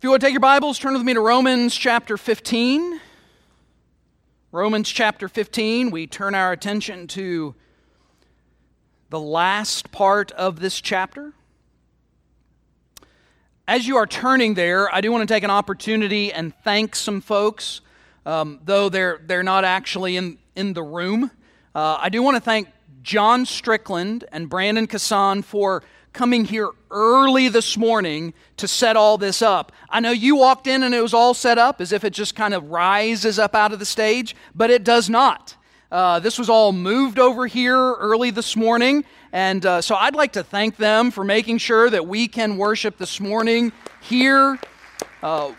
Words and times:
If 0.00 0.04
you 0.04 0.08
want 0.08 0.22
to 0.22 0.26
take 0.28 0.32
your 0.32 0.40
Bibles, 0.40 0.78
turn 0.78 0.94
with 0.94 1.02
me 1.02 1.12
to 1.12 1.20
Romans 1.20 1.76
chapter 1.76 2.16
15. 2.16 3.02
Romans 4.50 4.88
chapter 4.88 5.28
15, 5.28 5.90
we 5.90 6.06
turn 6.06 6.34
our 6.34 6.52
attention 6.52 7.06
to 7.08 7.54
the 9.10 9.20
last 9.20 9.92
part 9.92 10.32
of 10.32 10.58
this 10.58 10.80
chapter. 10.80 11.34
As 13.68 13.86
you 13.86 13.98
are 13.98 14.06
turning 14.06 14.54
there, 14.54 14.90
I 14.90 15.02
do 15.02 15.12
want 15.12 15.28
to 15.28 15.34
take 15.34 15.44
an 15.44 15.50
opportunity 15.50 16.32
and 16.32 16.54
thank 16.64 16.96
some 16.96 17.20
folks, 17.20 17.82
um, 18.24 18.58
though 18.64 18.88
they're, 18.88 19.20
they're 19.26 19.42
not 19.42 19.66
actually 19.66 20.16
in, 20.16 20.38
in 20.56 20.72
the 20.72 20.82
room. 20.82 21.30
Uh, 21.74 21.98
I 22.00 22.08
do 22.08 22.22
want 22.22 22.36
to 22.36 22.40
thank 22.40 22.68
John 23.02 23.44
Strickland 23.44 24.24
and 24.32 24.48
Brandon 24.48 24.86
Kassan 24.86 25.42
for 25.44 25.82
coming 26.12 26.44
here 26.44 26.70
early 26.90 27.48
this 27.48 27.76
morning 27.76 28.34
to 28.56 28.66
set 28.66 28.96
all 28.96 29.16
this 29.16 29.42
up. 29.42 29.72
I 29.88 30.00
know 30.00 30.10
you 30.10 30.36
walked 30.36 30.66
in 30.66 30.82
and 30.82 30.94
it 30.94 31.00
was 31.00 31.14
all 31.14 31.34
set 31.34 31.58
up 31.58 31.80
as 31.80 31.92
if 31.92 32.04
it 32.04 32.12
just 32.12 32.34
kind 32.34 32.54
of 32.54 32.70
rises 32.70 33.38
up 33.38 33.54
out 33.54 33.72
of 33.72 33.78
the 33.78 33.84
stage, 33.84 34.34
but 34.54 34.70
it 34.70 34.84
does 34.84 35.08
not. 35.08 35.56
Uh, 35.90 36.20
this 36.20 36.38
was 36.38 36.48
all 36.48 36.72
moved 36.72 37.18
over 37.18 37.46
here 37.46 37.76
early 37.76 38.30
this 38.30 38.54
morning, 38.54 39.04
and 39.32 39.66
uh, 39.66 39.80
so 39.80 39.96
I'd 39.96 40.14
like 40.14 40.32
to 40.34 40.44
thank 40.44 40.76
them 40.76 41.10
for 41.10 41.24
making 41.24 41.58
sure 41.58 41.90
that 41.90 42.06
we 42.06 42.28
can 42.28 42.56
worship 42.56 42.96
this 42.96 43.18
morning 43.18 43.72
here. 44.00 44.58
Uh, 45.20 45.52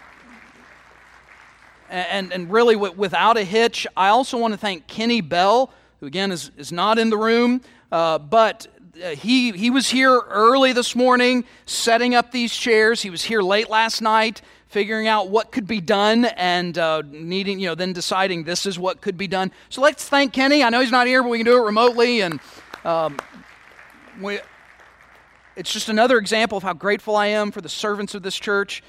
and, 1.89 2.31
and 2.31 2.49
really, 2.49 2.77
without 2.77 3.35
a 3.35 3.43
hitch, 3.43 3.85
I 3.97 4.07
also 4.07 4.37
want 4.37 4.53
to 4.53 4.57
thank 4.57 4.87
Kenny 4.87 5.19
Bell, 5.19 5.73
who 5.99 6.05
again 6.05 6.31
is, 6.31 6.49
is 6.55 6.71
not 6.71 6.97
in 6.97 7.09
the 7.09 7.17
room, 7.17 7.59
uh, 7.91 8.17
but 8.17 8.67
he, 9.09 9.51
he 9.51 9.69
was 9.69 9.89
here 9.89 10.19
early 10.29 10.73
this 10.73 10.95
morning 10.95 11.45
setting 11.65 12.15
up 12.15 12.31
these 12.31 12.55
chairs. 12.55 13.01
He 13.01 13.09
was 13.09 13.23
here 13.23 13.41
late 13.41 13.69
last 13.69 14.01
night 14.01 14.41
figuring 14.71 15.05
out 15.05 15.29
what 15.29 15.51
could 15.51 15.67
be 15.67 15.81
done 15.81 16.23
and 16.23 16.77
uh, 16.77 17.01
needing, 17.05 17.59
you 17.59 17.67
know, 17.67 17.75
then 17.75 17.91
deciding 17.91 18.45
this 18.45 18.65
is 18.65 18.79
what 18.79 19.01
could 19.01 19.17
be 19.17 19.27
done. 19.27 19.51
So 19.67 19.81
let's 19.81 20.07
thank 20.07 20.31
Kenny. 20.31 20.63
I 20.63 20.69
know 20.69 20.79
he's 20.79 20.91
not 20.91 21.07
here, 21.07 21.21
but 21.21 21.27
we 21.27 21.39
can 21.39 21.45
do 21.45 21.57
it 21.57 21.65
remotely. 21.65 22.21
And 22.21 22.39
um, 22.85 23.17
we, 24.21 24.39
it's 25.57 25.73
just 25.73 25.89
another 25.89 26.17
example 26.17 26.57
of 26.57 26.63
how 26.63 26.71
grateful 26.71 27.17
I 27.17 27.27
am 27.27 27.51
for 27.51 27.59
the 27.59 27.67
servants 27.67 28.15
of 28.15 28.23
this 28.23 28.37
church. 28.37 28.81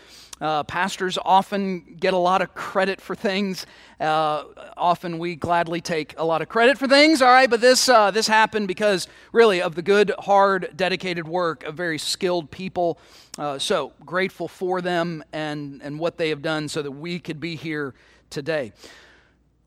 Uh, 0.42 0.64
pastors 0.64 1.18
often 1.24 1.96
get 2.00 2.12
a 2.12 2.18
lot 2.18 2.42
of 2.42 2.52
credit 2.52 3.00
for 3.00 3.14
things. 3.14 3.64
Uh, 4.00 4.42
often 4.76 5.20
we 5.20 5.36
gladly 5.36 5.80
take 5.80 6.14
a 6.18 6.24
lot 6.24 6.42
of 6.42 6.48
credit 6.48 6.76
for 6.76 6.88
things, 6.88 7.22
all 7.22 7.30
right? 7.30 7.48
But 7.48 7.60
this, 7.60 7.88
uh, 7.88 8.10
this 8.10 8.26
happened 8.26 8.66
because, 8.66 9.06
really, 9.30 9.62
of 9.62 9.76
the 9.76 9.82
good, 9.82 10.12
hard, 10.18 10.72
dedicated 10.74 11.28
work 11.28 11.62
of 11.62 11.76
very 11.76 11.96
skilled 11.96 12.50
people. 12.50 12.98
Uh, 13.38 13.56
so 13.56 13.92
grateful 14.04 14.48
for 14.48 14.80
them 14.80 15.22
and, 15.32 15.80
and 15.80 16.00
what 16.00 16.18
they 16.18 16.30
have 16.30 16.42
done 16.42 16.68
so 16.68 16.82
that 16.82 16.90
we 16.90 17.20
could 17.20 17.38
be 17.38 17.54
here 17.54 17.94
today. 18.28 18.72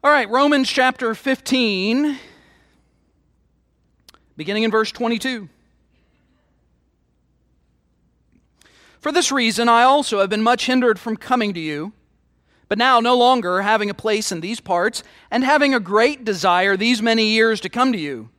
All 0.03 0.11
right, 0.11 0.29
Romans 0.29 0.69
chapter 0.69 1.15
15, 1.15 2.17
beginning 4.35 4.63
in 4.63 4.71
verse 4.71 4.91
22. 4.91 5.47
For 9.05 9.11
this 9.11 9.31
reason, 9.31 9.69
I 9.69 9.83
also 9.83 10.19
have 10.21 10.31
been 10.31 10.41
much 10.41 10.65
hindered 10.65 10.97
from 10.97 11.15
coming 11.15 11.53
to 11.53 11.59
you. 11.59 11.93
But 12.67 12.79
now, 12.79 12.99
no 12.99 13.15
longer 13.15 13.61
having 13.61 13.87
a 13.87 13.93
place 13.93 14.31
in 14.31 14.41
these 14.41 14.59
parts, 14.59 15.03
and 15.29 15.43
having 15.43 15.75
a 15.75 15.79
great 15.79 16.25
desire 16.25 16.75
these 16.75 17.03
many 17.03 17.27
years 17.27 17.61
to 17.61 17.69
come 17.69 17.91
to 17.93 17.99
you. 17.99 18.29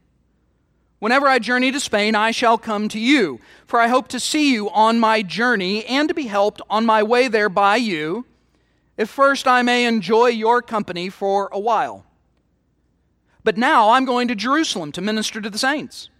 Whenever 0.98 1.28
I 1.28 1.38
journey 1.38 1.70
to 1.70 1.78
Spain, 1.78 2.16
I 2.16 2.32
shall 2.32 2.58
come 2.58 2.88
to 2.88 2.98
you, 2.98 3.38
for 3.64 3.78
I 3.78 3.86
hope 3.86 4.08
to 4.08 4.18
see 4.18 4.52
you 4.52 4.68
on 4.70 4.98
my 4.98 5.22
journey 5.22 5.84
and 5.84 6.08
to 6.08 6.14
be 6.16 6.26
helped 6.26 6.60
on 6.68 6.84
my 6.84 7.00
way 7.00 7.28
there 7.28 7.48
by 7.48 7.76
you, 7.76 8.26
if 8.96 9.08
first 9.08 9.46
I 9.46 9.62
may 9.62 9.84
enjoy 9.84 10.30
your 10.30 10.62
company 10.62 11.10
for 11.10 11.48
a 11.52 11.60
while. 11.60 12.04
But 13.44 13.56
now 13.56 13.90
I'm 13.90 14.04
going 14.04 14.26
to 14.26 14.34
Jerusalem 14.34 14.90
to 14.90 15.00
minister 15.00 15.40
to 15.40 15.48
the 15.48 15.58
saints. 15.58 16.10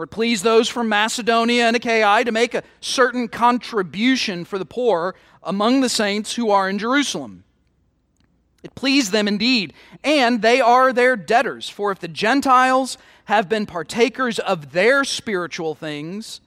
For 0.00 0.04
it 0.04 0.10
pleased 0.10 0.44
those 0.44 0.70
from 0.70 0.88
Macedonia 0.88 1.66
and 1.66 1.76
Achaia 1.76 2.24
to 2.24 2.32
make 2.32 2.54
a 2.54 2.62
certain 2.80 3.28
contribution 3.28 4.46
for 4.46 4.58
the 4.58 4.64
poor 4.64 5.14
among 5.42 5.82
the 5.82 5.90
saints 5.90 6.34
who 6.36 6.50
are 6.50 6.70
in 6.70 6.78
Jerusalem. 6.78 7.44
It 8.62 8.74
pleased 8.74 9.12
them 9.12 9.28
indeed, 9.28 9.74
and 10.02 10.40
they 10.40 10.58
are 10.58 10.94
their 10.94 11.16
debtors. 11.16 11.68
For 11.68 11.92
if 11.92 11.98
the 11.98 12.08
Gentiles 12.08 12.96
have 13.26 13.46
been 13.50 13.66
partakers 13.66 14.38
of 14.38 14.72
their 14.72 15.04
spiritual 15.04 15.74
things, 15.74 16.40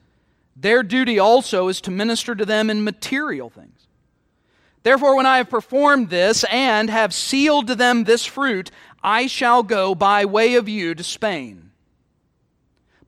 their 0.55 0.81
duty 0.81 1.19
also 1.19 1.67
is 1.67 1.79
to 1.81 1.91
minister 1.91 2.33
to 2.33 2.45
them 2.45 2.71
in 2.71 2.83
material 2.83 3.51
things. 3.51 3.85
Therefore, 4.81 5.15
when 5.15 5.27
I 5.27 5.37
have 5.37 5.51
performed 5.51 6.09
this 6.09 6.43
and 6.45 6.89
have 6.89 7.13
sealed 7.13 7.67
to 7.67 7.75
them 7.75 8.05
this 8.05 8.25
fruit, 8.25 8.71
I 9.03 9.27
shall 9.27 9.61
go 9.61 9.93
by 9.93 10.25
way 10.25 10.55
of 10.55 10.67
you 10.67 10.95
to 10.95 11.03
Spain. 11.03 11.69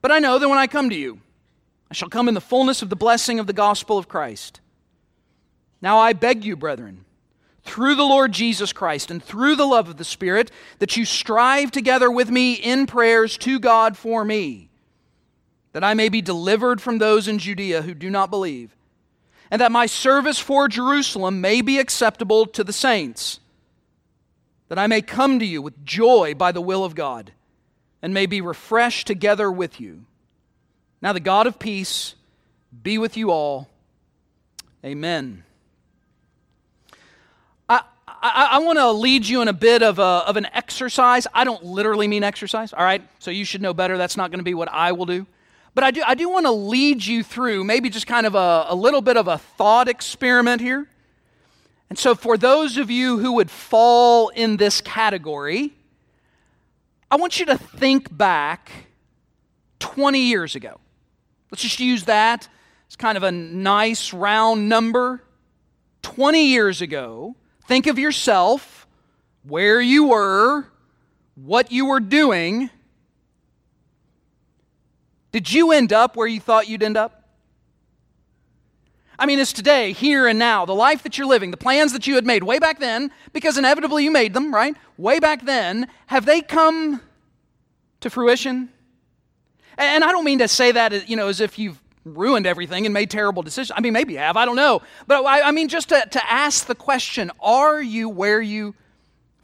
But 0.06 0.14
I 0.14 0.20
know 0.20 0.38
that 0.38 0.48
when 0.48 0.56
I 0.56 0.68
come 0.68 0.88
to 0.90 0.94
you, 0.94 1.18
I 1.90 1.94
shall 1.94 2.08
come 2.08 2.28
in 2.28 2.34
the 2.34 2.40
fullness 2.40 2.80
of 2.80 2.90
the 2.90 2.94
blessing 2.94 3.40
of 3.40 3.48
the 3.48 3.52
gospel 3.52 3.98
of 3.98 4.06
Christ. 4.06 4.60
Now 5.82 5.98
I 5.98 6.12
beg 6.12 6.44
you, 6.44 6.54
brethren, 6.54 7.04
through 7.64 7.96
the 7.96 8.04
Lord 8.04 8.30
Jesus 8.30 8.72
Christ 8.72 9.10
and 9.10 9.20
through 9.20 9.56
the 9.56 9.66
love 9.66 9.88
of 9.88 9.96
the 9.96 10.04
Spirit, 10.04 10.52
that 10.78 10.96
you 10.96 11.04
strive 11.04 11.72
together 11.72 12.08
with 12.08 12.30
me 12.30 12.52
in 12.52 12.86
prayers 12.86 13.36
to 13.38 13.58
God 13.58 13.96
for 13.96 14.24
me, 14.24 14.70
that 15.72 15.82
I 15.82 15.94
may 15.94 16.08
be 16.08 16.22
delivered 16.22 16.80
from 16.80 16.98
those 16.98 17.26
in 17.26 17.40
Judea 17.40 17.82
who 17.82 17.92
do 17.92 18.08
not 18.08 18.30
believe, 18.30 18.76
and 19.50 19.60
that 19.60 19.72
my 19.72 19.86
service 19.86 20.38
for 20.38 20.68
Jerusalem 20.68 21.40
may 21.40 21.62
be 21.62 21.80
acceptable 21.80 22.46
to 22.46 22.62
the 22.62 22.72
saints, 22.72 23.40
that 24.68 24.78
I 24.78 24.86
may 24.86 25.02
come 25.02 25.40
to 25.40 25.44
you 25.44 25.60
with 25.60 25.84
joy 25.84 26.32
by 26.32 26.52
the 26.52 26.60
will 26.60 26.84
of 26.84 26.94
God 26.94 27.32
and 28.06 28.14
may 28.14 28.26
be 28.26 28.40
refreshed 28.40 29.04
together 29.04 29.50
with 29.50 29.80
you. 29.80 30.04
Now, 31.02 31.12
the 31.12 31.18
God 31.18 31.48
of 31.48 31.58
peace 31.58 32.14
be 32.84 32.98
with 32.98 33.16
you 33.16 33.32
all. 33.32 33.68
Amen. 34.84 35.42
I, 37.68 37.80
I, 38.06 38.48
I 38.52 38.58
want 38.60 38.78
to 38.78 38.92
lead 38.92 39.26
you 39.26 39.42
in 39.42 39.48
a 39.48 39.52
bit 39.52 39.82
of, 39.82 39.98
a, 39.98 40.22
of 40.24 40.36
an 40.36 40.46
exercise. 40.54 41.26
I 41.34 41.42
don't 41.42 41.64
literally 41.64 42.06
mean 42.06 42.22
exercise, 42.22 42.72
all 42.72 42.84
right? 42.84 43.02
So 43.18 43.32
you 43.32 43.44
should 43.44 43.60
know 43.60 43.74
better. 43.74 43.98
That's 43.98 44.16
not 44.16 44.30
going 44.30 44.38
to 44.38 44.44
be 44.44 44.54
what 44.54 44.68
I 44.70 44.92
will 44.92 45.06
do. 45.06 45.26
But 45.74 45.82
I 45.82 45.90
do, 45.90 46.04
I 46.06 46.14
do 46.14 46.28
want 46.28 46.46
to 46.46 46.52
lead 46.52 47.04
you 47.04 47.24
through 47.24 47.64
maybe 47.64 47.90
just 47.90 48.06
kind 48.06 48.24
of 48.24 48.36
a, 48.36 48.66
a 48.68 48.74
little 48.76 49.02
bit 49.02 49.16
of 49.16 49.26
a 49.26 49.38
thought 49.38 49.88
experiment 49.88 50.60
here. 50.60 50.86
And 51.90 51.98
so, 51.98 52.14
for 52.14 52.36
those 52.36 52.76
of 52.76 52.88
you 52.88 53.18
who 53.18 53.32
would 53.32 53.50
fall 53.50 54.28
in 54.28 54.58
this 54.58 54.80
category, 54.80 55.75
I 57.10 57.16
want 57.16 57.38
you 57.38 57.46
to 57.46 57.56
think 57.56 58.14
back 58.16 58.70
20 59.78 60.20
years 60.20 60.54
ago. 60.56 60.80
Let's 61.50 61.62
just 61.62 61.78
use 61.78 62.04
that. 62.04 62.48
It's 62.86 62.96
kind 62.96 63.16
of 63.16 63.22
a 63.22 63.32
nice 63.32 64.12
round 64.12 64.68
number. 64.68 65.22
20 66.02 66.46
years 66.46 66.82
ago, 66.82 67.34
think 67.66 67.86
of 67.86 67.98
yourself, 67.98 68.86
where 69.42 69.80
you 69.80 70.06
were, 70.06 70.66
what 71.34 71.72
you 71.72 71.86
were 71.86 72.00
doing. 72.00 72.70
Did 75.32 75.52
you 75.52 75.72
end 75.72 75.92
up 75.92 76.16
where 76.16 76.26
you 76.26 76.40
thought 76.40 76.68
you'd 76.68 76.82
end 76.82 76.96
up? 76.96 77.15
I 79.18 79.26
mean, 79.26 79.38
it's 79.38 79.52
today, 79.52 79.92
here 79.92 80.26
and 80.26 80.38
now, 80.38 80.66
the 80.66 80.74
life 80.74 81.02
that 81.02 81.16
you're 81.16 81.26
living, 81.26 81.50
the 81.50 81.56
plans 81.56 81.92
that 81.92 82.06
you 82.06 82.16
had 82.16 82.26
made 82.26 82.44
way 82.44 82.58
back 82.58 82.78
then, 82.78 83.10
because 83.32 83.56
inevitably 83.56 84.04
you 84.04 84.10
made 84.10 84.34
them, 84.34 84.54
right? 84.54 84.76
Way 84.98 85.20
back 85.20 85.44
then, 85.44 85.88
have 86.06 86.26
they 86.26 86.42
come 86.42 87.00
to 88.00 88.10
fruition? 88.10 88.68
And 89.78 90.04
I 90.04 90.12
don't 90.12 90.24
mean 90.24 90.38
to 90.40 90.48
say 90.48 90.72
that, 90.72 90.92
uh, 90.92 91.00
you 91.06 91.16
know, 91.16 91.28
as 91.28 91.40
if 91.40 91.58
you've 91.58 91.80
ruined 92.04 92.46
everything 92.46 92.86
and 92.86 92.92
made 92.92 93.10
terrible 93.10 93.42
decisions. 93.42 93.76
I 93.76 93.80
mean, 93.80 93.92
maybe 93.92 94.14
you 94.14 94.18
have, 94.18 94.36
I 94.36 94.44
don't 94.44 94.56
know. 94.56 94.82
But 95.06 95.24
I, 95.24 95.48
I 95.48 95.50
mean, 95.50 95.68
just 95.68 95.88
to, 95.88 96.06
to 96.10 96.32
ask 96.32 96.66
the 96.66 96.74
question 96.74 97.30
are 97.40 97.82
you 97.82 98.08
where 98.08 98.40
you 98.40 98.74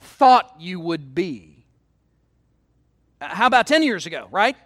thought 0.00 0.55
you 0.58 0.81
would 0.81 1.14
be? 1.14 1.64
Uh, 3.20 3.29
how 3.29 3.46
about 3.46 3.67
10 3.67 3.82
years 3.82 4.06
ago, 4.06 4.29
right? 4.31 4.56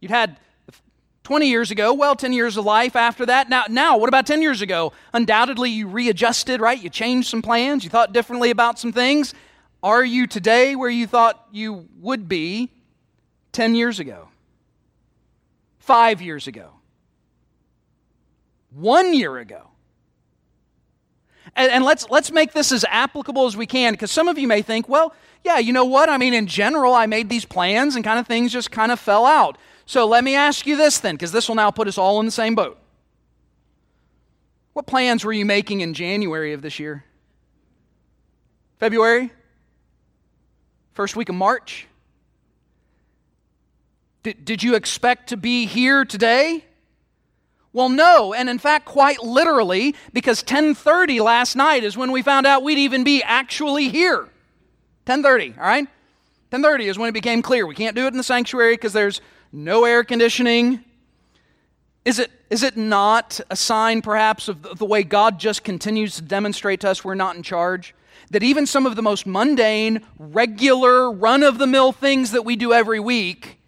You'd 0.00 0.10
had 0.10 0.38
20 1.24 1.48
years 1.48 1.70
ago, 1.70 1.94
well, 1.94 2.14
10 2.14 2.34
years 2.34 2.58
of 2.58 2.66
life 2.66 2.94
after 2.94 3.24
that. 3.24 3.48
Now, 3.48 3.64
now, 3.70 3.96
what 3.96 4.08
about 4.08 4.26
10 4.26 4.42
years 4.42 4.60
ago? 4.60 4.92
Undoubtedly, 5.14 5.70
you 5.70 5.88
readjusted, 5.88 6.60
right? 6.60 6.80
You 6.80 6.90
changed 6.90 7.28
some 7.28 7.40
plans, 7.40 7.82
you 7.82 7.88
thought 7.88 8.12
differently 8.12 8.50
about 8.50 8.78
some 8.78 8.92
things. 8.92 9.32
Are 9.82 10.04
you 10.04 10.26
today 10.26 10.76
where 10.76 10.90
you 10.90 11.06
thought 11.06 11.46
you 11.50 11.88
would 12.00 12.28
be 12.28 12.70
10 13.52 13.74
years 13.74 14.00
ago? 14.00 14.28
Five 15.78 16.20
years 16.20 16.46
ago? 16.46 16.70
One 18.70 19.14
year 19.14 19.38
ago? 19.38 19.68
And, 21.56 21.72
and 21.72 21.84
let's, 21.84 22.08
let's 22.10 22.30
make 22.32 22.52
this 22.52 22.70
as 22.70 22.84
applicable 22.90 23.46
as 23.46 23.56
we 23.56 23.66
can 23.66 23.94
because 23.94 24.10
some 24.10 24.28
of 24.28 24.38
you 24.38 24.48
may 24.48 24.60
think, 24.60 24.90
well, 24.90 25.14
yeah, 25.42 25.58
you 25.58 25.72
know 25.72 25.84
what? 25.84 26.10
I 26.10 26.18
mean, 26.18 26.34
in 26.34 26.46
general, 26.46 26.94
I 26.94 27.06
made 27.06 27.30
these 27.30 27.46
plans 27.46 27.96
and 27.96 28.04
kind 28.04 28.18
of 28.18 28.26
things 28.26 28.52
just 28.52 28.70
kind 28.70 28.92
of 28.92 29.00
fell 29.00 29.24
out. 29.24 29.56
So 29.86 30.06
let 30.06 30.24
me 30.24 30.34
ask 30.34 30.66
you 30.66 30.76
this 30.76 30.98
then, 30.98 31.14
because 31.14 31.32
this 31.32 31.48
will 31.48 31.56
now 31.56 31.70
put 31.70 31.88
us 31.88 31.98
all 31.98 32.20
in 32.20 32.26
the 32.26 32.32
same 32.32 32.54
boat. 32.54 32.78
What 34.72 34.86
plans 34.86 35.24
were 35.24 35.32
you 35.32 35.44
making 35.44 35.80
in 35.82 35.94
January 35.94 36.52
of 36.52 36.62
this 36.62 36.78
year? 36.78 37.04
February? 38.80 39.30
First 40.94 41.16
week 41.16 41.28
of 41.28 41.34
March? 41.34 41.86
Did, 44.22 44.44
did 44.44 44.62
you 44.62 44.74
expect 44.74 45.28
to 45.28 45.36
be 45.36 45.66
here 45.66 46.04
today? 46.04 46.64
Well, 47.72 47.88
no, 47.88 48.32
and 48.32 48.48
in 48.48 48.58
fact, 48.58 48.86
quite 48.86 49.22
literally, 49.22 49.94
because 50.12 50.42
10:30 50.42 51.20
last 51.20 51.56
night 51.56 51.84
is 51.84 51.96
when 51.96 52.12
we 52.12 52.22
found 52.22 52.46
out 52.46 52.62
we'd 52.62 52.78
even 52.78 53.04
be 53.04 53.22
actually 53.22 53.88
here. 53.88 54.28
10:30, 55.06 55.58
all 55.58 55.64
right? 55.64 55.88
10:30 56.52 56.84
is 56.84 56.98
when 56.98 57.08
it 57.08 57.12
became 57.12 57.42
clear 57.42 57.66
we 57.66 57.74
can't 57.74 57.96
do 57.96 58.04
it 58.04 58.12
in 58.12 58.16
the 58.16 58.22
sanctuary 58.22 58.74
because 58.74 58.92
there's 58.92 59.20
no 59.54 59.84
air 59.84 60.02
conditioning. 60.02 60.84
Is 62.04 62.18
it, 62.18 62.30
is 62.50 62.62
it 62.62 62.76
not 62.76 63.40
a 63.48 63.56
sign, 63.56 64.02
perhaps, 64.02 64.48
of 64.48 64.78
the, 64.78 64.84
way 64.84 65.04
God 65.04 65.38
just 65.38 65.62
continues 65.62 66.16
to 66.16 66.22
demonstrate 66.22 66.80
to 66.80 66.90
us 66.90 67.04
we're 67.04 67.14
not 67.14 67.36
in 67.36 67.42
charge? 67.42 67.94
That 68.30 68.42
even 68.42 68.66
some 68.66 68.84
of 68.84 68.96
the 68.96 69.02
most 69.02 69.26
mundane, 69.26 70.04
regular, 70.18 71.10
run 71.10 71.42
of 71.42 71.58
the 71.58 71.66
mill 71.66 71.92
things 71.92 72.32
that 72.32 72.44
we 72.44 72.56
do 72.56 72.72
every 72.72 72.98
week, 72.98 73.58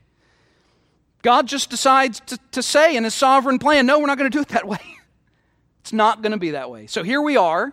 God 1.23 1.47
just 1.47 1.71
decides 1.71 2.21
to, 2.21 2.39
to 2.51 2.63
say 2.63 2.97
in 2.97 3.05
His 3.05 3.15
sovereign 3.15 3.59
plan, 3.59 3.87
no, 3.87 4.01
we're 4.01 4.07
not 4.07 4.19
going 4.19 4.31
to 4.31 4.37
do 4.37 4.43
it 4.43 4.49
that 4.49 4.67
way. 4.67 4.81
it's 5.81 5.93
not 5.93 6.21
going 6.21 6.33
to 6.33 6.39
be 6.39 6.51
that 6.51 6.69
way. 6.69 6.89
So 6.89 7.05
here 7.05 7.23
we 7.23 7.37
are, 7.37 7.73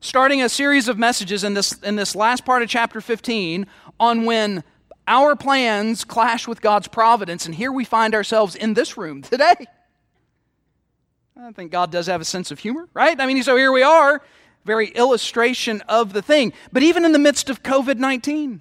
starting 0.00 0.40
a 0.42 0.48
series 0.48 0.88
of 0.88 0.98
messages 0.98 1.44
in 1.44 1.52
this, 1.52 1.74
in 1.82 1.96
this 1.96 2.16
last 2.16 2.46
part 2.46 2.62
of 2.62 2.70
chapter 2.70 3.02
15 3.02 3.66
on 4.00 4.24
when 4.24 4.64
our 5.06 5.36
plans 5.36 6.04
clash 6.04 6.48
with 6.48 6.60
God's 6.60 6.88
providence. 6.88 7.46
And 7.46 7.54
here 7.54 7.72
we 7.72 7.84
find 7.84 8.14
ourselves 8.14 8.54
in 8.54 8.74
this 8.74 8.96
room 8.96 9.22
today. 9.22 9.66
I 11.36 11.52
think 11.52 11.72
God 11.72 11.90
does 11.90 12.06
have 12.06 12.20
a 12.20 12.24
sense 12.24 12.50
of 12.50 12.58
humor, 12.60 12.88
right? 12.94 13.20
I 13.20 13.26
mean, 13.26 13.42
so 13.42 13.56
here 13.56 13.72
we 13.72 13.82
are, 13.82 14.22
very 14.64 14.88
illustration 14.88 15.82
of 15.82 16.12
the 16.12 16.22
thing. 16.22 16.52
But 16.72 16.82
even 16.82 17.04
in 17.04 17.12
the 17.12 17.18
midst 17.18 17.50
of 17.50 17.62
COVID 17.62 17.98
19, 17.98 18.52
let 18.52 18.60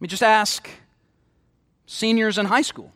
me 0.00 0.08
just 0.08 0.22
ask 0.22 0.68
seniors 1.86 2.38
in 2.38 2.46
high 2.46 2.62
school 2.62 2.92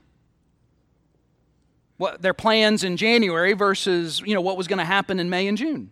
what 1.99 2.23
their 2.23 2.35
plans 2.35 2.83
in 2.83 2.97
January 2.97 3.53
versus, 3.53 4.23
you 4.25 4.35
know, 4.35 4.41
what 4.41 4.57
was 4.57 4.67
going 4.67 4.79
to 4.79 4.85
happen 4.85 5.21
in 5.21 5.29
May 5.29 5.47
and 5.47 5.59
June. 5.59 5.91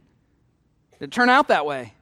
Did 0.93 1.05
it 1.05 1.13
turn 1.13 1.29
out 1.29 1.49
that 1.49 1.67
way? 1.67 1.93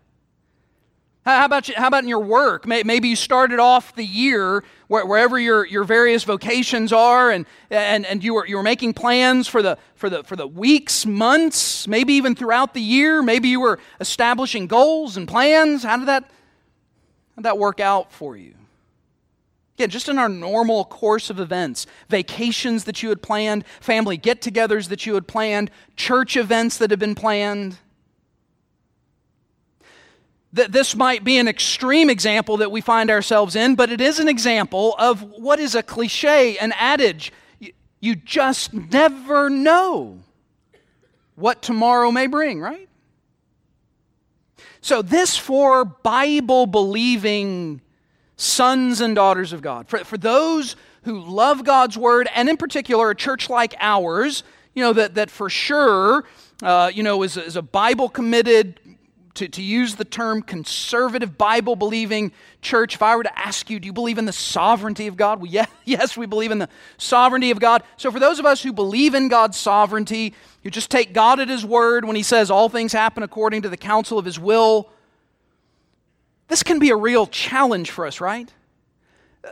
How 1.26 1.44
about, 1.44 1.66
you, 1.66 1.74
how 1.76 1.88
about 1.88 2.04
in 2.04 2.08
your 2.08 2.22
work? 2.22 2.68
Maybe 2.68 3.08
you 3.08 3.16
started 3.16 3.58
off 3.58 3.96
the 3.96 4.04
year 4.04 4.62
wherever 4.86 5.36
your, 5.40 5.66
your 5.66 5.82
various 5.82 6.22
vocations 6.22 6.92
are, 6.92 7.32
and, 7.32 7.46
and, 7.68 8.06
and 8.06 8.22
you, 8.22 8.34
were, 8.34 8.46
you 8.46 8.54
were 8.54 8.62
making 8.62 8.94
plans 8.94 9.48
for 9.48 9.60
the, 9.60 9.76
for, 9.96 10.08
the, 10.08 10.22
for 10.22 10.36
the 10.36 10.46
weeks, 10.46 11.04
months, 11.04 11.88
maybe 11.88 12.12
even 12.12 12.36
throughout 12.36 12.74
the 12.74 12.80
year. 12.80 13.24
Maybe 13.24 13.48
you 13.48 13.58
were 13.58 13.80
establishing 13.98 14.68
goals 14.68 15.16
and 15.16 15.26
plans. 15.26 15.82
How 15.82 15.96
did 15.96 16.06
that, 16.06 16.22
how 16.22 17.36
did 17.38 17.44
that 17.46 17.58
work 17.58 17.80
out 17.80 18.12
for 18.12 18.36
you? 18.36 18.54
Again, 19.74 19.90
just 19.90 20.08
in 20.08 20.18
our 20.18 20.28
normal 20.28 20.84
course 20.84 21.28
of 21.28 21.40
events, 21.40 21.88
vacations 22.08 22.84
that 22.84 23.02
you 23.02 23.08
had 23.08 23.20
planned, 23.20 23.64
family 23.80 24.16
get 24.16 24.40
togethers 24.40 24.90
that 24.90 25.06
you 25.06 25.14
had 25.14 25.26
planned, 25.26 25.72
church 25.96 26.36
events 26.36 26.78
that 26.78 26.90
had 26.92 27.00
been 27.00 27.16
planned 27.16 27.78
that 30.56 30.72
this 30.72 30.96
might 30.96 31.22
be 31.22 31.36
an 31.38 31.48
extreme 31.48 32.08
example 32.08 32.56
that 32.56 32.70
we 32.70 32.80
find 32.80 33.10
ourselves 33.10 33.56
in, 33.56 33.74
but 33.74 33.90
it 33.90 34.00
is 34.00 34.18
an 34.18 34.26
example 34.26 34.94
of 34.98 35.22
what 35.22 35.60
is 35.60 35.74
a 35.74 35.82
cliche, 35.82 36.56
an 36.58 36.72
adage. 36.78 37.30
You 38.00 38.16
just 38.16 38.72
never 38.72 39.50
know 39.50 40.18
what 41.34 41.60
tomorrow 41.60 42.10
may 42.10 42.26
bring, 42.26 42.60
right? 42.60 42.88
So, 44.80 45.02
this 45.02 45.36
for 45.36 45.84
Bible 45.84 46.66
believing 46.66 47.82
sons 48.36 49.00
and 49.00 49.14
daughters 49.14 49.52
of 49.52 49.60
God, 49.60 49.88
for, 49.88 49.98
for 50.04 50.16
those 50.16 50.76
who 51.02 51.20
love 51.20 51.64
God's 51.64 51.98
word, 51.98 52.28
and 52.34 52.48
in 52.48 52.56
particular, 52.56 53.10
a 53.10 53.14
church 53.14 53.50
like 53.50 53.74
ours, 53.78 54.42
you 54.74 54.82
know, 54.82 54.92
that, 54.94 55.16
that 55.16 55.30
for 55.30 55.50
sure, 55.50 56.24
uh, 56.62 56.90
you 56.94 57.02
know, 57.02 57.22
is, 57.22 57.36
is 57.36 57.56
a 57.56 57.62
Bible 57.62 58.08
committed 58.08 58.80
to, 59.36 59.48
to 59.48 59.62
use 59.62 59.94
the 59.94 60.04
term 60.04 60.42
conservative 60.42 61.38
Bible 61.38 61.76
believing 61.76 62.32
church, 62.60 62.94
if 62.94 63.02
I 63.02 63.16
were 63.16 63.22
to 63.22 63.38
ask 63.38 63.70
you, 63.70 63.78
do 63.78 63.86
you 63.86 63.92
believe 63.92 64.18
in 64.18 64.24
the 64.24 64.32
sovereignty 64.32 65.06
of 65.06 65.16
God? 65.16 65.40
Well, 65.40 65.50
yeah, 65.50 65.66
yes, 65.84 66.16
we 66.16 66.26
believe 66.26 66.50
in 66.50 66.58
the 66.58 66.68
sovereignty 66.98 67.50
of 67.50 67.60
God. 67.60 67.82
So, 67.96 68.10
for 68.10 68.20
those 68.20 68.38
of 68.38 68.46
us 68.46 68.62
who 68.62 68.72
believe 68.72 69.14
in 69.14 69.28
God's 69.28 69.56
sovereignty, 69.56 70.34
you 70.62 70.70
just 70.70 70.90
take 70.90 71.12
God 71.12 71.40
at 71.40 71.48
His 71.48 71.64
word 71.64 72.04
when 72.04 72.16
He 72.16 72.22
says 72.22 72.50
all 72.50 72.68
things 72.68 72.92
happen 72.92 73.22
according 73.22 73.62
to 73.62 73.68
the 73.68 73.76
counsel 73.76 74.18
of 74.18 74.24
His 74.24 74.38
will. 74.38 74.90
This 76.48 76.62
can 76.62 76.78
be 76.78 76.90
a 76.90 76.96
real 76.96 77.26
challenge 77.26 77.90
for 77.90 78.06
us, 78.06 78.20
right? 78.20 78.52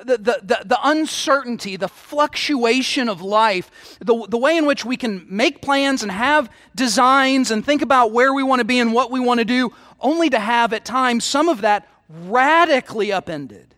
The, 0.02 0.16
the, 0.16 0.62
the, 0.64 0.78
uncertainty, 0.82 1.76
the 1.76 1.88
fluctuation 1.88 3.08
of 3.08 3.22
life, 3.22 3.98
the, 4.00 4.26
the 4.28 4.38
way 4.38 4.56
in 4.56 4.66
which 4.66 4.84
we 4.84 4.96
can 4.96 5.26
make 5.28 5.62
plans 5.62 6.02
and 6.02 6.10
have 6.10 6.50
designs 6.74 7.50
and 7.50 7.64
think 7.64 7.82
about 7.82 8.12
where 8.12 8.32
we 8.32 8.42
want 8.42 8.60
to 8.60 8.64
be 8.64 8.78
and 8.78 8.92
what 8.92 9.10
we 9.10 9.20
want 9.20 9.38
to 9.38 9.44
do, 9.44 9.72
only 10.00 10.30
to 10.30 10.38
have 10.38 10.72
at 10.72 10.84
times 10.84 11.24
some 11.24 11.48
of 11.48 11.60
that 11.60 11.88
radically 12.08 13.12
upended. 13.12 13.74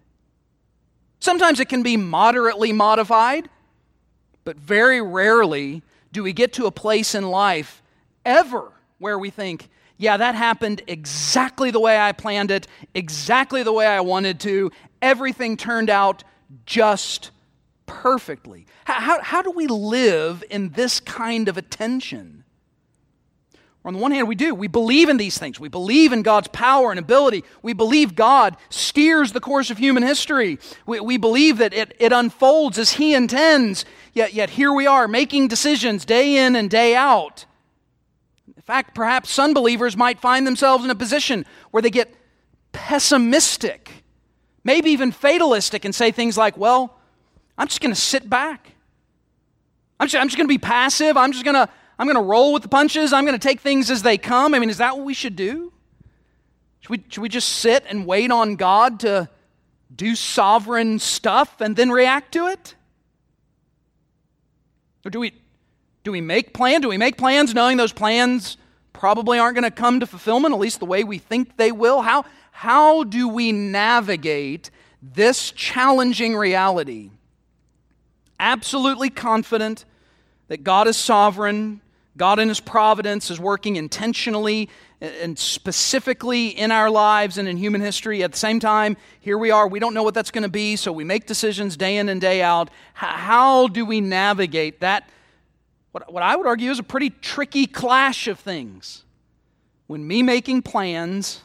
Sometimes 1.20 1.60
it 1.60 1.68
can 1.68 1.82
be 1.82 1.96
moderately 1.96 2.72
modified, 2.72 3.48
but 4.44 4.56
very 4.56 5.00
rarely 5.00 5.82
do 6.12 6.22
we 6.22 6.32
get 6.32 6.52
to 6.54 6.66
a 6.66 6.70
place 6.70 7.14
in 7.14 7.28
life 7.28 7.82
ever 8.24 8.72
where 8.98 9.18
we 9.18 9.30
think, 9.30 9.68
yeah, 9.98 10.18
that 10.18 10.34
happened 10.34 10.82
exactly 10.86 11.70
the 11.70 11.80
way 11.80 11.98
I 11.98 12.12
planned 12.12 12.50
it, 12.50 12.66
exactly 12.94 13.62
the 13.62 13.72
way 13.72 13.86
I 13.86 14.00
wanted 14.00 14.40
to. 14.40 14.70
Everything 15.00 15.56
turned 15.56 15.88
out 15.88 16.22
just 16.66 17.30
perfectly. 17.86 18.66
How, 18.84 19.00
how, 19.00 19.22
how 19.22 19.42
do 19.42 19.50
we 19.50 19.66
live 19.66 20.44
in 20.50 20.70
this 20.70 21.00
kind 21.00 21.48
of 21.48 21.56
attention? 21.56 22.44
On 23.86 23.94
the 23.94 24.00
one 24.00 24.10
hand, 24.10 24.26
we 24.26 24.34
do. 24.34 24.52
We 24.52 24.66
believe 24.66 25.08
in 25.08 25.16
these 25.16 25.38
things. 25.38 25.60
We 25.60 25.68
believe 25.68 26.12
in 26.12 26.22
God's 26.22 26.48
power 26.48 26.90
and 26.90 26.98
ability. 26.98 27.44
We 27.62 27.72
believe 27.72 28.16
God 28.16 28.56
steers 28.68 29.32
the 29.32 29.40
course 29.40 29.70
of 29.70 29.78
human 29.78 30.02
history. 30.02 30.58
We, 30.86 30.98
we 30.98 31.16
believe 31.18 31.58
that 31.58 31.72
it, 31.72 31.94
it 32.00 32.12
unfolds 32.12 32.78
as 32.78 32.94
He 32.94 33.14
intends. 33.14 33.84
Yet, 34.12 34.34
yet 34.34 34.50
here 34.50 34.72
we 34.72 34.88
are 34.88 35.06
making 35.06 35.48
decisions 35.48 36.04
day 36.04 36.36
in 36.44 36.56
and 36.56 36.68
day 36.68 36.96
out 36.96 37.46
fact, 38.66 38.94
perhaps 38.94 39.30
some 39.30 39.54
believers 39.54 39.96
might 39.96 40.20
find 40.20 40.46
themselves 40.46 40.84
in 40.84 40.90
a 40.90 40.94
position 40.94 41.46
where 41.70 41.82
they 41.82 41.90
get 41.90 42.14
pessimistic, 42.72 44.04
maybe 44.64 44.90
even 44.90 45.12
fatalistic, 45.12 45.84
and 45.84 45.94
say 45.94 46.10
things 46.10 46.36
like, 46.36 46.56
Well, 46.56 46.98
I'm 47.56 47.68
just 47.68 47.80
going 47.80 47.94
to 47.94 48.00
sit 48.00 48.28
back. 48.28 48.72
I'm 49.98 50.08
just, 50.08 50.22
just 50.22 50.36
going 50.36 50.46
to 50.46 50.52
be 50.52 50.58
passive. 50.58 51.16
I'm 51.16 51.32
just 51.32 51.44
going 51.44 51.54
to. 51.54 51.68
I'm 51.98 52.06
going 52.06 52.16
to 52.16 52.22
roll 52.22 52.52
with 52.52 52.62
the 52.62 52.68
punches. 52.68 53.14
I'm 53.14 53.24
going 53.24 53.38
to 53.38 53.48
take 53.48 53.60
things 53.60 53.90
as 53.90 54.02
they 54.02 54.18
come. 54.18 54.54
I 54.54 54.58
mean, 54.58 54.68
is 54.68 54.76
that 54.76 54.98
what 54.98 55.06
we 55.06 55.14
should 55.14 55.34
do? 55.34 55.72
Should 56.80 56.90
we, 56.90 57.04
should 57.08 57.22
we 57.22 57.28
just 57.30 57.48
sit 57.48 57.84
and 57.88 58.06
wait 58.06 58.30
on 58.30 58.56
God 58.56 59.00
to 59.00 59.30
do 59.94 60.14
sovereign 60.14 60.98
stuff 60.98 61.60
and 61.60 61.74
then 61.74 61.90
react 61.90 62.32
to 62.32 62.48
it? 62.48 62.74
Or 65.04 65.10
do 65.10 65.20
we, 65.20 65.32
do 66.04 66.12
we 66.12 66.20
make 66.20 66.52
plans? 66.52 66.82
Do 66.82 66.88
we 66.88 66.98
make 66.98 67.16
plans 67.16 67.54
knowing 67.54 67.76
those 67.76 67.92
plans 67.92 68.58
probably 68.98 69.38
aren't 69.38 69.54
going 69.54 69.64
to 69.64 69.70
come 69.70 70.00
to 70.00 70.06
fulfillment, 70.06 70.54
at 70.54 70.60
least 70.60 70.80
the 70.80 70.86
way 70.86 71.04
we 71.04 71.18
think 71.18 71.56
they 71.56 71.70
will? 71.70 72.02
How, 72.02 72.24
how 72.50 73.04
do 73.04 73.28
we 73.28 73.52
navigate 73.52 74.70
this 75.02 75.50
challenging 75.50 76.34
reality? 76.34 77.10
Absolutely 78.40 79.10
confident 79.10 79.84
that 80.48 80.64
God 80.64 80.88
is 80.88 80.96
sovereign, 80.96 81.82
God 82.16 82.38
in 82.38 82.48
His 82.48 82.60
providence 82.60 83.30
is 83.30 83.38
working 83.38 83.76
intentionally 83.76 84.70
and 85.02 85.38
specifically 85.38 86.48
in 86.48 86.72
our 86.72 86.88
lives 86.88 87.36
and 87.36 87.46
in 87.46 87.58
human 87.58 87.82
history. 87.82 88.22
At 88.22 88.32
the 88.32 88.38
same 88.38 88.60
time, 88.60 88.96
here 89.20 89.36
we 89.36 89.50
are. 89.50 89.68
We 89.68 89.78
don't 89.78 89.92
know 89.92 90.02
what 90.02 90.14
that's 90.14 90.30
going 90.30 90.42
to 90.42 90.48
be, 90.48 90.76
so 90.76 90.90
we 90.90 91.04
make 91.04 91.26
decisions 91.26 91.76
day 91.76 91.98
in 91.98 92.08
and 92.08 92.18
day 92.18 92.40
out. 92.40 92.70
How 92.94 93.68
do 93.68 93.84
we 93.84 94.00
navigate 94.00 94.80
that 94.80 95.10
what, 95.96 96.12
what 96.12 96.22
I 96.22 96.36
would 96.36 96.46
argue 96.46 96.70
is 96.70 96.78
a 96.78 96.82
pretty 96.82 97.08
tricky 97.08 97.66
clash 97.66 98.28
of 98.28 98.38
things 98.38 99.04
when 99.86 100.06
me 100.06 100.22
making 100.22 100.60
plans 100.60 101.40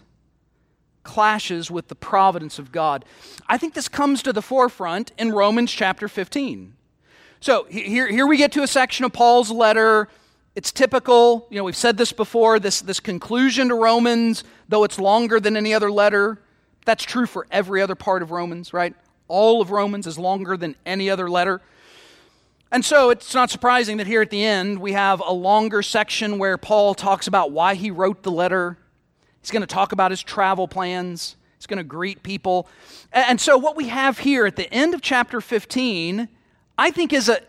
clashes 1.04 1.72
with 1.72 1.88
the 1.88 1.96
providence 1.96 2.60
of 2.60 2.70
God. 2.70 3.06
I 3.48 3.58
think 3.58 3.76
this 3.76 3.88
comes 3.88 4.22
to 4.24 4.34
the 4.34 4.42
forefront 4.42 5.14
in 5.18 5.32
Romans 5.32 5.72
chapter 5.72 6.10
15. 6.10 6.74
So 7.40 7.66
here, 7.70 8.12
here 8.12 8.28
we 8.28 8.36
get 8.36 8.52
to 8.52 8.62
a 8.62 8.68
section 8.68 9.06
of 9.06 9.14
Paul's 9.14 9.52
letter. 9.52 10.10
It's 10.54 10.74
typical, 10.74 11.48
you 11.50 11.58
know, 11.58 11.64
we've 11.64 11.74
said 11.74 11.96
this 11.96 12.12
before, 12.12 12.60
this, 12.60 12.82
this 12.82 13.00
conclusion 13.00 13.70
to 13.70 13.76
Romans, 13.76 14.44
though 14.68 14.84
it's 14.84 15.00
longer 15.00 15.40
than 15.40 15.56
any 15.56 15.74
other 15.74 15.90
letter, 15.90 16.42
that's 16.86 17.06
true 17.06 17.26
for 17.26 17.48
every 17.52 17.82
other 17.82 17.96
part 17.96 18.22
of 18.22 18.32
Romans, 18.32 18.74
right? 18.74 18.96
All 19.30 19.62
of 19.62 19.72
Romans 19.72 20.08
is 20.08 20.20
longer 20.20 20.58
than 20.58 20.76
any 20.86 21.10
other 21.10 21.30
letter. 21.30 21.62
And 22.72 22.86
so 22.86 23.10
it's 23.10 23.34
not 23.34 23.50
surprising 23.50 23.98
that 23.98 24.08
here 24.08 24.22
at 24.22 24.30
the 24.30 24.44
end 24.44 24.80
we 24.80 24.94
have 24.94 25.22
a 25.26 25.34
longer 25.34 25.82
section 25.82 26.40
where 26.40 26.58
Paul 26.58 26.96
talks 26.96 27.28
about 27.28 27.52
why 27.52 27.76
he 27.76 27.92
wrote 27.92 28.24
the 28.24 28.32
letter. 28.32 28.78
He's 29.42 29.52
going 29.52 29.62
to 29.62 29.68
talk 29.68 29.92
about 29.92 30.12
his 30.12 30.24
travel 30.24 30.68
plans. 30.68 31.36
He's 31.58 31.68
going 31.68 31.78
to 31.78 31.84
greet 31.84 32.24
people. 32.24 32.68
And 33.12 33.42
so 33.42 33.58
what 33.58 33.76
we 33.76 33.90
have 33.90 34.20
here 34.20 34.46
at 34.46 34.56
the 34.56 34.72
end 34.74 34.94
of 34.94 35.02
chapter 35.02 35.42
15, 35.42 36.30
I 36.78 36.92
think 36.92 37.12
is 37.12 37.28
a, 37.28 37.42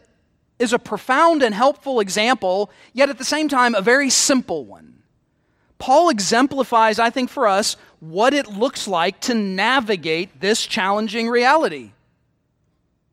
is 0.59 0.73
a 0.73 0.79
profound 0.79 1.43
and 1.43 1.55
helpful 1.55 2.01
example, 2.01 2.71
yet 2.93 3.09
at 3.09 3.19
the 3.19 3.25
same 3.25 3.49
time, 3.49 3.75
a 3.75 3.81
very 3.81 4.11
simple 4.11 4.65
one. 4.65 5.03
Paul 5.79 6.11
exemplifies, 6.11 6.99
I 6.99 7.11
think, 7.11 7.31
for 7.31 7.47
us 7.47 7.77
what 8.01 8.35
it 8.35 8.49
looks 8.49 8.89
like 8.89 9.21
to 9.23 9.35
navigate 9.35 10.41
this 10.41 10.67
challenging 10.67 11.29
reality. 11.29 11.93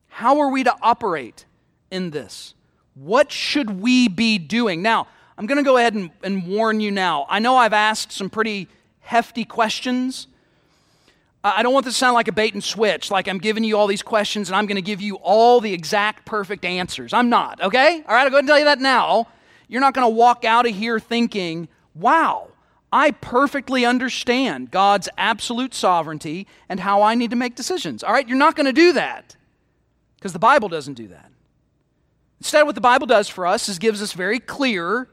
How 0.08 0.40
are 0.40 0.50
we 0.50 0.64
to 0.64 0.76
operate 0.82 1.46
in 1.92 2.12
this? 2.12 2.54
What 2.94 3.32
should 3.32 3.82
we 3.82 4.08
be 4.08 4.38
doing? 4.38 4.82
Now, 4.82 5.08
I'm 5.38 5.46
going 5.46 5.58
to 5.58 5.64
go 5.64 5.78
ahead 5.78 5.94
and, 5.94 6.12
and, 6.22 6.46
warn 6.46 6.82
you 6.82 6.92
now. 6.92 7.26
I 7.30 7.40
know 7.40 7.56
I've 7.56 7.72
asked 7.72 8.12
some 8.12 8.30
pretty 8.30 8.68
hefty 9.00 9.46
questions. 9.46 10.28
I 11.42 11.64
don't 11.64 11.74
want 11.74 11.86
this 11.86 11.94
to 11.94 11.98
sound 11.98 12.16
like 12.16 12.28
a 12.28 12.34
bait 12.34 12.54
and 12.54 12.62
switch, 12.62 13.10
like 13.10 13.30
I'm 13.30 13.38
giving 13.38 13.64
you 13.64 13.78
all 13.78 13.88
these 13.88 14.02
questions 14.02 14.50
and 14.50 14.56
I'm 14.58 14.66
going 14.66 14.76
to 14.76 14.82
give 14.82 15.00
you 15.00 15.16
all 15.16 15.62
the 15.62 15.72
exact 15.72 16.26
perfect 16.26 16.66
answers. 16.66 17.14
I'm 17.14 17.30
not, 17.30 17.62
okay? 17.62 18.04
All 18.06 18.14
right, 18.14 18.24
I'll 18.24 18.30
go 18.30 18.36
ahead 18.36 18.40
and 18.40 18.48
tell 18.50 18.60
you 18.60 18.66
that 18.66 18.80
now. 18.80 19.28
You're 19.70 19.80
not 19.80 19.94
going 19.94 20.06
to 20.06 20.14
walk 20.14 20.44
out 20.44 20.68
of 20.68 20.76
here 20.76 21.00
thinking, 21.00 21.70
wow, 21.96 22.50
I 22.92 23.12
perfectly 23.12 23.86
understand 23.86 24.72
God's 24.72 25.08
absolute 25.18 25.74
sovereignty 25.74 26.48
and 26.68 26.82
how 26.82 27.02
I 27.02 27.16
need 27.16 27.30
to 27.30 27.38
make 27.38 27.56
decisions. 27.56 28.04
All 28.04 28.12
right, 28.12 28.28
you're 28.28 28.38
not 28.38 28.58
going 28.58 28.66
to 28.66 28.74
do 28.74 28.92
that 28.94 29.38
because 30.18 30.34
the 30.34 30.40
Bible 30.40 30.68
doesn't 30.68 30.96
do 30.96 31.08
that. 31.08 31.32
Instead, 32.40 32.64
what 32.64 32.76
the 32.76 32.82
Bible 32.82 33.08
does 33.08 33.28
for 33.28 33.46
us 33.46 33.68
is 33.70 33.80
gives 33.80 34.02
us 34.02 34.14
very 34.14 34.40
clear, 34.40 35.10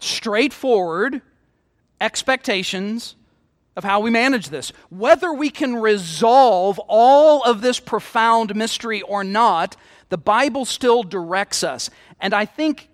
straightforward 0.00 1.22
expectations 2.00 3.14
of 3.76 3.84
how 3.84 4.00
we 4.00 4.10
manage 4.10 4.48
this. 4.48 4.72
Whether 4.90 5.32
we 5.32 5.50
can 5.50 5.76
resolve 5.76 6.78
all 6.86 7.42
of 7.42 7.60
this 7.60 7.80
profound 7.80 8.54
mystery 8.54 9.02
or 9.02 9.24
not, 9.24 9.76
the 10.08 10.18
Bible 10.18 10.64
still 10.64 11.02
directs 11.02 11.62
us. 11.62 11.90
And 12.20 12.34
I 12.34 12.44
think 12.44 12.88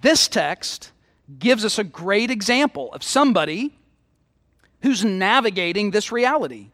this 0.00 0.28
text 0.28 0.92
gives 1.38 1.64
us 1.64 1.78
a 1.78 1.84
great 1.84 2.30
example 2.30 2.92
of 2.92 3.02
somebody 3.02 3.78
who's 4.82 5.04
navigating 5.04 5.90
this 5.90 6.10
reality. 6.12 6.70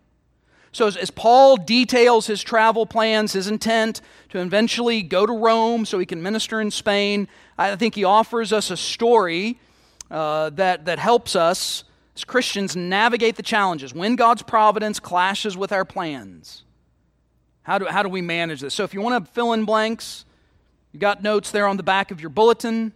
So, 0.75 0.89
as, 0.89 0.97
as, 0.97 1.13
Paul 1.13 1.57
details 1.57 2.27
his 2.27 2.43
travel 2.43 2.85
plans, 2.85 3.33
his 3.33 3.47
intent 3.47 4.01
to 4.31 4.41
eventually 4.41 5.03
go 5.03 5.25
to 5.25 5.33
Rome 5.33 5.85
so 5.85 6.01
he 6.01 6.05
can 6.05 6.21
minister 6.21 6.61
in 6.61 6.73
Spain, 6.73 7.29
I 7.57 7.77
think 7.77 7.95
he 7.95 8.03
offers 8.03 8.53
us 8.53 8.73
a 8.73 8.77
story 8.77 9.61
uh, 10.11 10.51
that, 10.51 10.87
that 10.87 10.99
helps 10.99 11.37
us 11.37 11.85
as 12.17 12.25
Christians 12.25 12.75
navigate 12.75 13.37
the 13.37 13.43
challenges 13.45 13.95
when 13.95 14.17
God's 14.17 14.43
providence 14.43 14.99
clashes 14.99 15.57
with 15.57 15.71
our 15.71 15.85
plans. 15.85 16.65
How 17.63 17.79
do, 17.79 17.85
how 17.85 18.03
do 18.03 18.09
we 18.09 18.21
manage 18.21 18.61
this? 18.61 18.75
So, 18.75 18.83
if 18.83 18.95
you 18.95 19.01
want 19.01 19.25
to 19.25 19.31
fill 19.31 19.53
in 19.53 19.65
blanks, 19.65 20.25
you 20.91 20.99
got 20.99 21.23
notes 21.23 21.53
there 21.53 21.69
on 21.69 21.77
the 21.77 21.85
back 21.85 22.11
of 22.11 22.21
your 22.21 22.31
bulletin. 22.31 22.93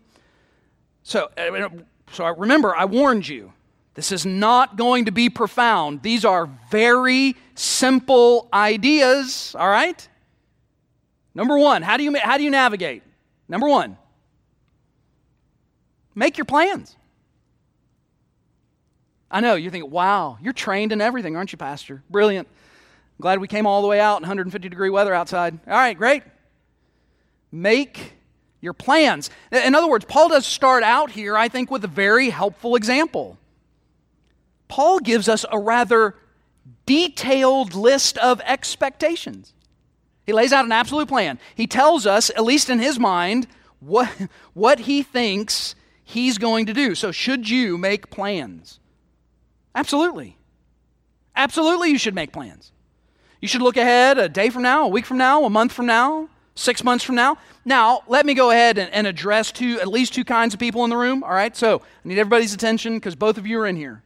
So, 1.05 1.31
uh, 1.39 1.69
so 2.11 2.27
remember, 2.35 2.75
I 2.75 2.87
warned 2.87 3.29
you 3.29 3.53
this 3.99 4.13
is 4.13 4.25
not 4.25 4.77
going 4.77 5.07
to 5.07 5.11
be 5.11 5.29
profound. 5.29 6.03
These 6.03 6.25
are 6.25 6.49
very 6.71 7.35
simple 7.59 8.49
ideas, 8.53 9.55
all 9.59 9.69
right? 9.69 10.09
Number 11.35 11.59
one, 11.59 11.83
how 11.83 11.97
do 11.97 12.05
you, 12.05 12.17
how 12.19 12.37
do 12.37 12.45
you 12.45 12.51
navigate? 12.51 13.03
Number 13.49 13.69
one, 13.69 13.97
make 16.15 16.39
your 16.39 16.45
plans. 16.45 16.97
I 19.31 19.41
know, 19.41 19.57
you're 19.57 19.71
thinking, 19.71 19.91
wow, 19.91 20.39
you're 20.41 20.53
trained 20.53 20.93
in 20.93 21.01
everything, 21.01 21.37
aren't 21.37 21.53
you, 21.53 21.59
Pastor? 21.59 22.03
Brilliant. 22.09 22.49
I'm 22.49 23.23
glad 23.23 23.41
we 23.41 23.49
came 23.49 23.67
all 23.67 23.83
the 23.83 23.89
way 23.89 24.01
out 24.01 24.17
in 24.19 24.23
150 24.23 24.69
degree 24.69 24.91
weather 24.91 25.13
outside. 25.13 25.59
All 25.67 25.75
right, 25.75 25.97
great. 25.97 26.23
Make 27.51 28.15
your 28.61 28.73
plans. 28.73 29.31
In 29.51 29.75
other 29.75 29.89
words, 29.89 30.05
Paul 30.05 30.29
does 30.29 30.47
start 30.47 30.83
out 30.83 31.11
here, 31.11 31.37
I 31.37 31.49
think, 31.49 31.71
with 31.71 31.85
a 31.85 31.89
very 31.89 32.31
helpful 32.31 32.77
example. 32.77 33.37
Paul 34.69 35.01
gives 35.01 35.29
us 35.29 35.45
a 35.51 35.59
rather 35.59 36.15
detailed 36.87 37.75
list 37.75 38.19
of 38.19 38.41
expectations. 38.43 39.53
He 40.27 40.33
lays 40.33 40.53
out 40.53 40.65
an 40.65 40.73
absolute 40.73 41.09
plan. 41.09 41.39
He 41.55 41.67
tells 41.67 42.07
us, 42.07 42.31
at 42.31 42.45
least 42.45 42.69
in 42.69 42.79
his 42.79 42.99
mind, 42.99 43.47
what, 43.81 44.11
what 44.53 44.81
he 44.81 45.03
thinks 45.03 45.75
he's 46.05 46.39
going 46.39 46.67
to 46.67 46.75
do. 46.75 46.95
So, 46.95 47.13
should 47.13 47.49
you 47.49 47.79
make 47.79 48.11
plans? 48.11 48.81
Absolutely. 49.75 50.37
Absolutely, 51.37 51.91
you 51.91 51.99
should 51.99 52.15
make 52.15 52.33
plans. 52.33 52.73
You 53.41 53.49
should 53.49 53.63
look 53.63 53.77
ahead 53.77 54.19
a 54.19 54.29
day 54.29 54.51
from 54.51 54.63
now, 54.63 54.85
a 54.85 54.89
week 54.89 55.07
from 55.07 55.19
now, 55.19 55.45
a 55.45 55.51
month 55.51 55.73
from 55.73 55.87
now, 55.87 56.29
six 56.55 56.83
months 56.83 57.05
from 57.05 57.15
now. 57.15 57.37
Now, 57.65 58.03
let 58.09 58.27
me 58.27 58.35
go 58.35 58.51
ahead 58.51 58.79
and, 58.79 58.93
and 58.93 59.07
address 59.07 59.53
two, 59.53 59.81
at 59.81 59.87
least 59.87 60.13
two 60.13 60.25
kinds 60.25 60.53
of 60.53 60.61
people 60.61 60.83
in 60.85 60.91
the 60.91 60.97
room, 60.97 61.23
all 61.23 61.31
right? 61.31 61.57
So, 61.57 61.83
I 62.05 62.09
need 62.09 62.19
everybody's 62.19 62.53
attention 62.53 62.95
because 62.95 63.15
both 63.15 63.39
of 63.39 63.47
you 63.47 63.61
are 63.61 63.67
in 63.67 63.77
here. 63.77 64.03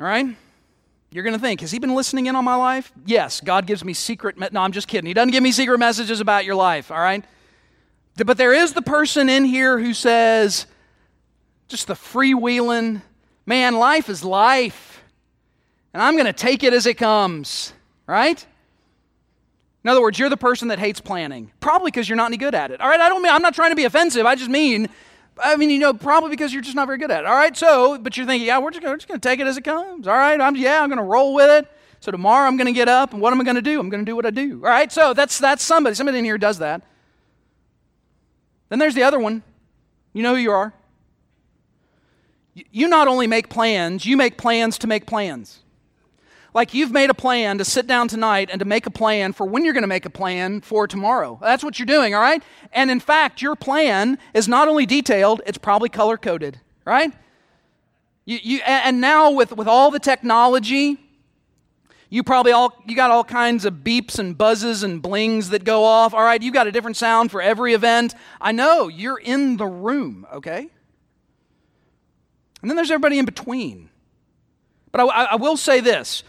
All 0.00 0.06
right? 0.06 0.34
You're 1.10 1.24
going 1.24 1.34
to 1.34 1.40
think, 1.40 1.60
has 1.60 1.70
he 1.70 1.78
been 1.78 1.94
listening 1.94 2.26
in 2.26 2.34
on 2.34 2.44
my 2.44 2.54
life? 2.54 2.90
Yes, 3.04 3.40
God 3.42 3.66
gives 3.66 3.84
me 3.84 3.92
secret. 3.92 4.38
Me- 4.38 4.48
no, 4.50 4.60
I'm 4.60 4.72
just 4.72 4.88
kidding. 4.88 5.06
He 5.06 5.12
doesn't 5.12 5.32
give 5.32 5.42
me 5.42 5.52
secret 5.52 5.78
messages 5.78 6.20
about 6.20 6.46
your 6.46 6.54
life, 6.54 6.90
all 6.90 7.00
right? 7.00 7.22
But 8.16 8.38
there 8.38 8.54
is 8.54 8.72
the 8.72 8.82
person 8.82 9.28
in 9.28 9.44
here 9.44 9.78
who 9.78 9.92
says, 9.92 10.66
just 11.68 11.86
the 11.86 11.94
freewheeling, 11.94 13.02
man, 13.44 13.74
life 13.76 14.08
is 14.08 14.24
life. 14.24 15.02
And 15.92 16.02
I'm 16.02 16.14
going 16.14 16.26
to 16.26 16.32
take 16.32 16.62
it 16.62 16.72
as 16.72 16.86
it 16.86 16.94
comes, 16.94 17.74
right? 18.06 18.46
In 19.84 19.90
other 19.90 20.00
words, 20.00 20.18
you're 20.18 20.30
the 20.30 20.36
person 20.36 20.68
that 20.68 20.78
hates 20.78 21.00
planning, 21.00 21.50
probably 21.60 21.90
because 21.90 22.08
you're 22.08 22.16
not 22.16 22.26
any 22.26 22.36
good 22.36 22.54
at 22.54 22.70
it. 22.70 22.80
All 22.80 22.88
right, 22.88 23.00
I 23.00 23.08
don't 23.08 23.22
mean, 23.22 23.32
I'm 23.32 23.42
not 23.42 23.54
trying 23.54 23.70
to 23.70 23.76
be 23.76 23.84
offensive. 23.84 24.24
I 24.24 24.34
just 24.34 24.50
mean 24.50 24.88
I 25.38 25.56
mean, 25.56 25.70
you 25.70 25.78
know, 25.78 25.94
probably 25.94 26.30
because 26.30 26.52
you're 26.52 26.62
just 26.62 26.76
not 26.76 26.86
very 26.86 26.98
good 26.98 27.10
at 27.10 27.20
it. 27.20 27.26
All 27.26 27.34
right, 27.34 27.56
so, 27.56 27.98
but 27.98 28.16
you're 28.16 28.26
thinking, 28.26 28.46
yeah, 28.46 28.58
we're 28.58 28.70
just, 28.70 28.82
going 28.82 28.98
to 28.98 29.18
take 29.18 29.40
it 29.40 29.46
as 29.46 29.56
it 29.56 29.64
comes. 29.64 30.06
All 30.06 30.14
right, 30.14 30.40
I'm, 30.40 30.56
yeah, 30.56 30.82
I'm 30.82 30.88
going 30.88 30.98
to 30.98 31.04
roll 31.04 31.34
with 31.34 31.50
it. 31.50 31.70
So 32.00 32.10
tomorrow 32.10 32.46
I'm 32.46 32.56
going 32.56 32.66
to 32.66 32.72
get 32.72 32.88
up, 32.88 33.12
and 33.12 33.20
what 33.20 33.32
am 33.32 33.40
I 33.40 33.44
going 33.44 33.56
to 33.56 33.62
do? 33.62 33.78
I'm 33.78 33.90
going 33.90 34.04
to 34.04 34.10
do 34.10 34.16
what 34.16 34.26
I 34.26 34.30
do. 34.30 34.62
All 34.64 34.70
right, 34.70 34.90
so 34.90 35.12
that's, 35.14 35.38
that's 35.38 35.62
somebody. 35.62 35.94
Somebody 35.94 36.18
in 36.18 36.24
here 36.24 36.38
does 36.38 36.58
that. 36.58 36.82
Then 38.70 38.78
there's 38.78 38.94
the 38.94 39.02
other 39.02 39.18
one. 39.18 39.42
You 40.12 40.22
know 40.22 40.34
who 40.34 40.40
you 40.40 40.52
are. 40.52 40.72
You 42.54 42.88
not 42.88 43.06
only 43.06 43.26
make 43.26 43.48
plans, 43.48 44.04
you 44.04 44.16
make 44.16 44.36
plans 44.36 44.78
to 44.78 44.86
make 44.86 45.06
plans. 45.06 45.60
Like 46.52 46.74
you've 46.74 46.90
made 46.90 47.10
a 47.10 47.14
plan 47.14 47.58
to 47.58 47.64
sit 47.64 47.86
down 47.86 48.08
tonight 48.08 48.48
and 48.50 48.58
to 48.58 48.64
make 48.64 48.86
a 48.86 48.90
plan 48.90 49.32
for 49.32 49.46
when 49.46 49.64
you're 49.64 49.72
going 49.72 49.82
to 49.82 49.88
make 49.88 50.04
a 50.04 50.10
plan 50.10 50.60
for 50.60 50.86
tomorrow. 50.86 51.38
That's 51.40 51.62
what 51.62 51.78
you're 51.78 51.86
doing, 51.86 52.14
all 52.14 52.20
right? 52.20 52.42
And 52.72 52.90
in 52.90 53.00
fact, 53.00 53.40
your 53.40 53.54
plan 53.54 54.18
is 54.34 54.48
not 54.48 54.68
only 54.68 54.86
detailed, 54.86 55.42
it's 55.46 55.58
probably 55.58 55.88
color 55.88 56.16
coded, 56.16 56.60
right? 56.84 57.12
You, 58.24 58.38
you, 58.42 58.60
and 58.66 59.00
now 59.00 59.30
with, 59.30 59.52
with 59.56 59.68
all 59.68 59.90
the 59.90 60.00
technology, 60.00 60.98
you 62.10 62.24
probably 62.24 62.50
all 62.50 62.74
you 62.86 62.96
got 62.96 63.12
all 63.12 63.22
kinds 63.22 63.64
of 63.64 63.74
beeps 63.74 64.18
and 64.18 64.36
buzzes 64.36 64.82
and 64.82 65.00
blings 65.00 65.50
that 65.50 65.62
go 65.62 65.84
off. 65.84 66.12
All 66.12 66.22
right, 66.22 66.42
you 66.42 66.50
got 66.50 66.66
a 66.66 66.72
different 66.72 66.96
sound 66.96 67.30
for 67.30 67.40
every 67.40 67.72
event. 67.72 68.14
I 68.40 68.50
know 68.50 68.88
you're 68.88 69.18
in 69.18 69.56
the 69.56 69.66
room, 69.66 70.26
okay? 70.32 70.68
And 72.60 72.70
then 72.70 72.76
there's 72.76 72.90
everybody 72.90 73.18
in 73.18 73.24
between. 73.24 73.90
But 74.90 75.02
I, 75.02 75.04
I 75.06 75.36
will 75.36 75.56
say 75.56 75.80
this 75.80 76.24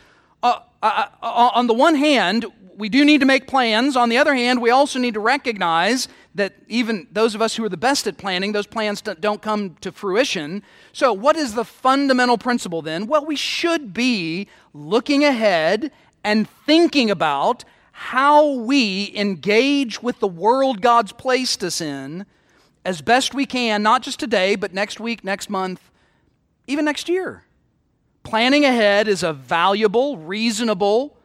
uh, 0.81 1.05
uh, 1.21 1.49
on 1.53 1.67
the 1.67 1.73
one 1.73 1.95
hand, 1.95 2.45
we 2.75 2.89
do 2.89 3.05
need 3.05 3.19
to 3.19 3.25
make 3.25 3.47
plans. 3.47 3.95
On 3.95 4.09
the 4.09 4.17
other 4.17 4.33
hand, 4.33 4.61
we 4.61 4.71
also 4.71 4.97
need 4.97 5.13
to 5.13 5.19
recognize 5.19 6.07
that 6.33 6.53
even 6.67 7.07
those 7.11 7.35
of 7.35 7.41
us 7.41 7.55
who 7.55 7.63
are 7.63 7.69
the 7.69 7.77
best 7.77 8.07
at 8.07 8.17
planning, 8.17 8.53
those 8.53 8.65
plans 8.65 9.01
don't 9.01 9.41
come 9.41 9.75
to 9.81 9.91
fruition. 9.91 10.63
So, 10.93 11.13
what 11.13 11.35
is 11.35 11.53
the 11.53 11.65
fundamental 11.65 12.37
principle 12.37 12.81
then? 12.81 13.05
Well, 13.05 13.25
we 13.25 13.35
should 13.35 13.93
be 13.93 14.47
looking 14.73 15.23
ahead 15.23 15.91
and 16.23 16.49
thinking 16.65 17.11
about 17.11 17.65
how 17.91 18.53
we 18.53 19.11
engage 19.15 20.01
with 20.01 20.19
the 20.19 20.27
world 20.27 20.81
God's 20.81 21.11
placed 21.11 21.63
us 21.63 21.81
in 21.81 22.25
as 22.83 23.01
best 23.01 23.35
we 23.35 23.45
can, 23.45 23.83
not 23.83 24.01
just 24.01 24.19
today, 24.19 24.55
but 24.55 24.73
next 24.73 24.99
week, 24.99 25.23
next 25.23 25.49
month, 25.49 25.91
even 26.65 26.85
next 26.85 27.07
year. 27.07 27.43
Planning 28.23 28.65
ahead 28.65 29.07
is 29.07 29.23
a 29.23 29.33
valuable, 29.33 30.17
reasonable, 30.17 31.17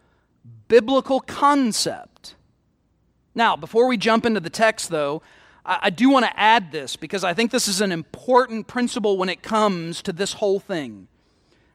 biblical 0.69 1.21
concept. 1.21 2.35
Now, 3.35 3.55
before 3.55 3.87
we 3.87 3.97
jump 3.97 4.25
into 4.25 4.41
the 4.41 4.50
text, 4.50 4.88
though, 4.88 5.23
I, 5.65 5.79
I 5.83 5.91
do 5.91 6.09
want 6.09 6.25
to 6.25 6.41
add 6.41 6.73
this 6.73 6.97
because 6.97 7.23
I 7.23 7.35
think 7.35 7.50
this 7.50 7.69
is 7.69 7.81
an 7.81 7.93
important 7.93 8.67
principle 8.67 9.19
when 9.19 9.29
it 9.29 9.43
comes 9.43 10.00
to 10.03 10.12
this 10.12 10.35
whole 10.35 10.59
thing. 10.59 11.09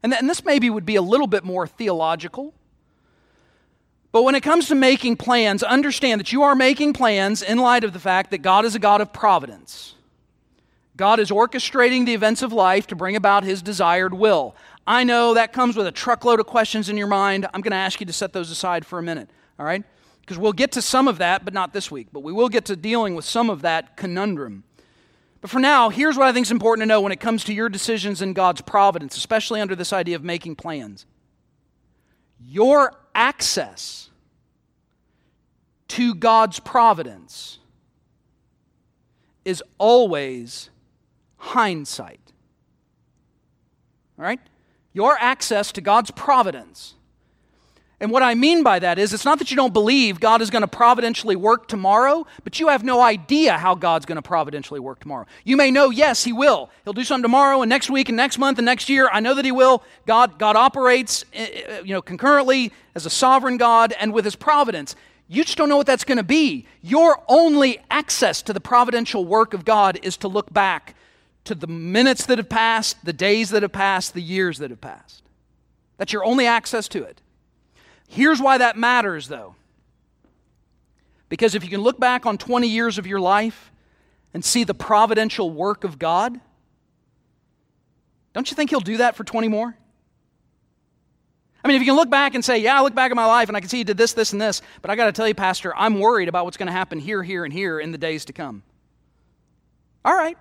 And, 0.04 0.12
th- 0.12 0.20
and 0.20 0.30
this 0.30 0.44
maybe 0.44 0.70
would 0.70 0.86
be 0.86 0.96
a 0.96 1.02
little 1.02 1.28
bit 1.28 1.44
more 1.44 1.68
theological. 1.68 2.54
But 4.12 4.24
when 4.24 4.36
it 4.36 4.42
comes 4.42 4.68
to 4.68 4.76
making 4.76 5.18
plans, 5.18 5.64
understand 5.64 6.20
that 6.20 6.34
you 6.34 6.44
are 6.44 6.56
making 6.56 6.94
plans 6.94 7.42
in 7.42 7.60
light 7.60 7.84
of 7.84 7.94
the 7.94 8.00
fact 8.00 8.32
that 8.32 8.40
God 8.40 8.66
is 8.66 8.76
a 8.76 8.80
God 8.80 9.00
of 9.00 9.14
providence. 9.14 9.96
God 10.98 11.20
is 11.20 11.30
orchestrating 11.32 12.06
the 12.06 12.14
events 12.14 12.42
of 12.42 12.52
life 12.52 12.88
to 12.88 12.96
bring 12.96 13.16
about 13.16 13.44
his 13.44 13.62
desired 13.62 14.14
will. 14.14 14.56
I 14.88 15.04
know 15.04 15.36
that 15.36 15.54
comes 15.54 15.76
with 15.76 15.88
a 15.88 15.92
truckload 15.92 16.40
of 16.40 16.48
questions 16.48 16.90
in 16.90 16.98
your 16.98 17.08
mind. 17.08 17.48
I'm 17.54 17.62
going 17.62 17.72
to 17.72 17.78
ask 17.78 18.00
you 18.00 18.06
to 18.06 18.14
set 18.14 18.34
those 18.34 18.50
aside 18.50 18.86
for 18.86 19.00
a 19.00 19.04
minute, 19.04 19.30
all 19.60 19.66
right? 19.66 19.84
Because 20.22 20.38
we'll 20.38 20.54
get 20.54 20.72
to 20.74 20.82
some 20.82 21.08
of 21.08 21.20
that, 21.20 21.46
but 21.46 21.54
not 21.54 21.74
this 21.74 21.92
week. 21.92 22.08
But 22.12 22.24
we 22.24 22.34
will 22.34 22.50
get 22.50 22.66
to 22.66 22.76
dealing 22.76 23.16
with 23.16 23.26
some 23.26 23.50
of 23.50 23.62
that 23.62 23.96
conundrum. 23.96 24.64
But 25.40 25.50
for 25.50 25.60
now, 25.60 25.90
here's 25.90 26.18
what 26.18 26.28
I 26.28 26.34
think 26.34 26.48
is 26.48 26.52
important 26.52 26.84
to 26.84 26.88
know 26.88 27.02
when 27.02 27.12
it 27.12 27.20
comes 27.20 27.44
to 27.46 27.54
your 27.54 27.70
decisions 27.70 28.22
in 28.22 28.34
God's 28.34 28.62
providence, 28.62 29.18
especially 29.18 29.60
under 29.60 29.76
this 29.76 29.92
idea 29.92 30.16
of 30.16 30.24
making 30.24 30.56
plans. 30.56 31.06
Your 32.40 32.94
access 33.14 34.10
to 35.90 36.16
God's 36.16 36.60
providence 36.60 37.60
is 39.44 39.64
always 39.78 40.70
hindsight. 41.38 42.20
All 44.18 44.26
right? 44.26 44.40
Your 44.94 45.18
access 45.20 45.72
to 45.74 45.82
God's 45.82 46.12
providence. 46.12 46.96
And 48.02 48.10
what 48.10 48.24
I 48.24 48.34
mean 48.34 48.64
by 48.64 48.80
that 48.80 48.98
is, 48.98 49.14
it's 49.14 49.26
not 49.26 49.38
that 49.38 49.52
you 49.52 49.56
don't 49.56 49.74
believe 49.74 50.20
God 50.20 50.42
is 50.42 50.50
going 50.50 50.64
to 50.64 50.68
providentially 50.68 51.36
work 51.36 51.68
tomorrow, 51.68 52.26
but 52.44 52.60
you 52.60 52.70
have 52.70 52.84
no 52.84 53.00
idea 53.00 53.60
how 53.60 53.76
God's 53.76 54.08
going 54.08 54.16
to 54.16 54.24
providentially 54.24 54.80
work 54.80 55.00
tomorrow. 55.00 55.28
You 55.44 55.56
may 55.56 55.70
know, 55.70 55.92
yes, 55.92 56.24
He 56.24 56.34
will. 56.34 56.72
He'll 56.84 56.94
do 56.94 57.04
something 57.04 57.22
tomorrow 57.22 57.62
and 57.62 57.70
next 57.70 57.92
week 57.92 58.10
and 58.10 58.16
next 58.16 58.40
month 58.40 58.58
and 58.58 58.66
next 58.66 58.90
year. 58.90 59.08
I 59.14 59.20
know 59.20 59.36
that 59.36 59.46
He 59.46 59.52
will. 59.52 59.84
God, 60.08 60.40
God 60.40 60.56
operates, 60.56 61.26
eh, 61.32 61.62
eh, 61.68 61.82
you 61.86 61.94
know, 61.94 62.02
concurrently 62.02 62.74
as 62.96 63.06
a 63.06 63.10
sovereign 63.12 63.58
God 63.58 63.94
and 64.00 64.12
with 64.14 64.26
His 64.26 64.36
providence. 64.36 64.96
You 65.28 65.44
just 65.44 65.60
don't 65.60 65.70
know 65.70 65.78
what 65.78 65.86
that's 65.86 66.04
going 66.04 66.18
to 66.18 66.24
be. 66.24 66.66
Your 66.82 67.22
only 67.28 67.80
access 67.92 68.42
to 68.42 68.52
the 68.52 68.60
providential 68.60 69.26
work 69.26 69.54
of 69.54 69.64
God 69.64 70.00
is 70.02 70.18
to 70.18 70.28
look 70.28 70.52
back 70.52 70.96
to 71.46 71.56
the 71.56 71.68
minutes 71.68 72.26
that 72.28 72.38
have 72.38 72.50
passed, 72.50 73.04
the 73.04 73.14
days 73.14 73.50
that 73.50 73.64
have 73.64 73.72
passed, 73.72 74.14
the 74.14 74.22
years 74.22 74.60
that 74.60 74.70
have 74.70 74.82
passed. 74.82 75.24
That's 75.98 76.14
your 76.14 76.24
only 76.24 76.46
access 76.46 76.88
to 76.90 77.04
it. 77.04 77.22
Here's 78.08 78.42
why 78.42 78.58
that 78.58 78.78
matters, 78.78 79.28
though. 79.28 79.56
Because 81.30 81.56
if 81.56 81.64
you 81.64 81.70
can 81.70 81.82
look 81.82 82.00
back 82.00 82.26
on 82.26 82.38
20 82.38 82.68
years 82.68 82.98
of 82.98 83.08
your 83.08 83.20
life 83.20 83.72
and 84.34 84.44
see 84.44 84.64
the 84.64 84.74
providential 84.74 85.50
work 85.50 85.84
of 85.84 85.98
God, 85.98 86.40
don't 88.34 88.50
you 88.50 88.56
think 88.56 88.70
He'll 88.70 88.80
do 88.80 88.98
that 88.98 89.16
for 89.16 89.24
20 89.24 89.48
more? 89.48 89.78
I 91.64 91.68
mean, 91.68 91.76
if 91.76 91.82
you 91.82 91.86
can 91.86 91.96
look 91.96 92.10
back 92.10 92.34
and 92.34 92.44
say, 92.44 92.58
Yeah, 92.58 92.80
I 92.80 92.82
look 92.82 92.96
back 92.96 93.12
at 93.12 93.16
my 93.16 93.26
life 93.26 93.48
and 93.48 93.56
I 93.56 93.60
can 93.60 93.70
see 93.70 93.78
He 93.78 93.84
did 93.84 93.98
this, 93.98 94.14
this, 94.14 94.34
and 94.34 94.42
this, 94.42 94.62
but 94.82 94.92
I 94.92 94.96
got 94.96 95.06
to 95.06 95.12
tell 95.12 95.28
you, 95.28 95.36
Pastor, 95.36 95.76
I'm 95.76 96.00
worried 96.00 96.28
about 96.28 96.46
what's 96.46 96.58
going 96.58 96.68
to 96.68 96.74
happen 96.74 97.00
here, 97.00 97.24
here, 97.24 97.46
and 97.46 97.54
here 97.54 97.80
in 97.80 97.92
the 97.92 97.98
days 97.98 98.26
to 98.26 98.34
come. 98.34 98.64
All 100.04 100.14
right. 100.14 100.38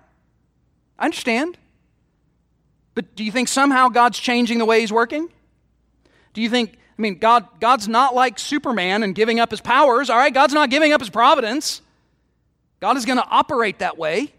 I 1.01 1.05
understand. 1.05 1.57
But 2.93 3.15
do 3.15 3.23
you 3.23 3.31
think 3.31 3.47
somehow 3.47 3.89
God's 3.89 4.19
changing 4.19 4.59
the 4.59 4.65
way 4.65 4.81
He's 4.81 4.93
working? 4.93 5.29
Do 6.33 6.41
you 6.41 6.49
think, 6.49 6.77
I 6.97 7.01
mean, 7.01 7.17
God, 7.17 7.47
God's 7.59 7.87
not 7.87 8.13
like 8.13 8.37
Superman 8.37 9.01
and 9.01 9.15
giving 9.15 9.39
up 9.39 9.51
his 9.51 9.59
powers, 9.59 10.09
all 10.09 10.17
right? 10.17 10.33
God's 10.33 10.53
not 10.53 10.69
giving 10.69 10.93
up 10.93 11.01
his 11.01 11.09
providence. 11.09 11.81
God 12.79 12.97
is 12.97 13.05
going 13.05 13.17
to 13.17 13.27
operate 13.27 13.79
that 13.79 13.97
way. 13.97 14.33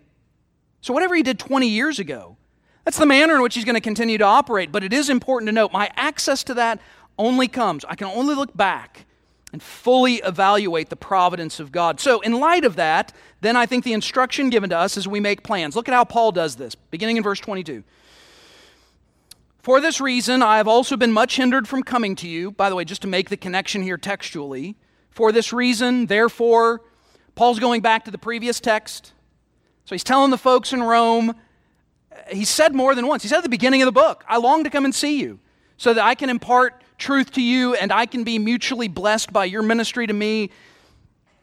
So, 0.81 0.95
whatever 0.95 1.15
He 1.15 1.23
did 1.23 1.39
20 1.39 1.69
years 1.69 1.99
ago, 1.99 2.37
that's 2.85 2.99
the 2.99 3.07
manner 3.07 3.35
in 3.35 3.43
which 3.43 3.55
He's 3.55 3.65
going 3.65 3.75
to 3.75 3.81
continue 3.81 4.19
to 4.19 4.25
operate. 4.25 4.71
But 4.71 4.85
it 4.85 4.93
is 4.93 5.11
important 5.11 5.49
to 5.49 5.53
note 5.53 5.73
my 5.73 5.91
access 5.97 6.45
to 6.45 6.55
that 6.55 6.81
only 7.19 7.49
comes, 7.49 7.85
I 7.85 7.97
can 7.97 8.07
only 8.07 8.35
look 8.35 8.57
back 8.57 9.05
and 9.53 9.63
fully 9.63 10.17
evaluate 10.17 10.89
the 10.89 10.97
providence 10.97 11.61
of 11.61 11.71
God. 11.71 12.01
So, 12.01 12.21
in 12.21 12.33
light 12.33 12.65
of 12.65 12.77
that, 12.77 13.13
then 13.43 13.57
I 13.57 13.67
think 13.67 13.85
the 13.85 13.93
instruction 13.93 14.51
given 14.51 14.71
to 14.71 14.79
us 14.79 14.97
is 14.97 15.07
we 15.07 15.21
make 15.21 15.43
plans. 15.43 15.77
Look 15.77 15.89
at 15.89 15.95
how 15.95 16.05
Paul 16.05 16.33
does 16.33 16.57
this, 16.57 16.75
beginning 16.75 17.19
in 17.19 17.23
verse 17.23 17.41
22. 17.41 17.85
For 19.63 19.81
this 19.81 20.01
reason, 20.01 20.43
I 20.43 20.57
have 20.57 20.67
also 20.67 20.97
been 20.97 21.13
much 21.13 21.37
hindered 21.37 21.69
from 21.69 21.83
coming 21.83 22.17
to 22.17 22.29
you. 22.29 22.51
By 22.51 22.69
the 22.69 22.75
way, 22.75 22.85
just 22.85 23.03
to 23.03 23.09
make 23.09 23.29
the 23.29 23.37
connection 23.37 23.83
here 23.83 23.97
textually. 23.97 24.75
For 25.11 25.31
this 25.31 25.53
reason, 25.53 26.07
therefore, 26.07 26.81
Paul's 27.35 27.61
going 27.61 27.81
back 27.81 28.05
to 28.07 28.11
the 28.11 28.19
previous 28.19 28.59
text. 28.59 29.13
So 29.85 29.95
he's 29.95 30.03
telling 30.03 30.31
the 30.31 30.39
folks 30.39 30.73
in 30.73 30.83
Rome, 30.83 31.35
he 32.29 32.45
said 32.45 32.75
more 32.75 32.95
than 32.95 33.07
once. 33.07 33.23
He 33.23 33.29
said 33.29 33.39
at 33.39 33.43
the 33.45 33.49
beginning 33.49 33.83
of 33.83 33.87
the 33.87 33.93
book, 33.93 34.25
I 34.29 34.39
long 34.39 34.65
to 34.65 34.71
come 34.71 34.85
and 34.85 34.95
see 34.95 35.21
you 35.21 35.39
so 35.77 35.95
that 35.95 36.05
I 36.05 36.15
can 36.15 36.29
impart 36.29 36.82
truth 37.03 37.33
to 37.33 37.43
you 37.43 37.75
and 37.75 37.93
I 37.93 38.07
can 38.07 38.23
be 38.23 38.39
mutually 38.39 38.89
blessed 38.89 39.33
by 39.33 39.45
your 39.45 39.63
ministry 39.63 40.07
to 40.07 40.13
me. 40.13 40.51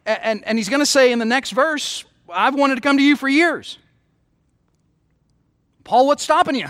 And, 0.05 0.43
and 0.45 0.57
he's 0.57 0.69
going 0.69 0.79
to 0.79 0.85
say 0.85 1.11
in 1.11 1.19
the 1.19 1.25
next 1.25 1.51
verse, 1.51 2.05
I've 2.31 2.55
wanted 2.55 2.75
to 2.75 2.81
come 2.81 2.97
to 2.97 3.03
you 3.03 3.15
for 3.15 3.27
years. 3.27 3.77
Paul, 5.83 6.07
what's 6.07 6.23
stopping 6.23 6.55
you? 6.55 6.67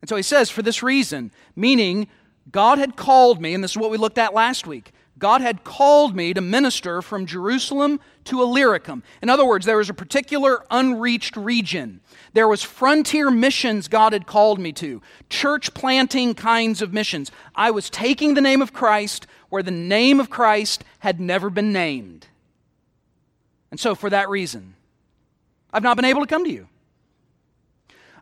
And 0.00 0.08
so 0.08 0.16
he 0.16 0.22
says, 0.22 0.50
for 0.50 0.62
this 0.62 0.82
reason, 0.82 1.32
meaning 1.56 2.06
God 2.50 2.78
had 2.78 2.96
called 2.96 3.40
me, 3.40 3.54
and 3.54 3.62
this 3.62 3.72
is 3.72 3.76
what 3.76 3.90
we 3.90 3.98
looked 3.98 4.18
at 4.18 4.34
last 4.34 4.66
week. 4.66 4.92
God 5.22 5.40
had 5.40 5.62
called 5.62 6.16
me 6.16 6.34
to 6.34 6.40
minister 6.40 7.00
from 7.00 7.26
Jerusalem 7.26 8.00
to 8.24 8.42
Illyricum. 8.42 9.04
In 9.22 9.28
other 9.30 9.46
words, 9.46 9.64
there 9.64 9.76
was 9.76 9.88
a 9.88 9.94
particular 9.94 10.66
unreached 10.68 11.36
region. 11.36 12.00
There 12.32 12.48
was 12.48 12.64
frontier 12.64 13.30
missions 13.30 13.86
God 13.86 14.14
had 14.14 14.26
called 14.26 14.58
me 14.58 14.72
to, 14.72 15.00
church 15.30 15.74
planting 15.74 16.34
kinds 16.34 16.82
of 16.82 16.92
missions. 16.92 17.30
I 17.54 17.70
was 17.70 17.88
taking 17.88 18.34
the 18.34 18.40
name 18.40 18.60
of 18.60 18.72
Christ 18.72 19.28
where 19.48 19.62
the 19.62 19.70
name 19.70 20.18
of 20.18 20.28
Christ 20.28 20.82
had 20.98 21.20
never 21.20 21.50
been 21.50 21.72
named. 21.72 22.26
And 23.70 23.78
so, 23.78 23.94
for 23.94 24.10
that 24.10 24.28
reason, 24.28 24.74
I've 25.72 25.84
not 25.84 25.94
been 25.94 26.04
able 26.04 26.22
to 26.22 26.26
come 26.26 26.44
to 26.44 26.50
you. 26.50 26.66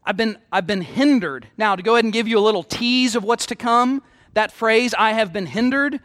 I've 0.04 0.18
been, 0.18 0.36
I've 0.52 0.66
been 0.66 0.82
hindered. 0.82 1.48
Now, 1.56 1.76
to 1.76 1.82
go 1.82 1.94
ahead 1.94 2.04
and 2.04 2.12
give 2.12 2.28
you 2.28 2.38
a 2.38 2.44
little 2.44 2.62
tease 2.62 3.16
of 3.16 3.24
what's 3.24 3.46
to 3.46 3.56
come, 3.56 4.02
that 4.34 4.52
phrase, 4.52 4.92
I 4.98 5.12
have 5.12 5.32
been 5.32 5.46
hindered, 5.46 6.00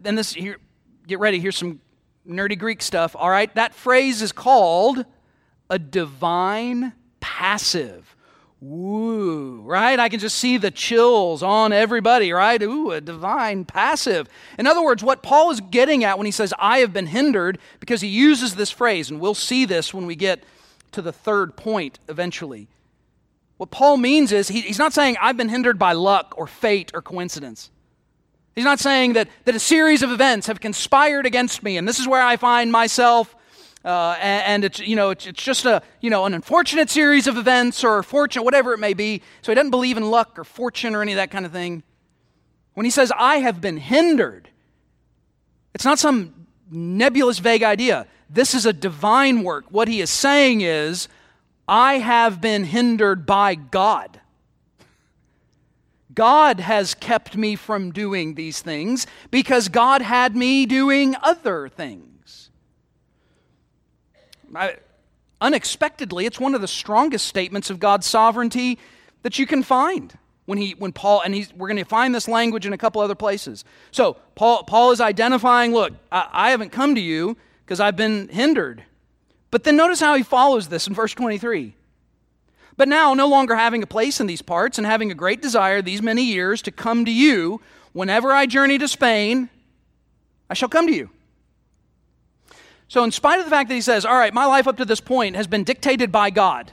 then 0.00 0.14
this, 0.14 0.32
here, 0.32 0.58
get 1.06 1.18
ready, 1.18 1.38
here's 1.38 1.56
some 1.56 1.80
nerdy 2.28 2.58
Greek 2.58 2.82
stuff, 2.82 3.14
all 3.18 3.30
right? 3.30 3.54
That 3.54 3.74
phrase 3.74 4.22
is 4.22 4.32
called 4.32 5.04
a 5.70 5.78
divine 5.78 6.92
passive. 7.20 8.16
Ooh, 8.62 9.60
right? 9.64 10.00
I 10.00 10.08
can 10.08 10.18
just 10.18 10.38
see 10.38 10.56
the 10.56 10.70
chills 10.70 11.42
on 11.42 11.72
everybody, 11.72 12.32
right? 12.32 12.60
Ooh, 12.62 12.90
a 12.90 13.00
divine 13.00 13.64
passive. 13.64 14.28
In 14.58 14.66
other 14.66 14.82
words, 14.82 15.04
what 15.04 15.22
Paul 15.22 15.50
is 15.50 15.60
getting 15.60 16.04
at 16.04 16.16
when 16.16 16.24
he 16.24 16.32
says, 16.32 16.54
I 16.58 16.78
have 16.78 16.92
been 16.92 17.06
hindered, 17.06 17.58
because 17.80 18.00
he 18.00 18.08
uses 18.08 18.54
this 18.54 18.70
phrase, 18.70 19.10
and 19.10 19.20
we'll 19.20 19.34
see 19.34 19.66
this 19.66 19.92
when 19.92 20.06
we 20.06 20.16
get 20.16 20.42
to 20.92 21.02
the 21.02 21.12
third 21.12 21.56
point 21.56 21.98
eventually. 22.08 22.68
What 23.58 23.70
Paul 23.70 23.98
means 23.98 24.32
is 24.32 24.48
he, 24.48 24.62
he's 24.62 24.78
not 24.78 24.94
saying, 24.94 25.16
I've 25.20 25.36
been 25.36 25.48
hindered 25.50 25.78
by 25.78 25.92
luck 25.92 26.34
or 26.36 26.46
fate 26.46 26.90
or 26.94 27.02
coincidence. 27.02 27.70
He's 28.56 28.64
not 28.64 28.80
saying 28.80 29.12
that, 29.12 29.28
that 29.44 29.54
a 29.54 29.60
series 29.60 30.02
of 30.02 30.10
events 30.10 30.46
have 30.46 30.60
conspired 30.60 31.26
against 31.26 31.62
me, 31.62 31.76
and 31.76 31.86
this 31.86 32.00
is 32.00 32.08
where 32.08 32.22
I 32.22 32.38
find 32.38 32.72
myself. 32.72 33.36
Uh, 33.84 34.16
and, 34.18 34.44
and, 34.46 34.64
it's 34.64 34.80
you 34.80 34.96
know 34.96 35.10
it's, 35.10 35.26
it's 35.26 35.40
just 35.44 35.64
a 35.64 35.80
you 36.00 36.10
know 36.10 36.24
an 36.24 36.34
unfortunate 36.34 36.90
series 36.90 37.28
of 37.28 37.36
events 37.36 37.84
or 37.84 38.02
fortune 38.02 38.42
whatever 38.42 38.72
it 38.72 38.78
may 38.78 38.94
be. 38.94 39.22
So 39.42 39.52
he 39.52 39.54
doesn't 39.54 39.70
believe 39.70 39.96
in 39.96 40.10
luck 40.10 40.38
or 40.38 40.44
fortune 40.44 40.96
or 40.96 41.02
any 41.02 41.12
of 41.12 41.16
that 41.16 41.30
kind 41.30 41.46
of 41.46 41.52
thing. 41.52 41.84
When 42.74 42.84
he 42.84 42.90
says 42.90 43.12
i 43.16 43.36
have 43.36 43.60
been 43.60 43.76
hindered 43.76 44.48
it's 45.72 45.84
not 45.84 46.00
some 46.00 46.46
nebulous 46.70 47.38
vague 47.38 47.62
idea. 47.62 48.06
This 48.28 48.54
is 48.54 48.66
a 48.66 48.72
divine 48.72 49.44
work. 49.44 49.66
What 49.70 49.86
he 49.86 50.00
is 50.00 50.10
saying 50.10 50.62
is 50.62 51.06
i 51.68 51.98
have 51.98 52.40
been 52.40 52.64
hindered 52.64 53.24
by 53.24 53.54
god 53.54 54.20
God 56.16 56.60
has 56.60 56.94
kept 56.94 57.36
me 57.36 57.54
from 57.54 57.92
doing 57.92 58.34
these 58.34 58.60
things 58.60 59.06
because 59.30 59.68
God 59.68 60.02
had 60.02 60.34
me 60.34 60.66
doing 60.66 61.14
other 61.22 61.68
things. 61.68 62.50
I, 64.54 64.76
unexpectedly, 65.40 66.24
it's 66.24 66.40
one 66.40 66.54
of 66.54 66.62
the 66.62 66.68
strongest 66.68 67.26
statements 67.26 67.68
of 67.68 67.78
God's 67.78 68.06
sovereignty 68.06 68.78
that 69.22 69.38
you 69.38 69.46
can 69.46 69.62
find 69.62 70.16
when 70.46 70.56
he 70.56 70.72
when 70.78 70.92
Paul 70.92 71.20
and 71.20 71.34
he's 71.34 71.52
we're 71.52 71.68
going 71.68 71.76
to 71.76 71.84
find 71.84 72.14
this 72.14 72.26
language 72.26 72.64
in 72.64 72.72
a 72.72 72.78
couple 72.78 73.02
other 73.02 73.14
places. 73.14 73.64
So 73.90 74.16
Paul 74.34 74.64
Paul 74.64 74.92
is 74.92 75.02
identifying, 75.02 75.74
look, 75.74 75.92
I, 76.10 76.28
I 76.32 76.50
haven't 76.50 76.70
come 76.72 76.94
to 76.94 77.00
you 77.00 77.36
because 77.64 77.78
I've 77.78 77.96
been 77.96 78.28
hindered. 78.28 78.82
But 79.50 79.64
then 79.64 79.76
notice 79.76 80.00
how 80.00 80.14
he 80.14 80.22
follows 80.22 80.68
this 80.68 80.86
in 80.86 80.94
verse 80.94 81.12
23. 81.12 81.75
But 82.76 82.88
now, 82.88 83.14
no 83.14 83.26
longer 83.26 83.56
having 83.56 83.82
a 83.82 83.86
place 83.86 84.20
in 84.20 84.26
these 84.26 84.42
parts 84.42 84.76
and 84.76 84.86
having 84.86 85.10
a 85.10 85.14
great 85.14 85.40
desire 85.40 85.80
these 85.80 86.02
many 86.02 86.24
years 86.24 86.60
to 86.62 86.70
come 86.70 87.04
to 87.06 87.12
you, 87.12 87.60
whenever 87.92 88.32
I 88.32 88.44
journey 88.46 88.76
to 88.78 88.86
Spain, 88.86 89.48
I 90.50 90.54
shall 90.54 90.68
come 90.68 90.86
to 90.86 90.92
you. 90.92 91.10
So, 92.88 93.02
in 93.02 93.10
spite 93.10 93.38
of 93.38 93.46
the 93.46 93.50
fact 93.50 93.68
that 93.70 93.74
he 93.74 93.80
says, 93.80 94.04
All 94.04 94.16
right, 94.16 94.32
my 94.32 94.44
life 94.44 94.68
up 94.68 94.76
to 94.76 94.84
this 94.84 95.00
point 95.00 95.36
has 95.36 95.46
been 95.46 95.64
dictated 95.64 96.12
by 96.12 96.30
God, 96.30 96.72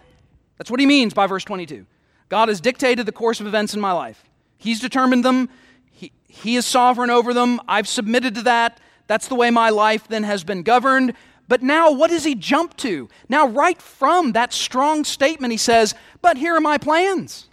that's 0.58 0.70
what 0.70 0.80
he 0.80 0.86
means 0.86 1.14
by 1.14 1.26
verse 1.28 1.44
22. 1.44 1.86
God 2.30 2.50
has 2.50 2.62
dictated 2.62 3.06
the 3.06 3.12
course 3.12 3.40
of 3.40 3.48
events 3.48 3.74
in 3.74 3.82
my 3.82 3.92
life. 3.92 4.24
He's 4.58 4.80
determined 4.80 5.24
them, 5.24 5.50
he, 5.92 6.12
he 6.28 6.56
is 6.56 6.66
sovereign 6.66 7.10
over 7.10 7.34
them. 7.34 7.62
I've 7.68 7.88
submitted 7.88 8.36
to 8.36 8.42
that. 8.44 8.80
That's 9.08 9.28
the 9.28 9.36
way 9.36 9.52
my 9.52 9.70
life 9.70 10.08
then 10.08 10.24
has 10.24 10.44
been 10.44 10.64
governed. 10.64 11.14
But 11.48 11.62
now, 11.62 11.92
what 11.92 12.10
does 12.10 12.24
he 12.24 12.36
jump 12.36 12.78
to? 12.78 13.10
Now, 13.28 13.48
right 13.48 13.82
from 13.82 14.32
that 14.32 14.54
strong 14.54 15.04
statement, 15.04 15.52
he 15.52 15.58
says, 15.58 15.94
But 16.22 16.38
here 16.38 16.56
are 16.56 16.62
my 16.62 16.78
plans. 16.78 17.48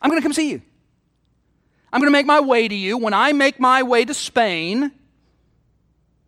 I'm 0.00 0.10
going 0.10 0.20
to 0.20 0.22
come 0.22 0.32
see 0.32 0.50
you. 0.50 0.62
I'm 1.92 2.00
going 2.00 2.08
to 2.08 2.16
make 2.16 2.26
my 2.26 2.40
way 2.40 2.66
to 2.66 2.74
you. 2.74 2.98
When 2.98 3.14
I 3.14 3.32
make 3.32 3.60
my 3.60 3.82
way 3.82 4.04
to 4.04 4.14
Spain, 4.14 4.90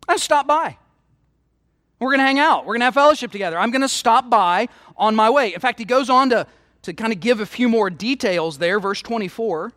I 0.07 0.17
stop 0.17 0.47
by. 0.47 0.77
We're 1.99 2.09
going 2.09 2.19
to 2.19 2.25
hang 2.25 2.39
out. 2.39 2.65
We're 2.65 2.73
going 2.73 2.81
to 2.81 2.85
have 2.85 2.93
fellowship 2.93 3.31
together. 3.31 3.57
I'm 3.57 3.71
going 3.71 3.81
to 3.81 3.89
stop 3.89 4.29
by 4.29 4.69
on 4.95 5.15
my 5.15 5.29
way. 5.29 5.53
In 5.53 5.59
fact, 5.59 5.79
he 5.79 5.85
goes 5.85 6.09
on 6.09 6.29
to, 6.29 6.47
to 6.83 6.93
kind 6.93 7.11
of 7.11 7.19
give 7.19 7.39
a 7.39 7.45
few 7.45 7.67
more 7.67 7.89
details 7.89 8.59
there, 8.59 8.79
verse 8.79 9.01
24. 9.01 9.73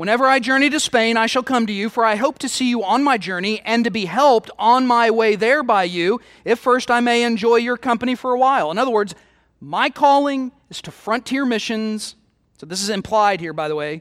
Whenever 0.00 0.24
I 0.24 0.38
journey 0.38 0.70
to 0.70 0.80
Spain, 0.80 1.18
I 1.18 1.26
shall 1.26 1.42
come 1.42 1.66
to 1.66 1.74
you, 1.74 1.90
for 1.90 2.06
I 2.06 2.14
hope 2.14 2.38
to 2.38 2.48
see 2.48 2.70
you 2.70 2.82
on 2.82 3.04
my 3.04 3.18
journey 3.18 3.60
and 3.66 3.84
to 3.84 3.90
be 3.90 4.06
helped 4.06 4.50
on 4.58 4.86
my 4.86 5.10
way 5.10 5.36
there 5.36 5.62
by 5.62 5.84
you, 5.84 6.22
if 6.42 6.58
first 6.58 6.90
I 6.90 7.00
may 7.00 7.22
enjoy 7.22 7.56
your 7.56 7.76
company 7.76 8.14
for 8.14 8.32
a 8.32 8.38
while. 8.38 8.70
In 8.70 8.78
other 8.78 8.90
words, 8.90 9.14
my 9.60 9.90
calling 9.90 10.52
is 10.70 10.80
to 10.80 10.90
frontier 10.90 11.44
missions. 11.44 12.14
So 12.56 12.64
this 12.64 12.82
is 12.82 12.88
implied 12.88 13.40
here, 13.40 13.52
by 13.52 13.68
the 13.68 13.76
way. 13.76 14.00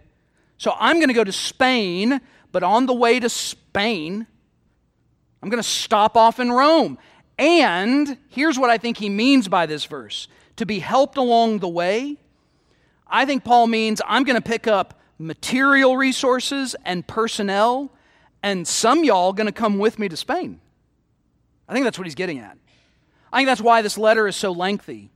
So 0.57 0.73
I'm 0.79 0.99
going 0.99 1.09
to 1.09 1.13
go 1.13 1.25
to 1.25 1.33
Spain, 1.33 2.21
but 2.53 2.63
on 2.63 2.85
the 2.85 2.93
way 2.93 3.19
to 3.19 3.27
Spain, 3.27 4.25
I'm 5.43 5.49
going 5.49 5.61
to 5.61 5.69
stop 5.69 6.15
off 6.15 6.39
in 6.39 6.49
Rome. 6.49 6.97
And 7.37 8.17
here's 8.29 8.57
what 8.57 8.69
I 8.69 8.77
think 8.77 8.95
he 8.95 9.09
means 9.09 9.49
by 9.49 9.65
this 9.65 9.83
verse 9.83 10.29
to 10.55 10.65
be 10.65 10.79
helped 10.79 11.17
along 11.17 11.59
the 11.59 11.67
way. 11.67 12.15
I 13.05 13.25
think 13.25 13.43
Paul 13.43 13.67
means 13.67 14.01
I'm 14.07 14.23
going 14.23 14.37
to 14.37 14.41
pick 14.41 14.65
up 14.65 14.93
material 15.19 15.97
resources 15.97 16.75
and 16.85 17.05
personnel, 17.05 17.91
and 18.41 18.67
some 18.67 19.03
y'all 19.03 19.33
going 19.33 19.47
to 19.47 19.53
come 19.53 19.77
with 19.77 19.99
me 19.99 20.09
to 20.09 20.17
Spain. 20.17 20.59
I 21.67 21.73
think 21.73 21.83
that's 21.83 21.99
what 21.99 22.07
he's 22.07 22.15
getting 22.15 22.39
at. 22.39 22.57
I 23.31 23.37
think 23.37 23.47
that's 23.47 23.61
why 23.61 23.83
this 23.83 23.97
letter 23.97 24.27
is 24.27 24.35
so 24.35 24.51
lengthy. 24.51 25.11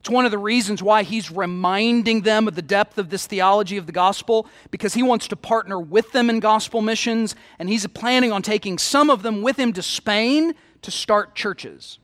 It's 0.00 0.08
one 0.08 0.24
of 0.24 0.30
the 0.30 0.38
reasons 0.38 0.82
why 0.82 1.02
he's 1.02 1.30
reminding 1.30 2.22
them 2.22 2.48
of 2.48 2.54
the 2.54 2.62
depth 2.62 2.96
of 2.96 3.10
this 3.10 3.26
theology 3.26 3.76
of 3.76 3.86
the 3.86 3.92
gospel, 3.92 4.46
because 4.70 4.94
he 4.94 5.02
wants 5.02 5.28
to 5.28 5.36
partner 5.36 5.80
with 5.80 6.12
them 6.12 6.30
in 6.30 6.40
gospel 6.40 6.80
missions, 6.80 7.34
and 7.58 7.68
he's 7.68 7.86
planning 7.88 8.32
on 8.32 8.42
taking 8.42 8.78
some 8.78 9.10
of 9.10 9.22
them 9.22 9.42
with 9.42 9.58
him 9.58 9.72
to 9.72 9.82
Spain 9.82 10.54
to 10.82 10.90
start 10.90 11.34
churches. 11.34 11.98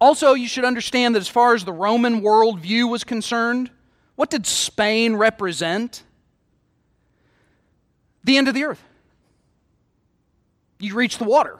Also, 0.00 0.34
you 0.34 0.48
should 0.48 0.64
understand 0.64 1.14
that 1.14 1.20
as 1.20 1.28
far 1.28 1.54
as 1.54 1.64
the 1.64 1.72
Roman 1.72 2.22
worldview 2.22 2.90
was 2.90 3.04
concerned, 3.04 3.70
what 4.22 4.30
did 4.30 4.46
Spain 4.46 5.16
represent? 5.16 6.04
The 8.22 8.36
end 8.36 8.46
of 8.46 8.54
the 8.54 8.62
earth. 8.62 8.80
You 10.78 10.94
reached 10.94 11.18
the 11.18 11.24
water. 11.24 11.58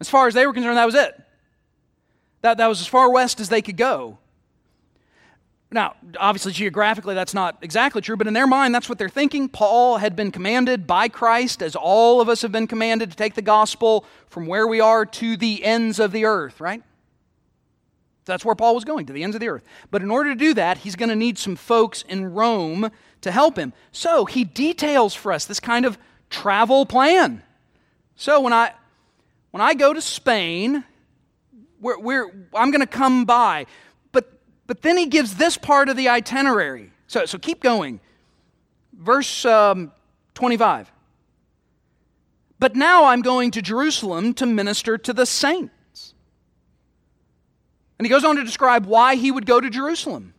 As 0.00 0.08
far 0.08 0.26
as 0.26 0.32
they 0.32 0.46
were 0.46 0.54
concerned, 0.54 0.78
that 0.78 0.86
was 0.86 0.94
it. 0.94 1.20
That, 2.40 2.56
that 2.56 2.66
was 2.66 2.80
as 2.80 2.86
far 2.86 3.12
west 3.12 3.40
as 3.40 3.50
they 3.50 3.60
could 3.60 3.76
go. 3.76 4.16
Now, 5.70 5.96
obviously, 6.18 6.52
geographically, 6.52 7.14
that's 7.14 7.34
not 7.34 7.58
exactly 7.60 8.00
true, 8.00 8.16
but 8.16 8.26
in 8.26 8.32
their 8.32 8.46
mind, 8.46 8.74
that's 8.74 8.88
what 8.88 8.96
they're 8.96 9.10
thinking. 9.10 9.46
Paul 9.46 9.98
had 9.98 10.16
been 10.16 10.30
commanded 10.30 10.86
by 10.86 11.08
Christ, 11.08 11.62
as 11.62 11.76
all 11.76 12.22
of 12.22 12.30
us 12.30 12.40
have 12.40 12.52
been 12.52 12.68
commanded, 12.68 13.10
to 13.10 13.16
take 13.18 13.34
the 13.34 13.42
gospel 13.42 14.06
from 14.28 14.46
where 14.46 14.66
we 14.66 14.80
are 14.80 15.04
to 15.04 15.36
the 15.36 15.62
ends 15.62 16.00
of 16.00 16.12
the 16.12 16.24
earth, 16.24 16.58
right? 16.58 16.82
That's 18.24 18.44
where 18.44 18.54
Paul 18.54 18.74
was 18.74 18.84
going, 18.84 19.06
to 19.06 19.12
the 19.12 19.22
ends 19.22 19.34
of 19.34 19.40
the 19.40 19.48
earth. 19.48 19.64
But 19.90 20.02
in 20.02 20.10
order 20.10 20.30
to 20.30 20.36
do 20.36 20.54
that, 20.54 20.78
he's 20.78 20.96
going 20.96 21.08
to 21.08 21.16
need 21.16 21.38
some 21.38 21.56
folks 21.56 22.02
in 22.08 22.32
Rome 22.32 22.90
to 23.22 23.30
help 23.30 23.58
him. 23.58 23.72
So 23.92 24.24
he 24.24 24.44
details 24.44 25.14
for 25.14 25.32
us 25.32 25.44
this 25.46 25.60
kind 25.60 25.84
of 25.84 25.98
travel 26.28 26.86
plan. 26.86 27.42
So 28.16 28.40
when 28.40 28.52
I 28.52 28.72
when 29.50 29.60
I 29.60 29.74
go 29.74 29.92
to 29.92 30.00
Spain, 30.00 30.84
we're, 31.80 31.98
we're, 31.98 32.48
I'm 32.54 32.70
going 32.70 32.82
to 32.82 32.86
come 32.86 33.24
by. 33.24 33.66
But 34.12 34.30
but 34.66 34.82
then 34.82 34.96
he 34.96 35.06
gives 35.06 35.34
this 35.34 35.56
part 35.56 35.88
of 35.88 35.96
the 35.96 36.08
itinerary. 36.08 36.92
So 37.06 37.26
so 37.26 37.38
keep 37.38 37.60
going. 37.60 38.00
Verse 38.92 39.44
um, 39.44 39.92
25. 40.34 40.92
But 42.58 42.76
now 42.76 43.06
I'm 43.06 43.22
going 43.22 43.50
to 43.52 43.62
Jerusalem 43.62 44.34
to 44.34 44.44
minister 44.44 44.98
to 44.98 45.12
the 45.14 45.24
saints 45.24 45.72
and 48.00 48.06
he 48.06 48.08
goes 48.08 48.24
on 48.24 48.36
to 48.36 48.44
describe 48.44 48.86
why 48.86 49.16
he 49.16 49.30
would 49.30 49.44
go 49.44 49.60
to 49.60 49.68
Jerusalem. 49.68 50.32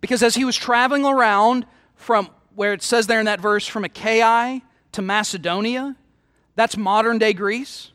Because 0.00 0.22
as 0.22 0.34
he 0.34 0.46
was 0.46 0.56
traveling 0.56 1.04
around 1.04 1.66
from 1.94 2.30
where 2.54 2.72
it 2.72 2.82
says 2.82 3.06
there 3.06 3.20
in 3.20 3.26
that 3.26 3.38
verse, 3.38 3.66
from 3.66 3.84
Achaia 3.84 4.62
to 4.92 5.02
Macedonia, 5.02 5.94
that's 6.56 6.78
modern 6.78 7.18
day 7.18 7.34
Greece. 7.34 7.90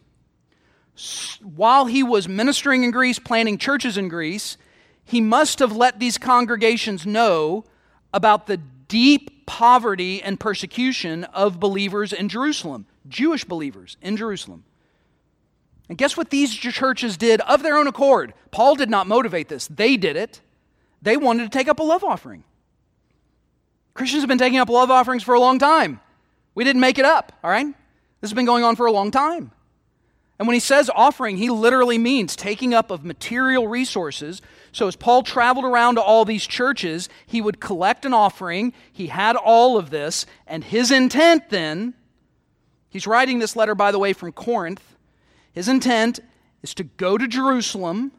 While 1.42 1.88
he 1.88 2.04
was 2.04 2.28
ministering 2.28 2.84
in 2.84 2.92
Greece, 2.92 3.18
planting 3.18 3.58
churches 3.58 3.98
in 3.98 4.08
Greece, 4.08 4.56
he 5.04 5.20
must 5.20 5.58
have 5.58 5.76
let 5.76 6.00
these 6.00 6.20
congregations 6.20 7.08
know 7.08 7.66
about 8.14 8.46
the 8.46 8.58
deep 8.88 9.48
poverty 9.48 10.22
and 10.22 10.40
persecution 10.40 11.24
of 11.24 11.60
believers 11.60 12.14
in 12.14 12.30
Jerusalem, 12.30 12.86
Jewish 13.08 13.46
believers 13.46 13.98
in 14.00 14.16
Jerusalem. 14.16 14.64
And 15.90 15.98
guess 15.98 16.16
what 16.16 16.30
these 16.30 16.54
churches 16.54 17.18
did 17.18 17.42
of 17.42 17.64
their 17.64 17.76
own 17.76 17.88
accord? 17.88 18.34
Paul 18.52 18.76
did 18.76 18.90
not 18.90 19.08
motivate 19.08 19.50
this, 19.50 19.68
they 19.68 19.98
did 19.98 20.16
it. 20.16 20.42
They 21.02 21.18
wanted 21.18 21.52
to 21.52 21.58
take 21.58 21.68
up 21.68 21.80
a 21.80 21.84
love 21.84 22.04
offering. 22.04 22.44
Christians 23.94 24.22
have 24.22 24.30
been 24.30 24.38
taking 24.38 24.60
up 24.60 24.70
love 24.70 24.92
offerings 24.92 25.24
for 25.24 25.34
a 25.34 25.40
long 25.40 25.60
time. 25.60 26.00
We 26.56 26.64
didn't 26.64 26.82
make 26.82 27.00
it 27.00 27.06
up, 27.06 27.32
all 27.44 27.50
right? 27.50 27.66
This 27.66 28.30
has 28.30 28.34
been 28.34 28.46
going 28.46 28.64
on 28.64 28.76
for 28.76 28.86
a 28.86 28.92
long 28.92 29.12
time. 29.12 29.52
And 30.38 30.48
when 30.48 30.54
he 30.54 30.62
says 30.62 30.90
offering, 30.94 31.38
he 31.38 31.50
literally 31.50 31.98
means 31.98 32.36
taking 32.36 32.74
up 32.74 32.92
of 32.92 33.04
material 33.04 33.68
resources. 33.68 34.42
So 34.72 34.88
as 34.88 34.96
Paul 34.96 35.24
traveled 35.24 35.66
around 35.66 35.96
to 35.96 36.02
all 36.02 36.24
these 36.24 36.48
churches, 36.48 37.10
he 37.26 37.42
would 37.42 37.60
collect 37.60 38.06
an 38.06 38.14
offering. 38.14 38.72
He 38.92 39.08
had 39.08 39.36
all 39.36 39.78
of 39.78 39.90
this. 39.90 40.26
And 40.48 40.64
his 40.64 40.92
intent 40.92 41.50
then, 41.50 41.94
he's 42.90 43.06
writing 43.06 43.40
this 43.40 43.58
letter, 43.58 43.76
by 43.76 43.92
the 43.92 44.00
way, 44.00 44.14
from 44.14 44.32
Corinth. 44.32 44.96
His 45.54 45.68
intent 45.68 46.20
is 46.62 46.74
to 46.76 46.84
go 46.84 47.18
to 47.18 47.28
Jerusalem, 47.28 48.12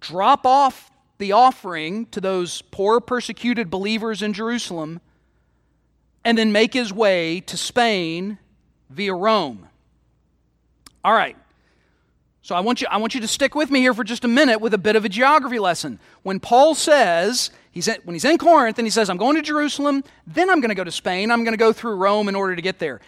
drop 0.00 0.46
off 0.46 0.90
the 1.18 1.32
offering 1.32 2.06
to 2.06 2.20
those 2.20 2.62
poor, 2.62 3.00
persecuted 3.00 3.70
believers 3.70 4.22
in 4.22 4.32
Jerusalem, 4.32 5.00
and 6.24 6.36
then 6.36 6.52
make 6.52 6.74
his 6.74 6.92
way 6.92 7.40
to 7.40 7.56
Spain 7.56 8.38
via 8.88 9.14
Rome. 9.14 9.68
All 11.04 11.12
right. 11.12 11.36
So 12.42 12.54
I 12.54 12.60
want 12.60 12.80
you, 12.80 12.88
I 12.90 12.96
want 12.96 13.14
you 13.14 13.20
to 13.20 13.28
stick 13.28 13.54
with 13.54 13.70
me 13.70 13.80
here 13.80 13.94
for 13.94 14.02
just 14.02 14.24
a 14.24 14.28
minute 14.28 14.60
with 14.60 14.74
a 14.74 14.78
bit 14.78 14.96
of 14.96 15.04
a 15.04 15.08
geography 15.08 15.58
lesson. 15.58 15.98
When 16.22 16.40
Paul 16.40 16.74
says, 16.74 17.50
he's 17.70 17.86
in, 17.86 17.96
when 18.04 18.14
he's 18.14 18.24
in 18.24 18.38
Corinth 18.38 18.78
and 18.78 18.86
he 18.86 18.90
says, 18.90 19.10
I'm 19.10 19.18
going 19.18 19.36
to 19.36 19.42
Jerusalem, 19.42 20.02
then 20.26 20.50
I'm 20.50 20.60
going 20.60 20.70
to 20.70 20.74
go 20.74 20.84
to 20.84 20.90
Spain, 20.90 21.30
I'm 21.30 21.44
going 21.44 21.52
to 21.52 21.58
go 21.58 21.72
through 21.72 21.96
Rome 21.96 22.28
in 22.28 22.34
order 22.34 22.56
to 22.56 22.62
get 22.62 22.78
there. 22.78 23.00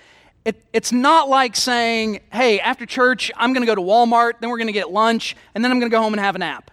It, 0.44 0.64
it's 0.72 0.90
not 0.90 1.28
like 1.28 1.54
saying, 1.54 2.20
hey, 2.32 2.58
after 2.58 2.84
church, 2.84 3.30
I'm 3.36 3.52
going 3.52 3.62
to 3.62 3.66
go 3.66 3.76
to 3.76 3.80
Walmart, 3.80 4.40
then 4.40 4.50
we're 4.50 4.58
going 4.58 4.66
to 4.66 4.72
get 4.72 4.90
lunch, 4.90 5.36
and 5.54 5.62
then 5.62 5.70
I'm 5.70 5.78
going 5.78 5.90
to 5.90 5.94
go 5.94 6.02
home 6.02 6.12
and 6.12 6.20
have 6.20 6.34
a 6.34 6.38
nap. 6.40 6.70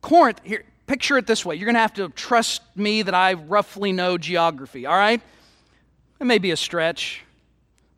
Corinth, 0.00 0.40
here, 0.42 0.64
picture 0.86 1.18
it 1.18 1.26
this 1.26 1.44
way. 1.44 1.54
You're 1.56 1.66
going 1.66 1.74
to 1.74 1.80
have 1.80 1.94
to 1.94 2.08
trust 2.10 2.62
me 2.76 3.02
that 3.02 3.14
I 3.14 3.34
roughly 3.34 3.92
know 3.92 4.16
geography, 4.16 4.86
all 4.86 4.96
right? 4.96 5.20
It 6.20 6.24
may 6.24 6.38
be 6.38 6.50
a 6.50 6.56
stretch. 6.56 7.22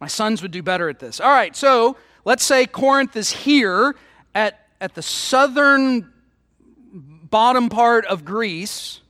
My 0.01 0.09
sons 0.09 0.43
would 0.43 0.51
do 0.51 0.63
better 0.63 0.89
at 0.89 0.99
this. 0.99 1.21
All 1.21 1.31
right, 1.31 1.55
so 1.55 1.97
let's 2.25 2.45
say 2.45 2.67
Corinth 2.67 3.17
is 3.17 3.31
here 3.31 3.95
at, 4.35 4.67
at 4.81 4.95
the 4.95 5.03
southern 5.03 6.13
bottom 6.93 7.69
part 7.69 8.07
of 8.07 8.25
Greece. 8.25 9.01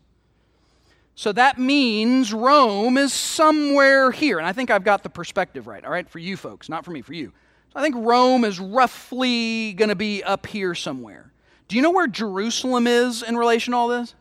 So 1.19 1.33
that 1.33 1.59
means 1.59 2.35
Rome 2.35 2.99
is 2.99 3.11
somewhere 3.11 4.11
here. 4.11 4.39
And 4.39 4.47
I 4.47 4.53
think 4.53 4.71
I've 4.71 4.85
got 4.85 5.03
the 5.03 5.09
perspective 5.09 5.67
right, 5.67 5.83
all 5.83 5.91
right, 5.91 6.09
for 6.09 6.19
you 6.19 6.37
folks, 6.37 6.69
not 6.69 6.85
for 6.85 6.91
me, 6.91 7.01
for 7.01 7.15
you. 7.15 7.33
So 7.73 7.81
I 7.81 7.83
think 7.83 7.97
Rome 7.99 8.45
is 8.45 8.61
roughly 8.61 9.73
going 9.73 9.89
to 9.89 9.95
be 9.97 10.23
up 10.23 10.47
here 10.47 10.75
somewhere. 10.75 11.33
Do 11.69 11.77
you 11.77 11.83
know 11.83 11.91
where 11.91 12.07
Jerusalem 12.07 12.87
is 12.87 13.23
in 13.23 13.35
relation 13.39 13.73
to 13.73 13.79
all 13.79 13.89
this? 13.89 14.15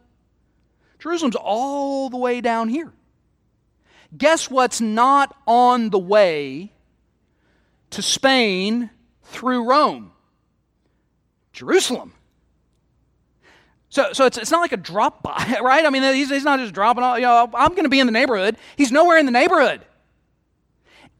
Jerusalem's 0.97 1.36
all 1.36 2.10
the 2.10 2.17
way 2.17 2.39
down 2.39 2.69
here. 2.69 2.93
Guess 4.17 4.49
what's 4.49 4.79
not 4.79 5.36
on 5.45 5.89
the 5.89 5.99
way 5.99 6.71
to 7.89 8.01
Spain 8.01 8.89
through 9.21 9.69
Rome? 9.69 10.13
Jerusalem. 11.51 12.13
So, 13.95 14.12
so 14.12 14.25
it's, 14.25 14.38
it's 14.38 14.51
not 14.51 14.60
like 14.60 14.73
a 14.73 14.77
drop 14.77 15.23
by, 15.23 15.58
right? 15.63 15.86
I 15.86 15.89
mean, 15.89 16.03
he's, 16.03 16.29
he's 16.29 16.43
not 16.43 16.60
just 16.60 16.73
dropping 16.73 17.01
off, 17.01 17.15
you 17.15 17.21
know, 17.21 17.49
I'm 17.53 17.69
going 17.69 17.84
to 17.84 17.89
be 17.89 18.01
in 18.01 18.08
the 18.08 18.12
neighborhood. 18.12 18.58
He's 18.75 18.91
nowhere 18.91 19.17
in 19.17 19.25
the 19.25 19.31
neighborhood. 19.31 19.86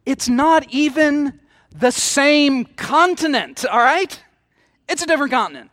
It's 0.04 0.28
not 0.28 0.66
even 0.68 1.40
the 1.74 1.90
same 1.90 2.66
continent, 2.66 3.64
all 3.64 3.78
right? 3.78 4.22
It's 4.90 5.00
a 5.00 5.06
different 5.06 5.32
continent. 5.32 5.70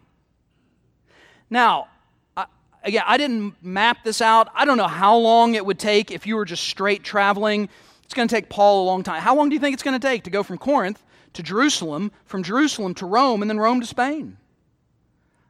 Now, 1.50 1.90
I, 2.38 2.46
again, 2.86 3.04
I 3.06 3.18
didn't 3.18 3.62
map 3.62 4.06
this 4.06 4.22
out. 4.22 4.48
I 4.56 4.64
don't 4.64 4.78
know 4.78 4.88
how 4.88 5.18
long 5.18 5.56
it 5.56 5.66
would 5.66 5.80
take 5.80 6.10
if 6.10 6.26
you 6.26 6.38
were 6.38 6.46
just 6.46 6.64
straight 6.64 7.04
traveling. 7.04 7.68
It's 8.06 8.14
going 8.14 8.30
to 8.30 8.34
take 8.34 8.48
Paul 8.48 8.86
a 8.86 8.86
long 8.86 9.04
time. 9.04 9.22
How 9.22 9.36
long 9.36 9.50
do 9.50 9.56
you 9.56 9.60
think 9.60 9.74
it's 9.74 9.84
going 9.84 10.00
to 10.00 10.08
take 10.08 10.24
to 10.24 10.30
go 10.30 10.42
from 10.42 10.58
Corinth 10.58 11.04
to 11.34 11.44
Jerusalem, 11.44 12.14
from 12.24 12.44
Jerusalem 12.44 12.94
to 12.94 13.06
Rome, 13.06 13.42
and 13.42 13.52
then 13.52 13.60
Rome 13.60 13.82
to 13.82 13.88
Spain? 13.88 14.38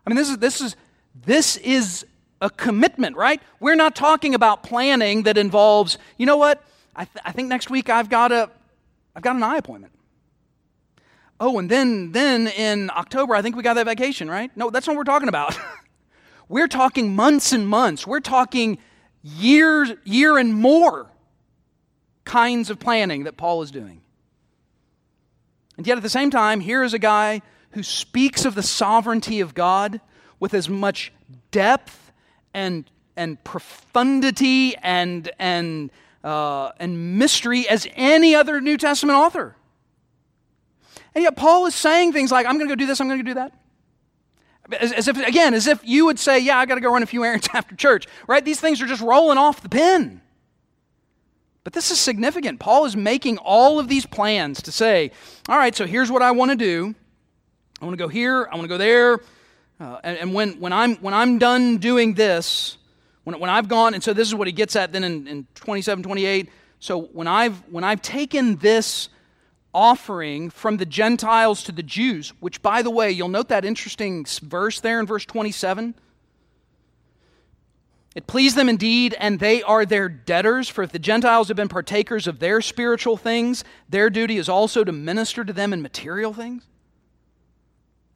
I 0.04 0.10
mean, 0.10 0.18
this 0.18 0.32
is, 0.32 0.38
this 0.40 0.60
is, 0.60 0.76
this 1.16 1.58
is 1.58 2.06
a 2.42 2.50
commitment, 2.50 3.16
right? 3.16 3.42
We're 3.60 3.76
not 3.76 3.96
talking 3.96 4.36
about 4.36 4.64
planning 4.64 5.24
that 5.24 5.38
involves, 5.38 5.98
you 6.18 6.26
know 6.26 6.38
what? 6.38 6.64
I, 6.96 7.06
th- 7.06 7.24
I 7.24 7.32
think 7.32 7.48
next 7.48 7.70
week 7.70 7.90
I've 7.90 8.10
got 8.10 8.32
a, 8.32 8.50
I've 9.16 9.24
got 9.24 9.36
an 9.36 9.44
eye 9.44 9.58
appointment. 9.58 9.94
Oh, 11.40 11.58
and 11.60 11.70
then 11.70 12.12
then 12.12 12.48
in 12.48 12.90
October 12.90 13.36
I 13.36 13.42
think 13.42 13.56
we 13.56 13.64
got 13.64 13.74
that 13.76 13.86
vacation, 13.86 14.30
right? 14.30 14.52
No, 14.56 14.70
that's 14.70 14.88
not 14.88 14.94
what 14.94 15.00
we're 15.00 15.12
talking 15.12 15.30
about. 15.30 15.58
we're 16.50 16.68
talking 16.68 17.16
months 17.16 17.52
and 17.54 17.68
months. 17.68 18.06
We're 18.06 18.20
talking 18.20 18.78
years, 19.24 19.92
year 20.04 20.38
and 20.38 20.54
more 20.54 21.10
kinds 22.26 22.70
of 22.70 22.80
planning 22.80 23.24
that 23.24 23.38
Paul 23.38 23.62
is 23.62 23.72
doing. 23.72 24.02
And 25.78 25.88
yet 25.88 25.98
at 25.98 26.04
the 26.04 26.10
same 26.10 26.30
time, 26.30 26.60
here 26.60 26.84
is 26.84 26.94
a 26.94 27.00
guy 27.00 27.42
who 27.72 27.84
speaks 27.84 28.46
of 28.46 28.54
the 28.54 28.64
sovereignty 28.64 29.40
of 29.40 29.54
God 29.54 30.00
with 30.44 30.54
as 30.54 30.68
much 30.68 31.14
depth 31.52 32.12
and, 32.54 32.84
and 33.16 33.42
profundity 33.46 34.76
and, 34.84 35.32
and, 35.40 35.90
uh, 36.22 36.70
and 36.82 37.18
mystery 37.18 37.66
as 37.70 37.88
any 37.96 38.36
other 38.36 38.60
New 38.60 38.76
Testament 38.76 39.18
author. 39.18 39.56
And 41.16 41.24
yet 41.24 41.38
Paul 41.38 41.66
is 41.66 41.74
saying 41.74 42.12
things 42.12 42.30
like, 42.30 42.46
I'm 42.46 42.58
going 42.58 42.68
to 42.68 42.76
go 42.76 42.76
do 42.76 42.86
this, 42.86 43.00
I'm 43.00 43.08
going 43.08 43.22
to 43.22 43.24
do 43.24 43.36
that. 43.36 43.54
As, 44.82 44.92
as, 44.92 45.08
if, 45.08 45.18
again, 45.26 45.54
as 45.54 45.66
if 45.66 45.80
you 45.82 46.08
would 46.08 46.20
say, 46.20 46.40
Yeah, 46.40 46.58
I 46.58 46.66
got 46.66 46.76
to 46.76 46.82
go 46.82 46.92
run 46.92 47.04
a 47.04 47.06
few 47.06 47.24
errands 47.24 47.48
after 47.54 47.74
church, 47.74 48.06
right? 48.28 48.44
These 48.44 48.60
things 48.60 48.82
are 48.82 48.86
just 48.86 49.02
rolling 49.02 49.38
off 49.38 49.62
the 49.62 49.70
pen. 49.70 50.20
But 51.64 51.72
this 51.72 51.90
is 51.90 52.02
significant. 52.02 52.60
Paul 52.60 52.84
is 52.84 52.98
making 52.98 53.38
all 53.38 53.80
of 53.80 53.88
these 53.88 54.06
plans 54.06 54.62
to 54.64 54.74
say, 54.74 55.12
All 55.48 55.58
right, 55.58 55.74
so 55.74 55.86
here's 55.86 56.12
what 56.12 56.22
I 56.22 56.32
want 56.32 56.52
to 56.52 56.58
do. 56.58 56.96
I 57.82 57.86
want 57.86 57.98
to 57.98 58.04
go 58.04 58.10
here, 58.10 58.50
I 58.52 58.56
want 58.56 58.64
to 58.64 58.68
go 58.68 58.78
there. 58.78 59.22
Uh, 59.80 60.00
and, 60.04 60.18
and 60.18 60.34
when, 60.34 60.60
when, 60.60 60.74
I'm, 60.74 60.96
when 60.98 61.14
I'm 61.14 61.40
done 61.40 61.78
doing 61.78 62.14
this, 62.14 62.78
when, 63.24 63.40
when 63.40 63.50
I've 63.50 63.68
gone, 63.68 63.94
and 63.94 64.04
so 64.04 64.14
this 64.14 64.28
is 64.28 64.36
what 64.36 64.48
he 64.48 64.54
gets 64.54 64.76
at 64.76 64.92
then 64.92 65.04
in, 65.04 65.28
in 65.28 65.48
27, 65.56 66.04
28. 66.04 66.50
So 66.80 67.02
when 67.02 67.28
I've, 67.28 67.58
when 67.72 67.84
I've 67.84 68.02
taken 68.02 68.58
this 68.58 69.10
offering 69.74 70.50
from 70.50 70.78
the 70.78 70.86
Gentiles 70.86 71.64
to 71.64 71.72
the 71.72 71.84
Jews, 71.84 72.34
which, 72.40 72.62
by 72.62 72.82
the 72.82 72.92
way, 72.92 73.12
you'll 73.12 73.30
note 73.30 73.50
that 73.50 73.66
interesting 73.66 74.26
verse 74.42 74.80
there 74.80 75.00
in 75.00 75.06
verse 75.06 75.26
27. 75.26 75.96
It 78.16 78.28
pleased 78.28 78.56
them 78.56 78.70
indeed, 78.70 79.16
and 79.20 79.40
they 79.40 79.64
are 79.64 79.86
their 79.86 80.08
debtors. 80.08 80.70
For 80.70 80.84
if 80.84 80.92
the 80.92 81.00
Gentiles 81.00 81.48
have 81.48 81.58
been 81.58 81.68
partakers 81.68 82.28
of 82.28 82.40
their 82.40 82.62
spiritual 82.62 83.18
things, 83.18 83.64
their 83.90 84.12
duty 84.12 84.38
is 84.38 84.48
also 84.48 84.84
to 84.84 84.92
minister 84.92 85.44
to 85.44 85.52
them 85.52 85.74
in 85.74 85.82
material 85.82 86.32
things. 86.32 86.68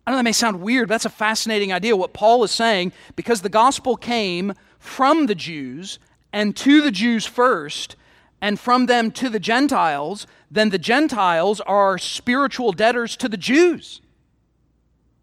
I 0.07 0.11
know 0.11 0.15
that 0.15 0.23
may 0.23 0.31
sound 0.31 0.61
weird, 0.61 0.87
but 0.87 0.93
that's 0.93 1.05
a 1.05 1.09
fascinating 1.09 1.73
idea. 1.73 1.93
What 1.97 2.13
Paul 2.13 2.41
is 2.45 2.51
saying, 2.51 2.93
because 3.17 3.41
the 3.41 3.49
gospel 3.49 3.97
came 3.97 4.53
from 4.79 5.25
the 5.25 5.35
Jews 5.35 5.99
and 6.31 6.55
to 6.55 6.81
the 6.81 6.91
Jews 6.91 7.25
first, 7.25 7.97
and 8.39 8.57
from 8.57 8.85
them 8.85 9.11
to 9.11 9.27
the 9.27 9.39
Gentiles, 9.39 10.25
then 10.49 10.69
the 10.69 10.77
Gentiles 10.77 11.59
are 11.59 11.97
spiritual 11.97 12.71
debtors 12.71 13.17
to 13.17 13.27
the 13.27 13.35
Jews. 13.35 13.99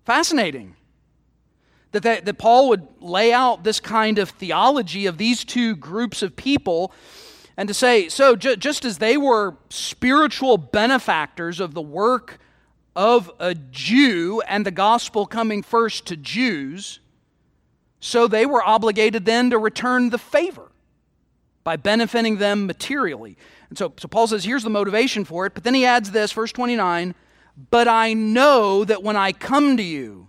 Fascinating. 0.04 0.76
That, 1.92 2.02
that, 2.02 2.26
that 2.26 2.36
Paul 2.36 2.68
would 2.68 2.86
lay 3.00 3.32
out 3.32 3.64
this 3.64 3.80
kind 3.80 4.18
of 4.18 4.28
theology 4.28 5.06
of 5.06 5.16
these 5.16 5.44
two 5.44 5.76
groups 5.76 6.22
of 6.22 6.36
people 6.36 6.92
and 7.56 7.68
to 7.68 7.74
say, 7.74 8.10
so 8.10 8.36
ju- 8.36 8.56
just 8.56 8.84
as 8.84 8.98
they 8.98 9.16
were 9.16 9.56
spiritual 9.70 10.58
benefactors 10.58 11.58
of 11.58 11.72
the 11.72 11.80
work 11.80 12.38
of 12.96 13.30
a 13.38 13.54
Jew 13.54 14.42
and 14.46 14.64
the 14.64 14.70
gospel 14.70 15.26
coming 15.26 15.62
first 15.62 16.06
to 16.06 16.16
Jews, 16.16 17.00
so 18.00 18.28
they 18.28 18.46
were 18.46 18.62
obligated 18.62 19.24
then 19.24 19.50
to 19.50 19.58
return 19.58 20.10
the 20.10 20.18
favor 20.18 20.70
by 21.64 21.76
benefiting 21.76 22.36
them 22.36 22.66
materially. 22.66 23.36
And 23.70 23.78
so, 23.78 23.92
so 23.96 24.06
Paul 24.06 24.26
says, 24.26 24.44
here's 24.44 24.62
the 24.62 24.70
motivation 24.70 25.24
for 25.24 25.46
it. 25.46 25.54
But 25.54 25.64
then 25.64 25.74
he 25.74 25.86
adds 25.86 26.10
this, 26.10 26.30
verse 26.32 26.52
29 26.52 27.14
But 27.70 27.88
I 27.88 28.12
know 28.12 28.84
that 28.84 29.02
when 29.02 29.16
I 29.16 29.32
come 29.32 29.76
to 29.76 29.82
you, 29.82 30.28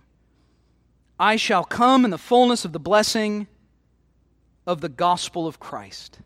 I 1.18 1.36
shall 1.36 1.64
come 1.64 2.04
in 2.04 2.10
the 2.10 2.18
fullness 2.18 2.64
of 2.64 2.72
the 2.72 2.80
blessing 2.80 3.46
of 4.66 4.80
the 4.80 4.88
gospel 4.88 5.46
of 5.46 5.60
Christ. 5.60 6.18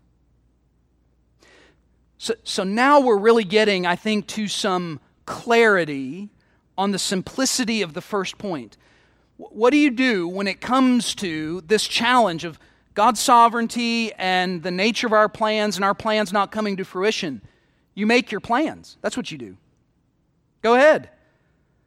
So, 2.19 2.35
so 2.45 2.65
now 2.65 3.01
we're 3.01 3.19
really 3.19 3.45
getting, 3.45 3.87
I 3.87 3.97
think, 3.97 4.27
to 4.29 4.47
some 4.47 5.01
clarity 5.31 6.29
on 6.77 6.91
the 6.91 6.99
simplicity 6.99 7.83
of 7.83 7.95
the 7.95 8.01
first 8.01 8.37
point. 8.37 8.77
What 9.37 9.71
do 9.71 9.77
you 9.77 9.91
do 9.91 10.29
when 10.29 10.47
it 10.47 10.61
comes 10.61 11.15
to 11.17 11.63
this 11.63 11.87
challenge 11.87 12.45
of 12.45 12.59
God's 12.95 13.21
sovereignty 13.21 14.13
and 14.15 14.63
the 14.63 14.71
nature 14.71 15.07
of 15.07 15.13
our 15.13 15.29
plans 15.29 15.77
and 15.77 15.85
our 15.85 15.95
plans 15.95 16.33
not 16.33 16.51
coming 16.51 16.77
to 16.77 16.85
fruition, 16.85 17.41
you 17.95 18.07
make 18.07 18.31
your 18.31 18.41
plans. 18.41 18.99
That's 19.01 19.17
what 19.17 19.31
you 19.31 19.39
do. 19.39 19.57
Go 20.63 20.75
ahead. 20.75 21.09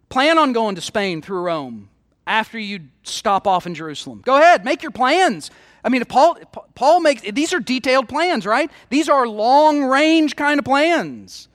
Plan 0.10 0.38
on 0.38 0.54
going 0.54 0.76
to 0.76 0.82
Spain 0.82 1.22
through 1.22 1.42
Rome 1.42 1.90
after 2.26 2.58
you 2.58 2.80
stop 3.04 3.46
off 3.46 3.68
in 3.68 3.76
Jerusalem. 3.76 4.22
Go 4.26 4.38
ahead, 4.38 4.64
make 4.64 4.82
your 4.82 4.92
plans. 4.92 5.52
I 5.84 5.90
mean, 5.90 6.04
Paul, 6.06 6.38
Paul 6.76 7.02
makes 7.02 7.22
these 7.22 7.54
are 7.54 7.60
detailed 7.60 8.08
plans, 8.08 8.46
right? 8.46 8.72
These 8.90 9.10
are 9.10 9.28
long 9.28 9.84
range 9.84 10.36
kind 10.36 10.60
of 10.60 10.66
plans. 10.66 11.50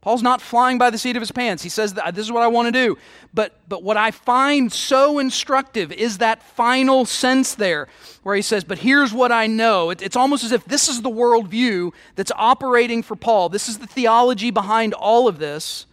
Paul's 0.00 0.22
not 0.22 0.40
flying 0.40 0.78
by 0.78 0.88
the 0.88 0.96
seat 0.96 1.16
of 1.16 1.20
his 1.20 1.30
pants. 1.30 1.62
He 1.62 1.68
says, 1.68 1.92
This 1.92 2.24
is 2.24 2.32
what 2.32 2.42
I 2.42 2.48
want 2.48 2.68
to 2.68 2.72
do. 2.72 2.96
But, 3.34 3.60
but 3.68 3.82
what 3.82 3.98
I 3.98 4.10
find 4.10 4.72
so 4.72 5.18
instructive 5.18 5.92
is 5.92 6.18
that 6.18 6.42
final 6.42 7.04
sense 7.04 7.54
there 7.54 7.86
where 8.22 8.34
he 8.34 8.40
says, 8.40 8.64
But 8.64 8.78
here's 8.78 9.12
what 9.12 9.30
I 9.30 9.46
know. 9.46 9.90
It, 9.90 10.00
it's 10.00 10.16
almost 10.16 10.42
as 10.42 10.52
if 10.52 10.64
this 10.64 10.88
is 10.88 11.02
the 11.02 11.10
worldview 11.10 11.92
that's 12.16 12.32
operating 12.36 13.02
for 13.02 13.14
Paul. 13.14 13.50
This 13.50 13.68
is 13.68 13.78
the 13.78 13.86
theology 13.86 14.50
behind 14.50 14.94
all 14.94 15.28
of 15.28 15.38
this. 15.38 15.84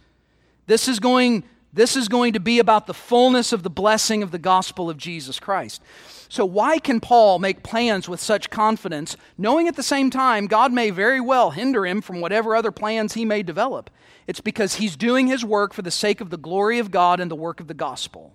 This 0.66 0.88
is 0.88 1.00
going, 1.00 1.44
this 1.74 1.94
is 1.94 2.08
going 2.08 2.32
to 2.32 2.40
be 2.40 2.60
about 2.60 2.86
the 2.86 2.94
fullness 2.94 3.52
of 3.52 3.62
the 3.62 3.70
blessing 3.70 4.22
of 4.22 4.30
the 4.30 4.38
gospel 4.38 4.88
of 4.88 4.96
Jesus 4.96 5.38
Christ. 5.38 5.82
So, 6.30 6.44
why 6.44 6.78
can 6.78 7.00
Paul 7.00 7.38
make 7.38 7.62
plans 7.62 8.08
with 8.08 8.20
such 8.20 8.50
confidence, 8.50 9.16
knowing 9.38 9.66
at 9.66 9.76
the 9.76 9.82
same 9.82 10.10
time 10.10 10.46
God 10.46 10.72
may 10.72 10.90
very 10.90 11.20
well 11.20 11.50
hinder 11.50 11.86
him 11.86 12.02
from 12.02 12.20
whatever 12.20 12.54
other 12.54 12.70
plans 12.70 13.14
he 13.14 13.24
may 13.24 13.42
develop? 13.42 13.88
It's 14.26 14.42
because 14.42 14.74
he's 14.74 14.94
doing 14.94 15.26
his 15.26 15.42
work 15.42 15.72
for 15.72 15.80
the 15.80 15.90
sake 15.90 16.20
of 16.20 16.28
the 16.28 16.36
glory 16.36 16.78
of 16.78 16.90
God 16.90 17.18
and 17.18 17.30
the 17.30 17.36
work 17.36 17.60
of 17.60 17.66
the 17.66 17.74
gospel. 17.74 18.34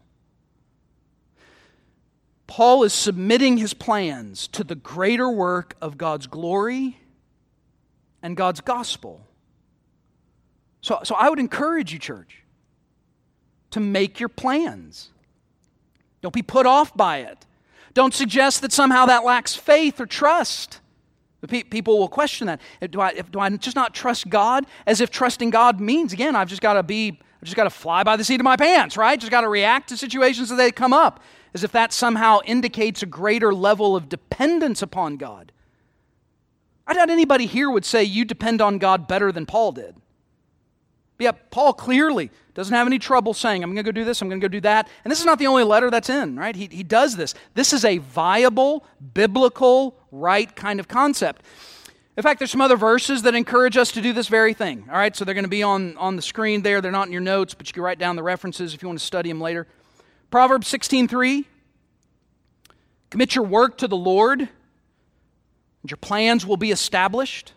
Paul 2.48 2.84
is 2.84 2.94
submitting 2.94 3.58
his 3.58 3.76
plans 3.76 4.48
to 4.50 4.64
the 4.64 4.76
greater 4.76 5.30
work 5.30 5.76
of 5.80 5.98
God's 5.98 6.26
glory 6.26 6.98
and 8.24 8.36
God's 8.36 8.62
gospel. 8.62 9.22
So, 10.82 11.00
so 11.04 11.14
I 11.16 11.30
would 11.30 11.40
encourage 11.40 11.94
you, 11.94 12.00
church, 12.00 12.44
to 13.72 13.80
make 13.80 14.20
your 14.20 14.30
plans. 14.30 15.10
Don't 16.22 16.34
be 16.34 16.42
put 16.42 16.66
off 16.66 16.96
by 16.96 17.20
it. 17.20 17.46
Don't 17.94 18.14
suggest 18.14 18.62
that 18.62 18.72
somehow 18.72 19.06
that 19.06 19.24
lacks 19.24 19.56
faith 19.56 20.00
or 20.00 20.06
trust. 20.06 20.80
People 21.48 22.00
will 22.00 22.08
question 22.08 22.48
that. 22.48 22.62
Do 22.90 23.02
I, 23.02 23.14
do 23.14 23.40
I 23.40 23.50
just 23.50 23.76
not 23.76 23.94
trust 23.94 24.30
God 24.30 24.66
as 24.88 25.02
if 25.02 25.12
trusting 25.12 25.50
God 25.50 25.80
means, 25.80 26.14
again, 26.14 26.36
I've 26.36 26.48
just 26.48 26.62
got 26.62 26.74
to 26.74 26.84
be, 26.84 27.20
I've 27.20 27.44
just 27.44 27.58
got 27.58 27.66
to 27.66 27.70
fly 27.70 28.04
by 28.04 28.16
the 28.16 28.24
seat 28.24 28.40
of 28.40 28.46
my 28.46 28.56
pants, 28.56 28.96
right? 28.96 29.20
Just 29.20 29.32
got 29.32 29.42
to 29.42 29.50
react 29.50 29.90
to 29.90 29.98
situations 29.98 30.52
as 30.52 30.58
they 30.58 30.72
come 30.72 30.94
up, 30.94 31.20
as 31.54 31.64
if 31.64 31.72
that 31.74 31.92
somehow 31.92 32.40
indicates 32.46 33.04
a 33.04 33.06
greater 33.06 33.54
level 33.54 33.96
of 33.96 34.08
dependence 34.08 34.82
upon 34.82 35.18
God. 35.18 35.52
I 36.88 36.94
doubt 36.94 37.10
anybody 37.10 37.46
here 37.46 37.70
would 37.70 37.86
say 37.86 38.04
you 38.04 38.26
depend 38.26 38.62
on 38.62 38.78
God 38.78 39.08
better 39.08 39.32
than 39.32 39.46
Paul 39.46 39.74
did. 39.74 39.96
Yeah, 41.20 41.32
Paul 41.32 41.74
clearly 41.74 42.32
doesn't 42.54 42.74
have 42.74 42.88
any 42.88 43.00
trouble 43.00 43.34
saying, 43.34 43.64
I'm 43.64 43.70
going 43.70 43.84
to 43.84 43.92
go 43.92 43.92
do 43.92 44.06
this, 44.06 44.22
I'm 44.22 44.30
going 44.30 44.40
to 44.40 44.48
go 44.48 44.52
do 44.52 44.62
that. 44.62 44.88
And 45.04 45.12
this 45.12 45.20
is 45.20 45.26
not 45.26 45.40
the 45.40 45.48
only 45.48 45.64
letter 45.64 45.90
that's 45.90 46.10
in, 46.10 46.38
right? 46.38 46.56
He, 46.56 46.70
he 46.72 46.84
does 46.84 47.16
this. 47.16 47.34
This 47.56 47.74
is 47.74 47.84
a 47.84 47.98
viable, 47.98 48.86
biblical, 49.14 49.98
right 50.12 50.56
kind 50.56 50.80
of 50.80 50.88
concept. 50.88 51.42
In 52.16 52.22
fact, 52.22 52.40
there's 52.40 52.52
some 52.52 52.62
other 52.62 52.78
verses 52.78 53.24
that 53.24 53.34
encourage 53.34 53.76
us 53.76 53.92
to 53.94 54.02
do 54.02 54.14
this 54.14 54.28
very 54.28 54.54
thing. 54.54 54.86
All 54.88 54.98
right, 54.98 55.16
so 55.16 55.26
they're 55.26 55.34
going 55.34 55.46
to 55.46 55.50
be 55.50 55.64
on, 55.64 55.98
on 55.98 56.16
the 56.16 56.22
screen 56.22 56.62
there. 56.62 56.80
They're 56.80 56.92
not 56.92 57.08
in 57.08 57.12
your 57.12 57.22
notes, 57.22 57.56
but 57.56 57.68
you 57.68 57.74
can 57.74 57.82
write 57.82 57.98
down 57.98 58.16
the 58.16 58.24
references 58.24 58.76
if 58.76 58.84
you 58.84 58.88
want 58.88 59.00
to 59.00 59.06
study 59.06 59.30
them 59.30 59.42
later. 59.42 59.68
Proverbs 60.30 60.72
16:3. 60.72 61.46
Commit 63.10 63.36
your 63.36 63.46
work 63.46 63.78
to 63.80 63.88
the 63.88 63.96
Lord, 63.98 64.42
and 64.42 64.50
your 65.88 65.98
plans 65.98 66.46
will 66.46 66.58
be 66.58 66.72
established. 66.72 67.54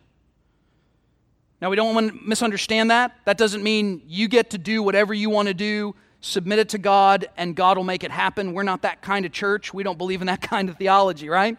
Now, 1.67 1.71
we 1.71 1.75
don't 1.75 1.97
want 1.97 2.13
to 2.13 2.29
misunderstand 2.29 2.93
that. 2.93 3.17
That 3.25 3.37
doesn't 3.37 3.61
mean 3.61 4.01
you 4.07 4.29
get 4.29 4.51
to 4.51 4.59
do 4.59 4.85
whatever 4.85 5.13
you 5.13 5.31
want 5.31 5.49
to 5.49 5.55
do 5.55 5.97
submit 6.21 6.61
it 6.61 6.69
to 6.69 6.79
God, 6.79 7.27
and 7.37 7.57
God 7.57 7.77
will 7.77 7.83
make 7.83 8.05
it 8.05 8.13
happen. 8.13 8.53
We're 8.53 8.63
not 8.63 8.83
that 8.83 9.03
kind 9.03 9.27
of 9.27 9.33
church. 9.33 9.75
We 9.75 9.83
don't 9.83 9.99
believe 9.99 10.21
in 10.21 10.29
that 10.29 10.41
kind 10.49 10.69
of 10.69 10.77
theology, 10.77 11.29
right? 11.29 11.57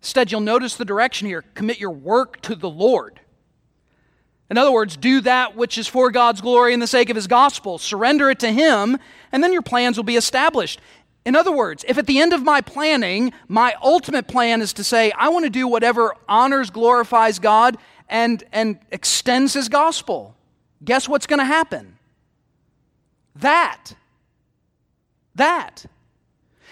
Instead, 0.00 0.30
you'll 0.30 0.42
notice 0.42 0.76
the 0.76 0.84
direction 0.84 1.26
here 1.26 1.42
commit 1.54 1.80
your 1.80 1.90
work 1.90 2.40
to 2.42 2.54
the 2.54 2.70
Lord. 2.70 3.18
In 4.48 4.58
other 4.58 4.70
words, 4.70 4.96
do 4.96 5.20
that 5.22 5.56
which 5.56 5.76
is 5.76 5.88
for 5.88 6.12
God's 6.12 6.40
glory 6.40 6.72
and 6.72 6.80
the 6.80 6.86
sake 6.86 7.10
of 7.10 7.16
His 7.16 7.26
gospel. 7.26 7.78
Surrender 7.78 8.30
it 8.30 8.38
to 8.38 8.52
Him, 8.52 8.96
and 9.32 9.42
then 9.42 9.52
your 9.52 9.62
plans 9.62 9.96
will 9.96 10.04
be 10.04 10.14
established. 10.14 10.78
In 11.24 11.34
other 11.34 11.50
words, 11.50 11.84
if 11.88 11.98
at 11.98 12.06
the 12.06 12.20
end 12.20 12.32
of 12.32 12.44
my 12.44 12.60
planning, 12.60 13.32
my 13.48 13.74
ultimate 13.82 14.28
plan 14.28 14.62
is 14.62 14.72
to 14.74 14.84
say, 14.84 15.10
I 15.18 15.30
want 15.30 15.46
to 15.46 15.50
do 15.50 15.66
whatever 15.66 16.14
honors, 16.28 16.70
glorifies 16.70 17.40
God, 17.40 17.76
and, 18.08 18.42
and 18.52 18.78
extends 18.90 19.54
His 19.54 19.68
gospel, 19.68 20.34
guess 20.84 21.08
what's 21.08 21.26
going 21.26 21.38
to 21.38 21.44
happen? 21.44 21.98
That. 23.36 23.94
That. 25.34 25.86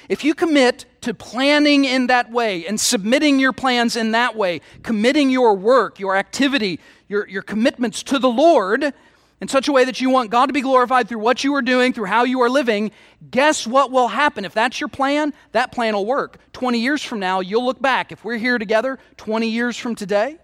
If 0.09 0.25
you 0.25 0.35
commit 0.35 0.85
to 1.03 1.15
planning 1.15 1.85
in 1.85 2.09
that 2.09 2.31
way 2.31 2.67
and 2.67 2.81
submitting 2.81 3.39
your 3.39 3.53
plans 3.53 3.97
in 3.97 4.13
that 4.13 4.37
way, 4.37 4.61
committing 4.83 5.31
your 5.31 5.55
work, 5.55 5.99
your 5.99 6.17
activity, 6.17 6.81
your, 7.09 7.29
your 7.29 7.43
commitments 7.43 8.03
to 8.05 8.19
the 8.19 8.29
Lord 8.29 8.93
in 9.41 9.49
such 9.49 9.67
a 9.67 9.73
way 9.73 9.85
that 9.85 10.01
you 10.01 10.09
want 10.09 10.31
God 10.31 10.47
to 10.47 10.53
be 10.53 10.61
glorified 10.61 11.09
through 11.09 11.19
what 11.19 11.43
you 11.43 11.55
are 11.57 11.63
doing, 11.63 11.93
through 11.93 12.05
how 12.05 12.23
you 12.23 12.41
are 12.43 12.49
living, 12.49 12.93
guess 13.31 13.67
what 13.67 13.91
will 13.91 14.09
happen? 14.09 14.45
If 14.45 14.55
that's 14.55 14.81
your 14.81 14.89
plan, 14.89 15.35
that 15.51 15.73
plan 15.73 15.95
will 15.95 16.07
work. 16.07 16.39
20 16.53 16.79
years 16.79 17.03
from 17.03 17.19
now, 17.19 17.41
you'll 17.41 17.65
look 17.65 17.83
back. 17.83 18.13
If 18.13 18.25
we're 18.25 18.39
here 18.39 18.59
together 18.59 19.01
20 19.17 19.49
years 19.49 19.77
from 19.77 19.97
today, 19.97 20.39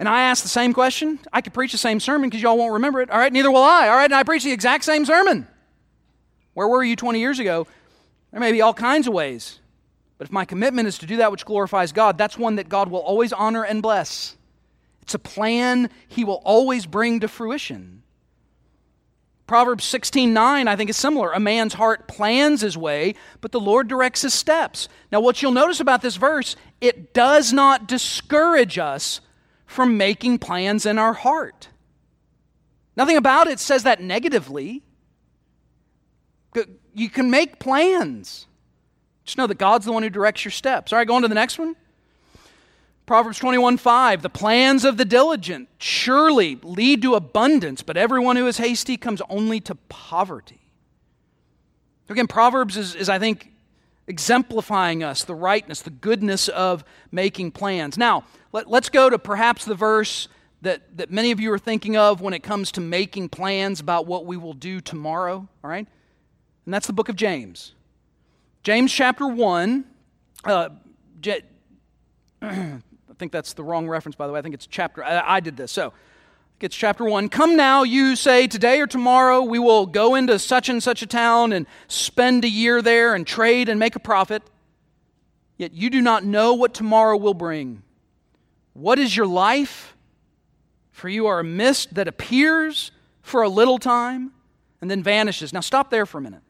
and 0.00 0.08
I 0.08 0.22
ask 0.22 0.42
the 0.42 0.48
same 0.48 0.72
question, 0.72 1.20
I 1.30 1.42
could 1.42 1.52
preach 1.52 1.72
the 1.72 1.78
same 1.78 2.00
sermon 2.00 2.30
because 2.30 2.42
y'all 2.42 2.56
won't 2.56 2.72
remember 2.72 3.02
it. 3.02 3.10
All 3.10 3.18
right, 3.18 3.30
neither 3.30 3.50
will 3.50 3.62
I. 3.62 3.88
All 3.88 3.96
right, 3.96 4.06
and 4.06 4.14
I 4.14 4.22
preach 4.22 4.42
the 4.42 4.50
exact 4.50 4.82
same 4.84 5.04
sermon. 5.04 5.46
Where 6.54 6.66
were 6.66 6.82
you 6.82 6.96
20 6.96 7.20
years 7.20 7.38
ago? 7.38 7.66
There 8.30 8.40
may 8.40 8.50
be 8.50 8.62
all 8.62 8.72
kinds 8.72 9.06
of 9.06 9.12
ways. 9.12 9.60
But 10.16 10.28
if 10.28 10.32
my 10.32 10.46
commitment 10.46 10.88
is 10.88 10.96
to 10.98 11.06
do 11.06 11.18
that 11.18 11.30
which 11.30 11.44
glorifies 11.44 11.92
God, 11.92 12.16
that's 12.16 12.38
one 12.38 12.56
that 12.56 12.70
God 12.70 12.90
will 12.90 13.00
always 13.00 13.34
honor 13.34 13.62
and 13.62 13.82
bless. 13.82 14.36
It's 15.02 15.12
a 15.12 15.18
plan 15.18 15.90
he 16.08 16.24
will 16.24 16.40
always 16.44 16.86
bring 16.86 17.20
to 17.20 17.28
fruition. 17.28 18.02
Proverbs 19.46 19.84
16:9 19.84 20.66
I 20.66 20.76
think 20.76 20.88
is 20.88 20.96
similar. 20.96 21.32
A 21.32 21.40
man's 21.40 21.74
heart 21.74 22.08
plans 22.08 22.62
his 22.62 22.78
way, 22.78 23.16
but 23.42 23.52
the 23.52 23.60
Lord 23.60 23.88
directs 23.88 24.22
his 24.22 24.32
steps. 24.32 24.88
Now 25.12 25.20
what 25.20 25.42
you'll 25.42 25.52
notice 25.52 25.80
about 25.80 26.00
this 26.00 26.16
verse, 26.16 26.56
it 26.80 27.12
does 27.12 27.52
not 27.52 27.86
discourage 27.86 28.78
us 28.78 29.20
from 29.70 29.96
making 29.96 30.36
plans 30.36 30.84
in 30.84 30.98
our 30.98 31.12
heart. 31.12 31.68
Nothing 32.96 33.16
about 33.16 33.46
it 33.46 33.60
says 33.60 33.84
that 33.84 34.02
negatively. 34.02 34.82
You 36.92 37.08
can 37.08 37.30
make 37.30 37.60
plans. 37.60 38.48
Just 39.24 39.38
know 39.38 39.46
that 39.46 39.58
God's 39.58 39.86
the 39.86 39.92
one 39.92 40.02
who 40.02 40.10
directs 40.10 40.44
your 40.44 40.50
steps. 40.50 40.92
All 40.92 40.98
right, 40.98 41.06
go 41.06 41.14
on 41.14 41.22
to 41.22 41.28
the 41.28 41.36
next 41.36 41.56
one. 41.56 41.76
Proverbs 43.06 43.38
21 43.38 43.76
5, 43.76 44.22
the 44.22 44.28
plans 44.28 44.84
of 44.84 44.96
the 44.96 45.04
diligent 45.04 45.68
surely 45.78 46.58
lead 46.64 47.00
to 47.02 47.14
abundance, 47.14 47.80
but 47.80 47.96
everyone 47.96 48.34
who 48.34 48.48
is 48.48 48.58
hasty 48.58 48.96
comes 48.96 49.22
only 49.30 49.60
to 49.60 49.76
poverty. 49.88 50.68
Again, 52.08 52.26
Proverbs 52.26 52.76
is, 52.76 52.96
is, 52.96 53.08
I 53.08 53.20
think, 53.20 53.52
exemplifying 54.10 55.04
us 55.04 55.22
the 55.22 55.34
rightness, 55.34 55.82
the 55.82 55.90
goodness 55.90 56.48
of 56.48 56.84
making 57.12 57.52
plans. 57.52 57.96
Now, 57.96 58.24
let, 58.52 58.66
us 58.66 58.88
go 58.88 59.08
to 59.08 59.18
perhaps 59.18 59.64
the 59.64 59.76
verse 59.76 60.26
that, 60.62 60.96
that 60.98 61.12
many 61.12 61.30
of 61.30 61.38
you 61.38 61.52
are 61.52 61.58
thinking 61.58 61.96
of 61.96 62.20
when 62.20 62.34
it 62.34 62.42
comes 62.42 62.72
to 62.72 62.80
making 62.80 63.28
plans 63.28 63.78
about 63.78 64.06
what 64.06 64.26
we 64.26 64.36
will 64.36 64.52
do 64.52 64.80
tomorrow, 64.80 65.48
all 65.62 65.70
right? 65.70 65.86
And 66.66 66.74
that's 66.74 66.88
the 66.88 66.92
book 66.92 67.08
of 67.08 67.14
James. 67.14 67.74
James 68.64 68.92
chapter 68.92 69.28
1. 69.28 69.84
Uh, 70.44 70.70
J- 71.20 71.42
I 72.42 72.80
think 73.16 73.30
that's 73.30 73.52
the 73.52 73.62
wrong 73.62 73.88
reference, 73.88 74.16
by 74.16 74.26
the 74.26 74.32
way. 74.32 74.40
I 74.40 74.42
think 74.42 74.54
it's 74.54 74.66
chapter. 74.66 75.04
I, 75.04 75.36
I 75.36 75.40
did 75.40 75.56
this. 75.56 75.70
So 75.70 75.92
it's 76.62 76.76
chapter 76.76 77.04
1. 77.04 77.28
Come 77.28 77.56
now, 77.56 77.82
you 77.82 78.16
say, 78.16 78.46
today 78.46 78.80
or 78.80 78.86
tomorrow 78.86 79.42
we 79.42 79.58
will 79.58 79.86
go 79.86 80.14
into 80.14 80.38
such 80.38 80.68
and 80.68 80.82
such 80.82 81.02
a 81.02 81.06
town 81.06 81.52
and 81.52 81.66
spend 81.88 82.44
a 82.44 82.48
year 82.48 82.82
there 82.82 83.14
and 83.14 83.26
trade 83.26 83.68
and 83.68 83.78
make 83.78 83.96
a 83.96 84.00
profit. 84.00 84.42
Yet 85.56 85.72
you 85.72 85.90
do 85.90 86.00
not 86.00 86.24
know 86.24 86.54
what 86.54 86.74
tomorrow 86.74 87.16
will 87.16 87.34
bring. 87.34 87.82
What 88.72 88.98
is 88.98 89.16
your 89.16 89.26
life? 89.26 89.96
For 90.90 91.08
you 91.08 91.26
are 91.26 91.40
a 91.40 91.44
mist 91.44 91.94
that 91.94 92.08
appears 92.08 92.90
for 93.22 93.42
a 93.42 93.48
little 93.48 93.78
time 93.78 94.32
and 94.80 94.90
then 94.90 95.02
vanishes. 95.02 95.52
Now 95.52 95.60
stop 95.60 95.90
there 95.90 96.04
for 96.04 96.18
a 96.18 96.20
minute. 96.20 96.42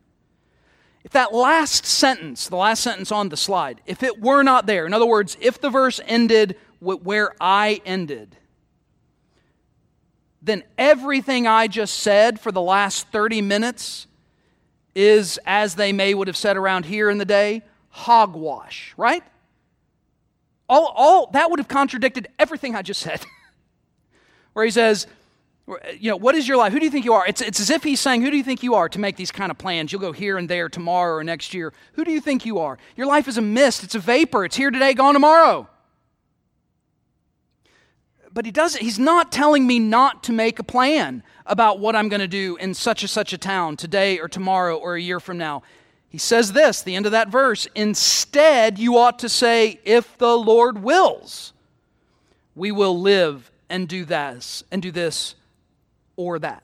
If 1.04 1.12
that 1.12 1.32
last 1.32 1.86
sentence, 1.86 2.48
the 2.48 2.56
last 2.56 2.82
sentence 2.82 3.10
on 3.12 3.28
the 3.28 3.36
slide, 3.36 3.80
if 3.86 4.02
it 4.02 4.20
were 4.20 4.42
not 4.42 4.66
there, 4.66 4.86
in 4.86 4.92
other 4.92 5.06
words, 5.06 5.36
if 5.40 5.60
the 5.60 5.70
verse 5.70 6.00
ended 6.04 6.56
where 6.80 7.34
I 7.40 7.80
ended, 7.84 8.36
then 10.42 10.62
everything 10.78 11.46
I 11.46 11.66
just 11.66 11.98
said 11.98 12.40
for 12.40 12.50
the 12.50 12.62
last 12.62 13.08
30 13.08 13.42
minutes 13.42 14.06
is, 14.94 15.38
as 15.44 15.74
they 15.74 15.92
may 15.92 16.14
would 16.14 16.28
have 16.28 16.36
said 16.36 16.56
around 16.56 16.86
here 16.86 17.10
in 17.10 17.18
the 17.18 17.24
day, 17.24 17.62
hogwash, 17.90 18.94
right? 18.96 19.22
All, 20.68 20.92
all 20.96 21.30
that 21.32 21.50
would 21.50 21.58
have 21.58 21.68
contradicted 21.68 22.28
everything 22.38 22.74
I 22.74 22.82
just 22.82 23.00
said. 23.00 23.24
Where 24.52 24.64
he 24.64 24.70
says, 24.70 25.06
you 25.98 26.10
know, 26.10 26.16
what 26.16 26.34
is 26.34 26.48
your 26.48 26.56
life? 26.56 26.72
Who 26.72 26.78
do 26.78 26.84
you 26.84 26.90
think 26.90 27.04
you 27.04 27.12
are? 27.12 27.26
It's, 27.26 27.40
it's 27.40 27.60
as 27.60 27.70
if 27.70 27.82
he's 27.82 28.00
saying, 28.00 28.22
Who 28.22 28.30
do 28.30 28.36
you 28.36 28.42
think 28.42 28.62
you 28.62 28.74
are 28.74 28.88
to 28.88 28.98
make 28.98 29.16
these 29.16 29.30
kind 29.30 29.50
of 29.50 29.58
plans? 29.58 29.92
You'll 29.92 30.00
go 30.00 30.12
here 30.12 30.38
and 30.38 30.48
there 30.48 30.68
tomorrow 30.68 31.16
or 31.16 31.24
next 31.24 31.54
year. 31.54 31.72
Who 31.92 32.04
do 32.04 32.10
you 32.10 32.20
think 32.20 32.44
you 32.44 32.58
are? 32.58 32.78
Your 32.96 33.06
life 33.06 33.28
is 33.28 33.38
a 33.38 33.42
mist, 33.42 33.84
it's 33.84 33.94
a 33.94 34.00
vapor. 34.00 34.44
It's 34.44 34.56
here 34.56 34.70
today, 34.70 34.94
gone 34.94 35.14
tomorrow. 35.14 35.68
But 38.32 38.44
he 38.44 38.52
doesn't, 38.52 38.80
he's 38.82 38.98
not 38.98 39.32
telling 39.32 39.66
me 39.66 39.78
not 39.78 40.22
to 40.24 40.32
make 40.32 40.58
a 40.58 40.62
plan 40.62 41.22
about 41.46 41.80
what 41.80 41.96
I'm 41.96 42.08
going 42.08 42.20
to 42.20 42.28
do 42.28 42.56
in 42.56 42.74
such 42.74 43.02
and 43.02 43.10
such 43.10 43.32
a 43.32 43.38
town 43.38 43.76
today 43.76 44.18
or 44.20 44.28
tomorrow 44.28 44.76
or 44.76 44.94
a 44.94 45.00
year 45.00 45.18
from 45.18 45.36
now. 45.36 45.62
He 46.08 46.18
says 46.18 46.52
this, 46.52 46.82
the 46.82 46.94
end 46.94 47.06
of 47.06 47.12
that 47.12 47.28
verse 47.28 47.66
instead, 47.74 48.78
you 48.78 48.98
ought 48.98 49.18
to 49.20 49.28
say, 49.28 49.80
If 49.84 50.18
the 50.18 50.36
Lord 50.36 50.82
wills, 50.82 51.52
we 52.54 52.72
will 52.72 53.00
live 53.00 53.50
and 53.68 53.88
do 53.88 54.04
this 54.04 54.62
and 54.70 54.82
do 54.82 54.90
this 54.90 55.34
or 56.16 56.38
that. 56.40 56.62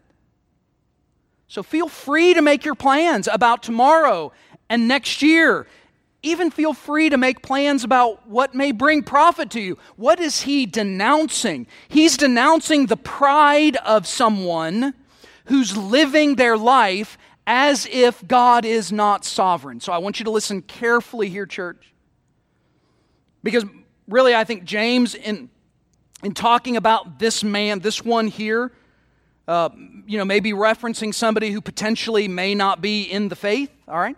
So 1.49 1.63
feel 1.63 1.89
free 1.89 2.35
to 2.35 2.43
make 2.43 2.65
your 2.65 2.75
plans 2.75 3.29
about 3.29 3.63
tomorrow 3.63 4.33
and 4.69 4.89
next 4.89 5.23
year. 5.23 5.67
Even 6.23 6.51
feel 6.51 6.73
free 6.73 7.09
to 7.09 7.17
make 7.17 7.43
plans 7.43 7.85
about 7.85 8.27
what 8.29 8.55
may 8.55 8.73
bring 8.73 9.03
profit 9.03 9.51
to 9.51 9.61
you. 9.61 9.79
What 9.97 10.19
is 10.19 10.43
he 10.43 10.67
denouncing? 10.67 11.67
He's 11.89 12.17
denouncing 12.17 12.87
the 12.87 12.97
pride 12.97 13.77
of 13.77 14.07
someone 14.07 14.95
who's 15.47 15.77
living 15.77 16.35
their 16.35 16.57
life 16.57 17.17
as 17.47 17.87
if 17.91 18.27
God 18.27 18.65
is 18.65 18.91
not 18.91 19.25
sovereign. 19.25 19.81
So 19.81 19.93
I 19.93 19.99
want 19.99 20.19
you 20.19 20.25
to 20.25 20.31
listen 20.31 20.63
carefully 20.63 21.29
here, 21.29 21.47
church. 21.47 21.93
Because 23.43 23.65
really, 24.09 24.35
I 24.35 24.43
think 24.43 24.65
James, 24.65 25.15
in, 25.15 25.49
in 26.25 26.33
talking 26.33 26.77
about 26.77 27.21
this 27.21 27.45
man, 27.45 27.79
this 27.79 28.05
one 28.05 28.27
here, 28.27 28.73
uh, 29.47 29.69
you 30.07 30.19
know, 30.19 30.25
maybe 30.25 30.53
referencing 30.53 31.15
somebody 31.15 31.53
who 31.53 31.61
potentially 31.61 32.27
may 32.27 32.55
not 32.55 32.81
be 32.81 33.03
in 33.03 33.29
the 33.29 33.37
faith, 33.37 33.71
all 33.87 33.99
right? 33.99 34.17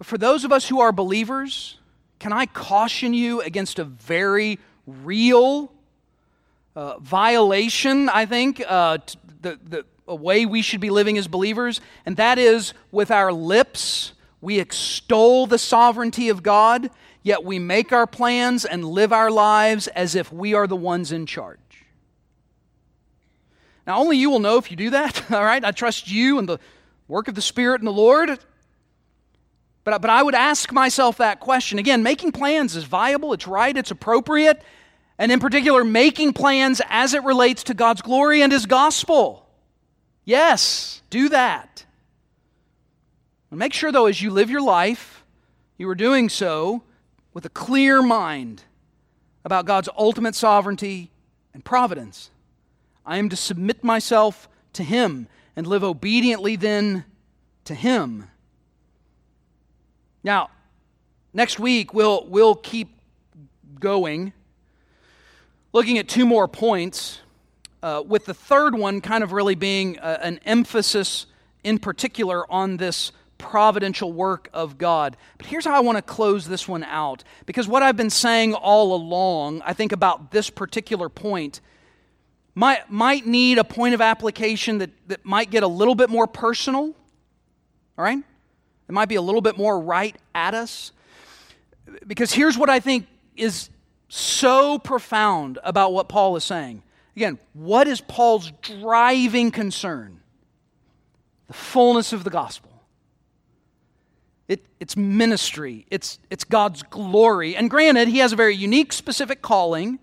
But 0.00 0.06
for 0.06 0.16
those 0.16 0.46
of 0.46 0.52
us 0.52 0.66
who 0.66 0.80
are 0.80 0.92
believers, 0.92 1.76
can 2.20 2.32
I 2.32 2.46
caution 2.46 3.12
you 3.12 3.42
against 3.42 3.78
a 3.78 3.84
very 3.84 4.58
real 4.86 5.70
uh, 6.74 6.98
violation, 7.00 8.08
I 8.08 8.24
think, 8.24 8.62
uh, 8.66 8.96
the, 9.42 9.58
the 9.62 9.84
a 10.08 10.14
way 10.14 10.46
we 10.46 10.62
should 10.62 10.80
be 10.80 10.88
living 10.88 11.18
as 11.18 11.28
believers, 11.28 11.82
and 12.06 12.16
that 12.16 12.38
is 12.38 12.72
with 12.90 13.10
our 13.10 13.30
lips, 13.30 14.14
we 14.40 14.58
extol 14.58 15.46
the 15.46 15.58
sovereignty 15.58 16.30
of 16.30 16.42
God, 16.42 16.88
yet 17.22 17.44
we 17.44 17.58
make 17.58 17.92
our 17.92 18.06
plans 18.06 18.64
and 18.64 18.86
live 18.86 19.12
our 19.12 19.30
lives 19.30 19.86
as 19.88 20.14
if 20.14 20.32
we 20.32 20.54
are 20.54 20.66
the 20.66 20.76
ones 20.76 21.12
in 21.12 21.26
charge. 21.26 21.58
Now, 23.86 23.98
only 23.98 24.16
you 24.16 24.30
will 24.30 24.40
know 24.40 24.56
if 24.56 24.70
you 24.70 24.78
do 24.78 24.88
that, 24.88 25.30
all 25.30 25.44
right? 25.44 25.62
I 25.62 25.72
trust 25.72 26.10
you 26.10 26.38
and 26.38 26.48
the 26.48 26.58
work 27.06 27.28
of 27.28 27.34
the 27.34 27.42
Spirit 27.42 27.82
and 27.82 27.86
the 27.86 27.92
Lord. 27.92 28.38
But, 29.90 30.02
but 30.02 30.10
I 30.10 30.22
would 30.22 30.36
ask 30.36 30.70
myself 30.70 31.16
that 31.16 31.40
question. 31.40 31.80
Again, 31.80 32.04
making 32.04 32.30
plans 32.30 32.76
is 32.76 32.84
viable, 32.84 33.32
it's 33.32 33.48
right, 33.48 33.76
it's 33.76 33.90
appropriate, 33.90 34.62
and 35.18 35.32
in 35.32 35.40
particular, 35.40 35.82
making 35.82 36.32
plans 36.32 36.80
as 36.88 37.12
it 37.12 37.24
relates 37.24 37.64
to 37.64 37.74
God's 37.74 38.00
glory 38.00 38.40
and 38.40 38.52
His 38.52 38.66
gospel. 38.66 39.48
Yes, 40.24 41.02
do 41.10 41.28
that. 41.30 41.84
make 43.50 43.72
sure, 43.72 43.90
though, 43.90 44.06
as 44.06 44.22
you 44.22 44.30
live 44.30 44.48
your 44.48 44.62
life, 44.62 45.24
you 45.76 45.88
are 45.88 45.96
doing 45.96 46.28
so 46.28 46.84
with 47.34 47.44
a 47.44 47.50
clear 47.50 48.00
mind 48.00 48.62
about 49.44 49.64
God's 49.64 49.88
ultimate 49.98 50.36
sovereignty 50.36 51.10
and 51.52 51.64
providence. 51.64 52.30
I 53.04 53.16
am 53.16 53.28
to 53.28 53.36
submit 53.36 53.82
myself 53.82 54.48
to 54.74 54.84
Him 54.84 55.26
and 55.56 55.66
live 55.66 55.82
obediently 55.82 56.54
then 56.54 57.06
to 57.64 57.74
Him. 57.74 58.29
Now, 60.22 60.50
next 61.32 61.58
week 61.58 61.94
we'll, 61.94 62.26
we'll 62.26 62.54
keep 62.54 62.88
going, 63.78 64.32
looking 65.72 65.98
at 65.98 66.08
two 66.08 66.26
more 66.26 66.46
points, 66.48 67.20
uh, 67.82 68.02
with 68.06 68.26
the 68.26 68.34
third 68.34 68.74
one 68.74 69.00
kind 69.00 69.24
of 69.24 69.32
really 69.32 69.54
being 69.54 69.98
uh, 69.98 70.18
an 70.20 70.38
emphasis 70.44 71.26
in 71.64 71.78
particular 71.78 72.50
on 72.52 72.76
this 72.76 73.12
providential 73.38 74.12
work 74.12 74.50
of 74.52 74.76
God. 74.76 75.16
But 75.38 75.46
here's 75.46 75.64
how 75.64 75.74
I 75.74 75.80
want 75.80 75.96
to 75.96 76.02
close 76.02 76.46
this 76.46 76.68
one 76.68 76.84
out. 76.84 77.24
Because 77.46 77.66
what 77.66 77.82
I've 77.82 77.96
been 77.96 78.10
saying 78.10 78.52
all 78.52 78.94
along, 78.94 79.62
I 79.62 79.72
think 79.72 79.92
about 79.92 80.30
this 80.30 80.50
particular 80.50 81.08
point, 81.08 81.62
might, 82.54 82.90
might 82.90 83.26
need 83.26 83.56
a 83.56 83.64
point 83.64 83.94
of 83.94 84.02
application 84.02 84.78
that, 84.78 84.90
that 85.08 85.24
might 85.24 85.50
get 85.50 85.62
a 85.62 85.66
little 85.66 85.94
bit 85.94 86.10
more 86.10 86.26
personal. 86.26 86.94
All 87.96 88.04
right? 88.04 88.18
It 88.90 88.92
might 88.92 89.08
be 89.08 89.14
a 89.14 89.22
little 89.22 89.40
bit 89.40 89.56
more 89.56 89.78
right 89.78 90.16
at 90.34 90.52
us. 90.52 90.90
Because 92.08 92.32
here's 92.32 92.58
what 92.58 92.68
I 92.68 92.80
think 92.80 93.06
is 93.36 93.70
so 94.08 94.80
profound 94.80 95.60
about 95.62 95.92
what 95.92 96.08
Paul 96.08 96.34
is 96.34 96.42
saying. 96.42 96.82
Again, 97.14 97.38
what 97.52 97.86
is 97.86 98.00
Paul's 98.00 98.50
driving 98.62 99.52
concern? 99.52 100.18
The 101.46 101.52
fullness 101.52 102.12
of 102.12 102.24
the 102.24 102.30
gospel. 102.30 102.82
It, 104.48 104.66
it's 104.80 104.96
ministry, 104.96 105.86
it's, 105.88 106.18
it's 106.28 106.42
God's 106.42 106.82
glory. 106.82 107.54
And 107.54 107.70
granted, 107.70 108.08
he 108.08 108.18
has 108.18 108.32
a 108.32 108.36
very 108.36 108.56
unique, 108.56 108.92
specific 108.92 109.40
calling. 109.40 110.00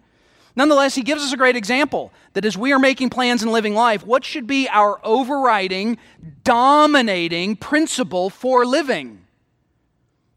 Nonetheless, 0.58 0.96
he 0.96 1.04
gives 1.04 1.24
us 1.24 1.32
a 1.32 1.38
great 1.38 1.56
example 1.56 2.12
that 2.34 2.44
as 2.44 2.58
we 2.58 2.74
are 2.74 2.80
making 2.80 3.12
plans 3.12 3.44
and 3.44 3.52
living 3.52 3.76
life, 3.76 4.04
what 4.04 4.26
should 4.26 4.48
be 4.48 4.68
our 4.70 5.00
overriding, 5.04 6.00
dominating 6.44 7.56
principle 7.56 8.32
for 8.32 8.66
living? 8.66 9.24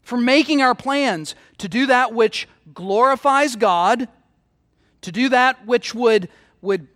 For 0.03 0.19
making 0.19 0.61
our 0.61 0.75
plans 0.75 1.33
to 1.57 1.67
do 1.67 1.87
that 1.87 2.13
which 2.13 2.47
glorifies 2.71 3.55
God, 3.55 4.07
to 5.01 5.11
do 5.11 5.29
that 5.29 5.65
which 5.65 5.95
would, 5.95 6.29
would 6.61 6.87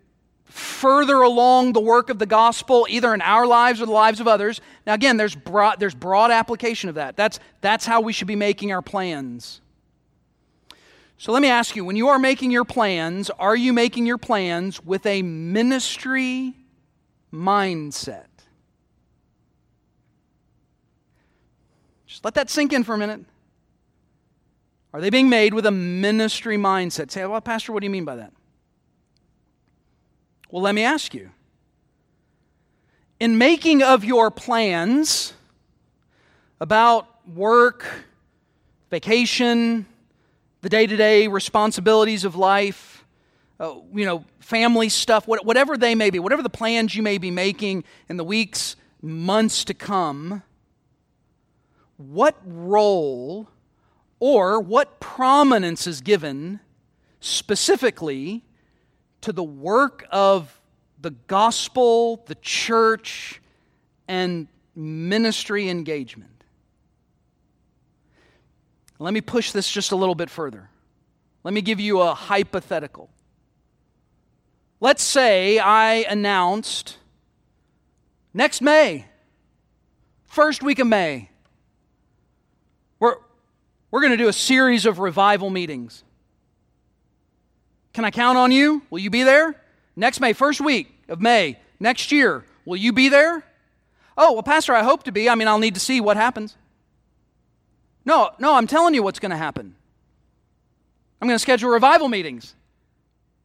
further 0.44 1.24
along 1.24 1.74
the 1.74 1.82
work 1.82 2.12
of 2.12 2.20
the 2.20 2.28
gospel, 2.28 2.86
either 2.92 3.12
in 3.12 3.22
our 3.22 3.48
lives 3.48 3.82
or 3.82 3.88
the 3.88 3.92
lives 3.92 4.20
of 4.20 4.28
others. 4.28 4.62
Now, 4.86 4.94
again, 4.94 5.18
there's 5.18 5.36
broad, 5.36 5.80
there's 5.80 5.96
broad 5.96 6.30
application 6.30 6.90
of 6.90 6.96
that. 6.96 7.18
That's, 7.18 7.40
that's 7.62 7.88
how 7.88 8.02
we 8.02 8.14
should 8.14 8.28
be 8.28 8.36
making 8.36 8.72
our 8.72 8.84
plans. 8.84 9.62
So 11.18 11.32
let 11.32 11.42
me 11.42 11.48
ask 11.48 11.76
you 11.76 11.86
when 11.86 11.96
you 11.96 12.10
are 12.10 12.20
making 12.20 12.52
your 12.52 12.66
plans, 12.66 13.30
are 13.40 13.56
you 13.56 13.72
making 13.74 14.06
your 14.06 14.18
plans 14.18 14.84
with 14.84 15.06
a 15.06 15.22
ministry 15.22 16.54
mindset? 17.34 18.26
Just 22.06 22.24
let 22.26 22.34
that 22.36 22.50
sink 22.50 22.74
in 22.74 22.84
for 22.84 22.96
a 22.96 22.98
minute. 22.98 23.22
Are 24.94 25.02
they 25.02 25.10
being 25.10 25.30
made 25.30 25.54
with 25.54 25.66
a 25.66 25.72
ministry 25.72 26.58
mindset? 26.58 27.12
Say, 27.12 27.26
well, 27.26 27.42
Pastor, 27.42 27.72
what 27.72 27.82
do 27.82 27.86
you 27.86 27.92
mean 27.92 28.06
by 28.06 28.16
that? 28.16 28.32
Well, 30.50 30.62
let 30.62 30.76
me 30.76 30.84
ask 30.84 31.14
you. 31.14 31.32
In 33.20 33.38
making 33.38 33.84
of 33.84 34.06
your 34.06 34.32
plans 34.32 35.34
about 36.62 37.08
work, 37.28 37.86
vacation, 38.90 39.86
the 40.66 40.70
day 40.70 40.88
to 40.88 40.98
day 40.98 41.28
responsibilities 41.28 42.26
of 42.26 42.36
life, 42.36 43.06
uh, 43.60 43.76
you 43.94 44.04
know, 44.04 44.26
family 44.40 44.90
stuff, 44.90 45.28
whatever 45.28 45.78
they 45.78 45.94
may 45.94 46.10
be, 46.10 46.18
whatever 46.18 46.42
the 46.42 46.50
plans 46.50 46.96
you 46.96 47.04
may 47.04 47.20
be 47.20 47.30
making 47.30 47.84
in 48.10 48.18
the 48.18 48.24
weeks, 48.24 48.76
months 49.00 49.64
to 49.64 49.76
come, 49.76 50.42
what 51.98 52.36
role 52.44 53.48
or 54.20 54.60
what 54.60 55.00
prominence 55.00 55.86
is 55.86 56.02
given 56.02 56.60
specifically 57.20 58.44
to 59.22 59.32
the 59.32 59.44
work 59.44 60.08
of 60.10 60.60
the 61.00 61.12
gospel, 61.12 62.24
the 62.26 62.34
church, 62.42 63.40
and 64.08 64.48
ministry 64.76 65.70
engagement. 65.70 66.35
Let 69.00 69.14
me 69.14 69.22
push 69.22 69.52
this 69.52 69.70
just 69.70 69.92
a 69.92 69.96
little 69.96 70.16
bit 70.16 70.30
further. 70.30 70.70
Let 71.44 71.54
me 71.54 71.62
give 71.62 71.80
you 71.80 72.02
a 72.02 72.14
hypothetical. 72.14 73.10
Let's 74.80 75.04
say 75.04 75.60
I 75.60 76.06
announced 76.10 76.98
next 78.34 78.62
May, 78.62 79.06
first 80.26 80.64
week 80.64 80.80
of 80.80 80.88
May, 80.88 81.30
we're, 83.00 83.16
we're 83.92 84.02
going 84.02 84.12
to 84.12 84.18
do 84.18 84.28
a 84.28 84.34
series 84.34 84.86
of 84.86 85.00
revival 85.00 85.50
meetings. 85.50 86.04
Can 87.94 88.06
I 88.06 88.12
count 88.12 88.38
on 88.38 88.52
you? 88.52 88.82
Will 88.90 89.00
you 89.00 89.10
be 89.10 89.24
there? 89.24 89.56
Next 89.96 90.20
May, 90.20 90.34
first 90.34 90.60
week 90.60 90.94
of 91.08 91.22
May, 91.22 91.58
next 91.80 92.12
year, 92.12 92.44
will 92.66 92.78
you 92.78 92.92
be 92.92 93.10
there? 93.10 93.44
Oh, 94.18 94.34
well, 94.34 94.44
Pastor, 94.44 94.74
I 94.74 94.84
hope 94.84 95.04
to 95.04 95.12
be. 95.12 95.30
I 95.30 95.36
mean, 95.36 95.48
I'll 95.48 95.60
need 95.60 95.76
to 95.76 95.80
see 95.80 96.02
what 96.02 96.18
happens. 96.18 96.56
No, 98.06 98.30
no, 98.40 98.56
I'm 98.56 98.68
telling 98.68 98.94
you 98.94 99.04
what's 99.04 99.20
going 99.20 99.32
to 99.32 99.38
happen. 99.38 99.76
I'm 101.22 101.28
going 101.28 101.36
to 101.36 101.42
schedule 101.42 101.70
revival 101.70 102.08
meetings. 102.08 102.54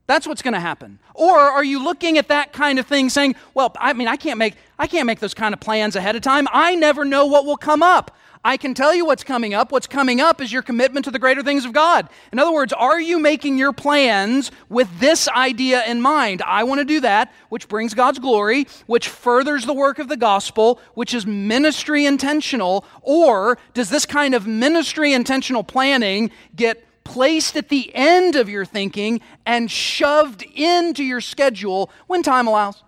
That's 0.07 0.27
what's 0.27 0.43
going 0.43 0.55
to 0.55 0.61
happen. 0.61 0.99
Or 1.15 1.39
are 1.39 1.63
you 1.63 1.83
looking 1.83 2.19
at 2.19 2.29
that 2.29 2.53
kind 2.53 2.79
of 2.79 2.87
thing 2.87 3.11
saying, 3.11 3.37
well, 3.55 3.75
I 3.79 3.93
mean, 3.93 4.09
I 4.09 4.17
can't 4.17 4.39
make 4.39 4.55
I 4.79 4.87
can't 4.87 5.07
make 5.07 5.21
those 5.21 5.35
kind 5.35 5.55
of 5.55 5.61
plans 5.61 5.95
ahead 5.95 6.17
of 6.17 6.23
time. 6.23 6.49
I 6.53 6.75
never 6.75 7.05
know 7.05 7.27
what 7.27 7.47
will 7.47 7.57
come 7.57 7.83
up. 7.83 8.17
I 8.43 8.57
can 8.57 8.73
tell 8.73 8.95
you 8.95 9.05
what's 9.05 9.23
coming 9.23 9.53
up. 9.53 9.71
What's 9.71 9.87
coming 9.87 10.21
up 10.21 10.41
is 10.41 10.51
your 10.51 10.63
commitment 10.63 11.05
to 11.05 11.11
the 11.11 11.19
greater 11.19 11.43
things 11.43 11.67
of 11.67 11.75
God. 11.75 12.09
In 12.33 12.39
other 12.39 12.53
words, 12.53 12.73
are 12.73 12.99
you 12.99 13.19
making 13.19 13.59
your 13.59 13.73
plans 13.73 14.51
with 14.71 14.89
this 14.99 15.29
idea 15.29 15.85
in 15.85 16.01
mind? 16.01 16.41
I 16.47 16.65
want 16.65 16.81
to 16.81 16.87
do 16.87 17.01
that, 17.01 17.33
which 17.51 17.69
brings 17.69 17.93
God's 17.93 18.19
glory, 18.19 18.67
which 18.87 19.09
furthers 19.09 19.67
the 19.67 19.75
work 19.75 19.99
of 19.99 20.09
the 20.09 20.17
gospel, 20.17 20.81
which 20.95 21.13
is 21.13 21.27
ministry 21.27 22.07
intentional. 22.07 22.87
Or 23.03 23.59
does 23.75 23.91
this 23.91 24.07
kind 24.07 24.35
of 24.35 24.47
ministry 24.47 25.13
intentional 25.13 25.63
planning 25.63 26.31
get 26.57 26.83
placed 27.05 27.57
at 27.57 27.69
the 27.69 27.95
end 27.95 28.37
of 28.37 28.49
your 28.49 28.65
thinking 28.65 29.21
and 29.45 29.71
shoved 29.71 30.43
into 30.55 31.05
your 31.05 31.21
schedule 31.21 31.91
when 32.07 32.23
time 32.23 32.47
allows? 32.47 32.83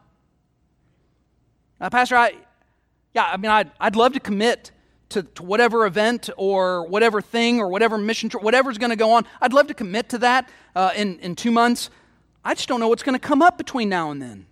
Pastor, 1.78 2.16
I, 2.16 2.32
yeah, 3.14 3.24
I 3.24 3.36
mean, 3.36 3.50
I'd, 3.50 3.70
I'd 3.78 3.96
love 3.96 4.14
to 4.14 4.20
commit 4.20 4.70
to, 5.12 5.22
to 5.22 5.42
whatever 5.42 5.86
event 5.86 6.30
or 6.36 6.86
whatever 6.86 7.20
thing 7.20 7.60
or 7.60 7.68
whatever 7.68 7.98
mission, 7.98 8.30
whatever's 8.30 8.78
going 8.78 8.90
to 8.90 8.96
go 8.96 9.12
on. 9.12 9.26
I'd 9.40 9.52
love 9.52 9.66
to 9.68 9.74
commit 9.74 10.08
to 10.10 10.18
that 10.18 10.48
uh, 10.74 10.90
in, 10.96 11.18
in 11.20 11.34
two 11.36 11.50
months. 11.50 11.90
I 12.44 12.54
just 12.54 12.68
don't 12.68 12.80
know 12.80 12.88
what's 12.88 13.02
going 13.02 13.18
to 13.18 13.26
come 13.26 13.42
up 13.42 13.56
between 13.56 13.88
now 13.88 14.10
and 14.10 14.20
then. 14.20 14.46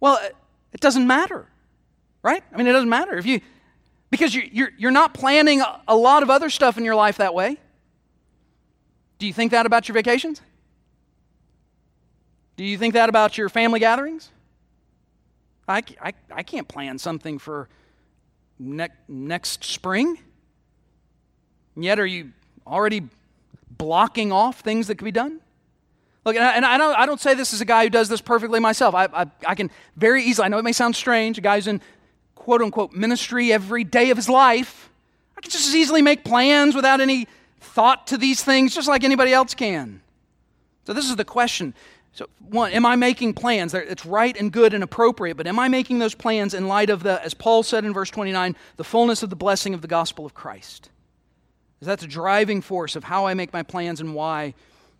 Well, 0.00 0.18
it, 0.72 0.80
doesn't 0.80 1.06
matter, 1.06 1.48
right? 2.22 2.44
I 2.52 2.56
mean, 2.56 2.66
it 2.68 2.72
doesn't 2.72 2.88
matter 2.88 3.18
if 3.18 3.26
you, 3.26 3.40
because 4.10 4.34
you, 4.34 4.48
you're, 4.52 4.70
you're 4.78 4.90
not 4.92 5.12
planning 5.12 5.60
a, 5.60 5.80
a 5.88 5.96
lot 5.96 6.22
of 6.22 6.30
other 6.30 6.50
stuff 6.50 6.78
in 6.78 6.84
your 6.84 6.94
life 6.94 7.16
that 7.16 7.34
way. 7.34 7.58
Do 9.18 9.26
you 9.26 9.32
think 9.32 9.50
that 9.50 9.66
about 9.66 9.88
your 9.88 9.94
vacations? 9.94 10.40
Do 12.56 12.64
you 12.64 12.78
think 12.78 12.94
that 12.94 13.08
about 13.08 13.36
your 13.36 13.48
family 13.48 13.80
gatherings? 13.80 14.30
I, 15.66 15.82
I, 16.00 16.12
I 16.32 16.42
can't 16.42 16.66
plan 16.66 16.98
something 16.98 17.38
for 17.38 17.68
ne- 18.58 18.88
next 19.08 19.64
spring? 19.64 20.18
And 21.74 21.84
yet, 21.84 21.98
are 21.98 22.06
you 22.06 22.32
already 22.66 23.08
blocking 23.70 24.32
off 24.32 24.60
things 24.60 24.88
that 24.88 24.96
could 24.96 25.04
be 25.04 25.12
done? 25.12 25.40
Look, 26.24 26.36
and 26.36 26.44
I, 26.44 26.52
and 26.52 26.64
I, 26.64 26.76
don't, 26.76 26.98
I 26.98 27.06
don't 27.06 27.20
say 27.20 27.34
this 27.34 27.54
as 27.54 27.60
a 27.60 27.64
guy 27.64 27.84
who 27.84 27.90
does 27.90 28.08
this 28.08 28.20
perfectly 28.20 28.60
myself. 28.60 28.94
I, 28.94 29.04
I, 29.04 29.26
I 29.46 29.54
can 29.54 29.70
very 29.96 30.24
easily, 30.24 30.46
I 30.46 30.48
know 30.48 30.58
it 30.58 30.64
may 30.64 30.72
sound 30.72 30.96
strange, 30.96 31.38
a 31.38 31.40
guy 31.40 31.56
who's 31.56 31.66
in 31.66 31.80
quote 32.34 32.60
unquote 32.60 32.92
ministry 32.92 33.52
every 33.52 33.84
day 33.84 34.10
of 34.10 34.16
his 34.16 34.28
life. 34.28 34.90
I 35.36 35.40
can 35.40 35.50
just 35.50 35.68
as 35.68 35.74
easily 35.74 36.02
make 36.02 36.24
plans 36.24 36.74
without 36.74 37.00
any 37.00 37.28
thought 37.60 38.08
to 38.08 38.18
these 38.18 38.42
things, 38.42 38.74
just 38.74 38.88
like 38.88 39.04
anybody 39.04 39.32
else 39.32 39.54
can. 39.54 40.02
So, 40.84 40.92
this 40.92 41.08
is 41.08 41.16
the 41.16 41.24
question 41.24 41.74
so, 42.12 42.28
one, 42.38 42.72
am 42.72 42.84
I 42.84 42.96
making 42.96 43.34
plans? 43.34 43.74
It's 43.74 44.04
right 44.04 44.36
and 44.36 44.50
good 44.50 44.74
and 44.74 44.82
appropriate, 44.82 45.36
but 45.36 45.46
am 45.46 45.58
I 45.58 45.68
making 45.68 45.98
those 45.98 46.14
plans 46.14 46.54
in 46.54 46.66
light 46.66 46.90
of 46.90 47.02
the, 47.02 47.22
as 47.24 47.34
Paul 47.34 47.62
said 47.62 47.84
in 47.84 47.92
verse 47.92 48.10
29, 48.10 48.56
the 48.76 48.84
fullness 48.84 49.22
of 49.22 49.30
the 49.30 49.36
blessing 49.36 49.74
of 49.74 49.82
the 49.82 49.88
gospel 49.88 50.26
of 50.26 50.34
Christ? 50.34 50.90
Is 51.80 51.86
that 51.86 52.00
the 52.00 52.06
driving 52.06 52.60
force 52.60 52.96
of 52.96 53.04
how 53.04 53.26
I 53.26 53.34
make 53.34 53.52
my 53.52 53.62
plans 53.62 54.00
and 54.00 54.14
why 54.14 54.54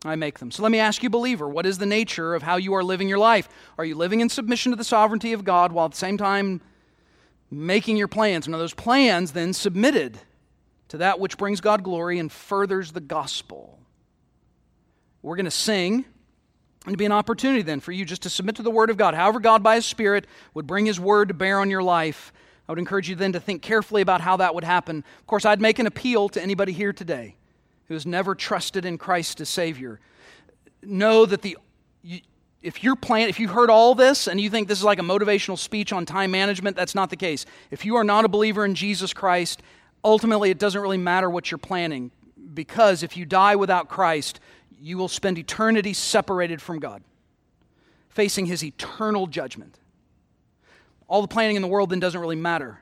I 0.04 0.14
make 0.14 0.38
them? 0.38 0.50
So 0.50 0.62
let 0.62 0.70
me 0.70 0.78
ask 0.78 1.02
you, 1.02 1.11
believer, 1.11 1.48
what 1.48 1.66
is 1.66 1.78
the 1.78 1.86
nature 1.86 2.34
of 2.34 2.42
how 2.42 2.56
you 2.56 2.74
are 2.74 2.84
living 2.84 3.09
your 3.09 3.18
life? 3.18 3.48
Are 3.78 3.84
you 3.84 3.96
living 3.96 4.20
in 4.20 4.28
submission 4.28 4.70
to 4.70 4.76
the 4.76 4.84
sovereignty 4.84 5.32
of 5.32 5.44
God 5.44 5.72
while 5.72 5.86
at 5.86 5.92
the 5.92 5.96
same 5.96 6.18
time 6.18 6.61
making 7.50 7.96
your 7.96 8.06
plans? 8.06 8.46
And 8.46 8.54
are 8.54 8.59
those 8.59 8.74
plans 8.74 9.32
then 9.32 9.52
submitted 9.52 10.20
to 10.88 10.98
that 10.98 11.18
which 11.18 11.36
brings 11.36 11.61
God 11.61 11.82
glory 11.82 12.20
and 12.20 12.30
furthers 12.30 12.92
the 12.92 13.00
gospel? 13.00 13.80
We're 15.20 15.36
going 15.36 15.46
to 15.46 15.50
sing 15.50 16.04
To 16.89 16.97
be 16.97 17.05
an 17.05 17.12
opportunity 17.12 17.62
then 17.62 17.80
for 17.80 17.93
you 17.93 18.05
just 18.05 18.22
to 18.22 18.30
submit 18.30 18.57
to 18.57 18.62
the 18.62 18.70
Word 18.70 18.89
of 18.89 18.97
God. 18.97 19.14
However, 19.14 19.41
God 19.41 19.62
by 19.62 19.76
His 19.76 19.86
Spirit 19.86 20.26
would 20.55 20.66
bring 20.66 20.86
His 20.86 20.99
Word 20.99 21.28
to 21.28 21.34
bear 21.34 21.61
on 21.61 21.70
your 21.70 21.82
life. 21.82 22.32
I 22.68 22.72
would 22.72 22.78
encourage 22.78 23.09
you 23.09 23.14
then 23.14 23.32
to 23.32 23.41
think 23.41 23.62
carefully 23.62 24.03
about 24.03 24.20
how 24.20 24.36
that 24.39 24.55
would 24.55 24.64
happen. 24.64 25.05
Of 25.20 25.26
course, 25.26 25.45
I'd 25.45 25.61
make 25.61 25.78
an 25.78 25.86
appeal 25.86 26.28
to 26.30 26.43
anybody 26.43 26.72
here 26.72 26.93
today 26.93 27.36
who 27.86 27.95
has 27.95 28.07
never 28.07 28.34
trusted 28.34 28.84
in 28.84 28.99
Christ 28.99 29.41
as 29.41 29.49
Savior. 29.49 30.01
Know 30.82 31.26
that 31.26 31.43
the 31.43 31.57
you, 32.03 32.20
if 32.62 32.82
you're 32.82 32.97
plan, 32.97 33.28
if 33.28 33.39
you've 33.39 33.51
heard 33.51 33.70
all 33.70 33.95
this 33.95 34.26
and 34.26 34.41
you 34.41 34.51
think 34.51 34.68
this 34.68 34.78
is 34.78 34.84
like 34.84 34.99
a 34.99 35.03
motivational 35.03 35.59
speech 35.59 35.93
on 35.93 36.05
time 36.05 36.30
management, 36.30 36.76
that's 36.76 36.95
not 36.95 37.11
the 37.11 37.16
case. 37.16 37.47
If 37.70 37.84
you 37.84 37.97
are 37.97 38.05
not 38.05 38.24
a 38.24 38.28
believer 38.28 38.64
in 38.64 38.74
Jesus 38.74 39.12
Christ, 39.12 39.62
ultimately 40.05 40.51
it 40.51 40.59
doesn't 40.59 40.80
really 40.80 40.99
matter 40.99 41.30
what 41.30 41.51
you're 41.51 41.59
planning 41.59 42.11
because 42.55 43.03
if 43.03 43.16
you 43.16 43.24
die 43.24 43.57
without 43.57 43.89
Christ, 43.89 44.41
you 44.81 44.99
will 44.99 45.09
spend 45.09 45.39
eternity 45.39 45.93
separated 45.93 46.62
from 46.62 46.79
God, 46.79 47.03
facing 48.09 48.47
his 48.47 48.64
eternal 48.64 49.26
judgment. 49.26 49.79
All 51.09 51.22
the 51.22 51.29
planning 51.29 51.57
in 51.57 51.62
the 51.62 51.68
world 51.68 51.91
then 51.91 52.01
doesn't 52.01 52.20
really 52.20 52.37
matter. 52.37 52.81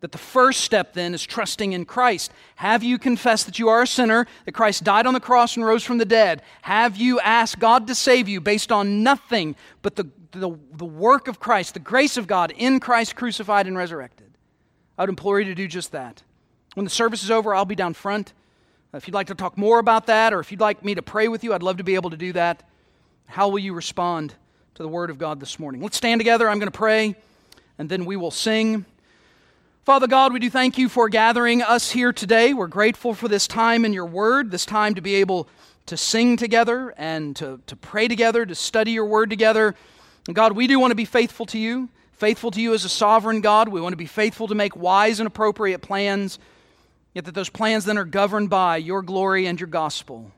That 0.00 0.12
the 0.12 0.18
first 0.18 0.60
step 0.60 0.92
then 0.92 1.14
is 1.14 1.24
trusting 1.24 1.72
in 1.72 1.84
Christ. 1.84 2.30
Have 2.56 2.82
you 2.82 2.98
confessed 2.98 3.46
that 3.46 3.58
you 3.58 3.68
are 3.68 3.82
a 3.82 3.86
sinner, 3.86 4.26
that 4.44 4.52
Christ 4.52 4.84
died 4.84 5.06
on 5.06 5.14
the 5.14 5.20
cross 5.20 5.56
and 5.56 5.64
rose 5.64 5.84
from 5.84 5.98
the 5.98 6.04
dead? 6.04 6.42
Have 6.62 6.96
you 6.96 7.18
asked 7.20 7.58
God 7.58 7.86
to 7.86 7.94
save 7.94 8.28
you 8.28 8.40
based 8.40 8.70
on 8.70 9.02
nothing 9.02 9.56
but 9.82 9.96
the, 9.96 10.04
the, 10.32 10.56
the 10.72 10.84
work 10.84 11.28
of 11.28 11.40
Christ, 11.40 11.74
the 11.74 11.80
grace 11.80 12.16
of 12.16 12.26
God 12.26 12.52
in 12.56 12.78
Christ 12.78 13.16
crucified 13.16 13.66
and 13.66 13.76
resurrected? 13.76 14.26
I 14.98 15.02
would 15.02 15.10
implore 15.10 15.40
you 15.40 15.46
to 15.46 15.54
do 15.54 15.66
just 15.66 15.92
that. 15.92 16.22
When 16.74 16.84
the 16.84 16.90
service 16.90 17.22
is 17.22 17.30
over, 17.30 17.54
I'll 17.54 17.64
be 17.64 17.74
down 17.74 17.94
front. 17.94 18.34
If 18.94 19.06
you'd 19.06 19.14
like 19.14 19.26
to 19.26 19.34
talk 19.34 19.58
more 19.58 19.78
about 19.78 20.06
that, 20.06 20.32
or 20.32 20.40
if 20.40 20.50
you'd 20.50 20.60
like 20.60 20.84
me 20.84 20.94
to 20.94 21.02
pray 21.02 21.28
with 21.28 21.42
you, 21.42 21.52
I'd 21.52 21.62
love 21.62 21.78
to 21.78 21.84
be 21.84 21.96
able 21.96 22.10
to 22.10 22.16
do 22.16 22.32
that. 22.32 22.62
How 23.26 23.48
will 23.48 23.58
you 23.58 23.74
respond 23.74 24.34
to 24.76 24.82
the 24.82 24.88
Word 24.88 25.10
of 25.10 25.18
God 25.18 25.40
this 25.40 25.58
morning? 25.58 25.82
Let's 25.82 25.96
stand 25.96 26.20
together. 26.20 26.48
I'm 26.48 26.58
going 26.58 26.70
to 26.70 26.78
pray, 26.78 27.16
and 27.78 27.88
then 27.88 28.04
we 28.04 28.16
will 28.16 28.30
sing. 28.30 28.86
Father 29.84 30.06
God, 30.06 30.32
we 30.32 30.38
do 30.38 30.48
thank 30.48 30.78
you 30.78 30.88
for 30.88 31.08
gathering 31.08 31.62
us 31.62 31.90
here 31.90 32.12
today. 32.12 32.54
We're 32.54 32.68
grateful 32.68 33.12
for 33.12 33.28
this 33.28 33.48
time 33.48 33.84
in 33.84 33.92
your 33.92 34.06
Word, 34.06 34.50
this 34.50 34.64
time 34.64 34.94
to 34.94 35.00
be 35.00 35.16
able 35.16 35.48
to 35.86 35.96
sing 35.96 36.36
together 36.36 36.94
and 36.96 37.34
to, 37.36 37.60
to 37.66 37.76
pray 37.76 38.06
together, 38.08 38.46
to 38.46 38.54
study 38.54 38.92
your 38.92 39.06
Word 39.06 39.30
together. 39.30 39.74
And 40.26 40.34
God, 40.34 40.52
we 40.52 40.68
do 40.68 40.78
want 40.78 40.92
to 40.92 40.96
be 40.96 41.04
faithful 41.04 41.44
to 41.46 41.58
you, 41.58 41.88
faithful 42.12 42.52
to 42.52 42.60
you 42.60 42.72
as 42.72 42.84
a 42.84 42.88
sovereign 42.88 43.40
God. 43.40 43.68
We 43.68 43.80
want 43.80 43.92
to 43.92 43.98
be 43.98 44.06
faithful 44.06 44.48
to 44.48 44.54
make 44.54 44.76
wise 44.76 45.20
and 45.20 45.26
appropriate 45.26 45.82
plans 45.82 46.38
Yet 47.16 47.24
that 47.24 47.34
those 47.34 47.48
plans 47.48 47.86
then 47.86 47.96
are 47.96 48.04
governed 48.04 48.50
by 48.50 48.76
your 48.76 49.00
glory 49.00 49.46
and 49.46 49.58
your 49.58 49.68
gospel. 49.68 50.32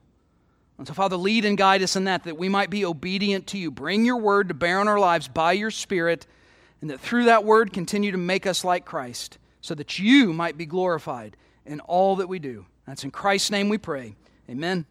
And 0.78 0.86
so, 0.86 0.94
Father, 0.94 1.16
lead 1.16 1.44
and 1.44 1.58
guide 1.58 1.82
us 1.82 1.96
in 1.96 2.04
that, 2.04 2.22
that 2.22 2.38
we 2.38 2.48
might 2.48 2.70
be 2.70 2.84
obedient 2.84 3.48
to 3.48 3.58
you. 3.58 3.72
Bring 3.72 4.04
your 4.04 4.18
word 4.18 4.46
to 4.46 4.54
bear 4.54 4.78
on 4.78 4.86
our 4.86 5.00
lives 5.00 5.26
by 5.26 5.54
your 5.54 5.72
Spirit, 5.72 6.28
and 6.80 6.88
that 6.88 7.00
through 7.00 7.24
that 7.24 7.42
word 7.42 7.72
continue 7.72 8.12
to 8.12 8.16
make 8.16 8.46
us 8.46 8.62
like 8.62 8.84
Christ, 8.84 9.38
so 9.60 9.74
that 9.74 9.98
you 9.98 10.32
might 10.32 10.56
be 10.56 10.66
glorified 10.66 11.36
in 11.66 11.80
all 11.80 12.14
that 12.14 12.28
we 12.28 12.38
do. 12.38 12.64
That's 12.86 13.02
in 13.02 13.10
Christ's 13.10 13.50
name 13.50 13.68
we 13.68 13.78
pray. 13.78 14.14
Amen. 14.48 14.86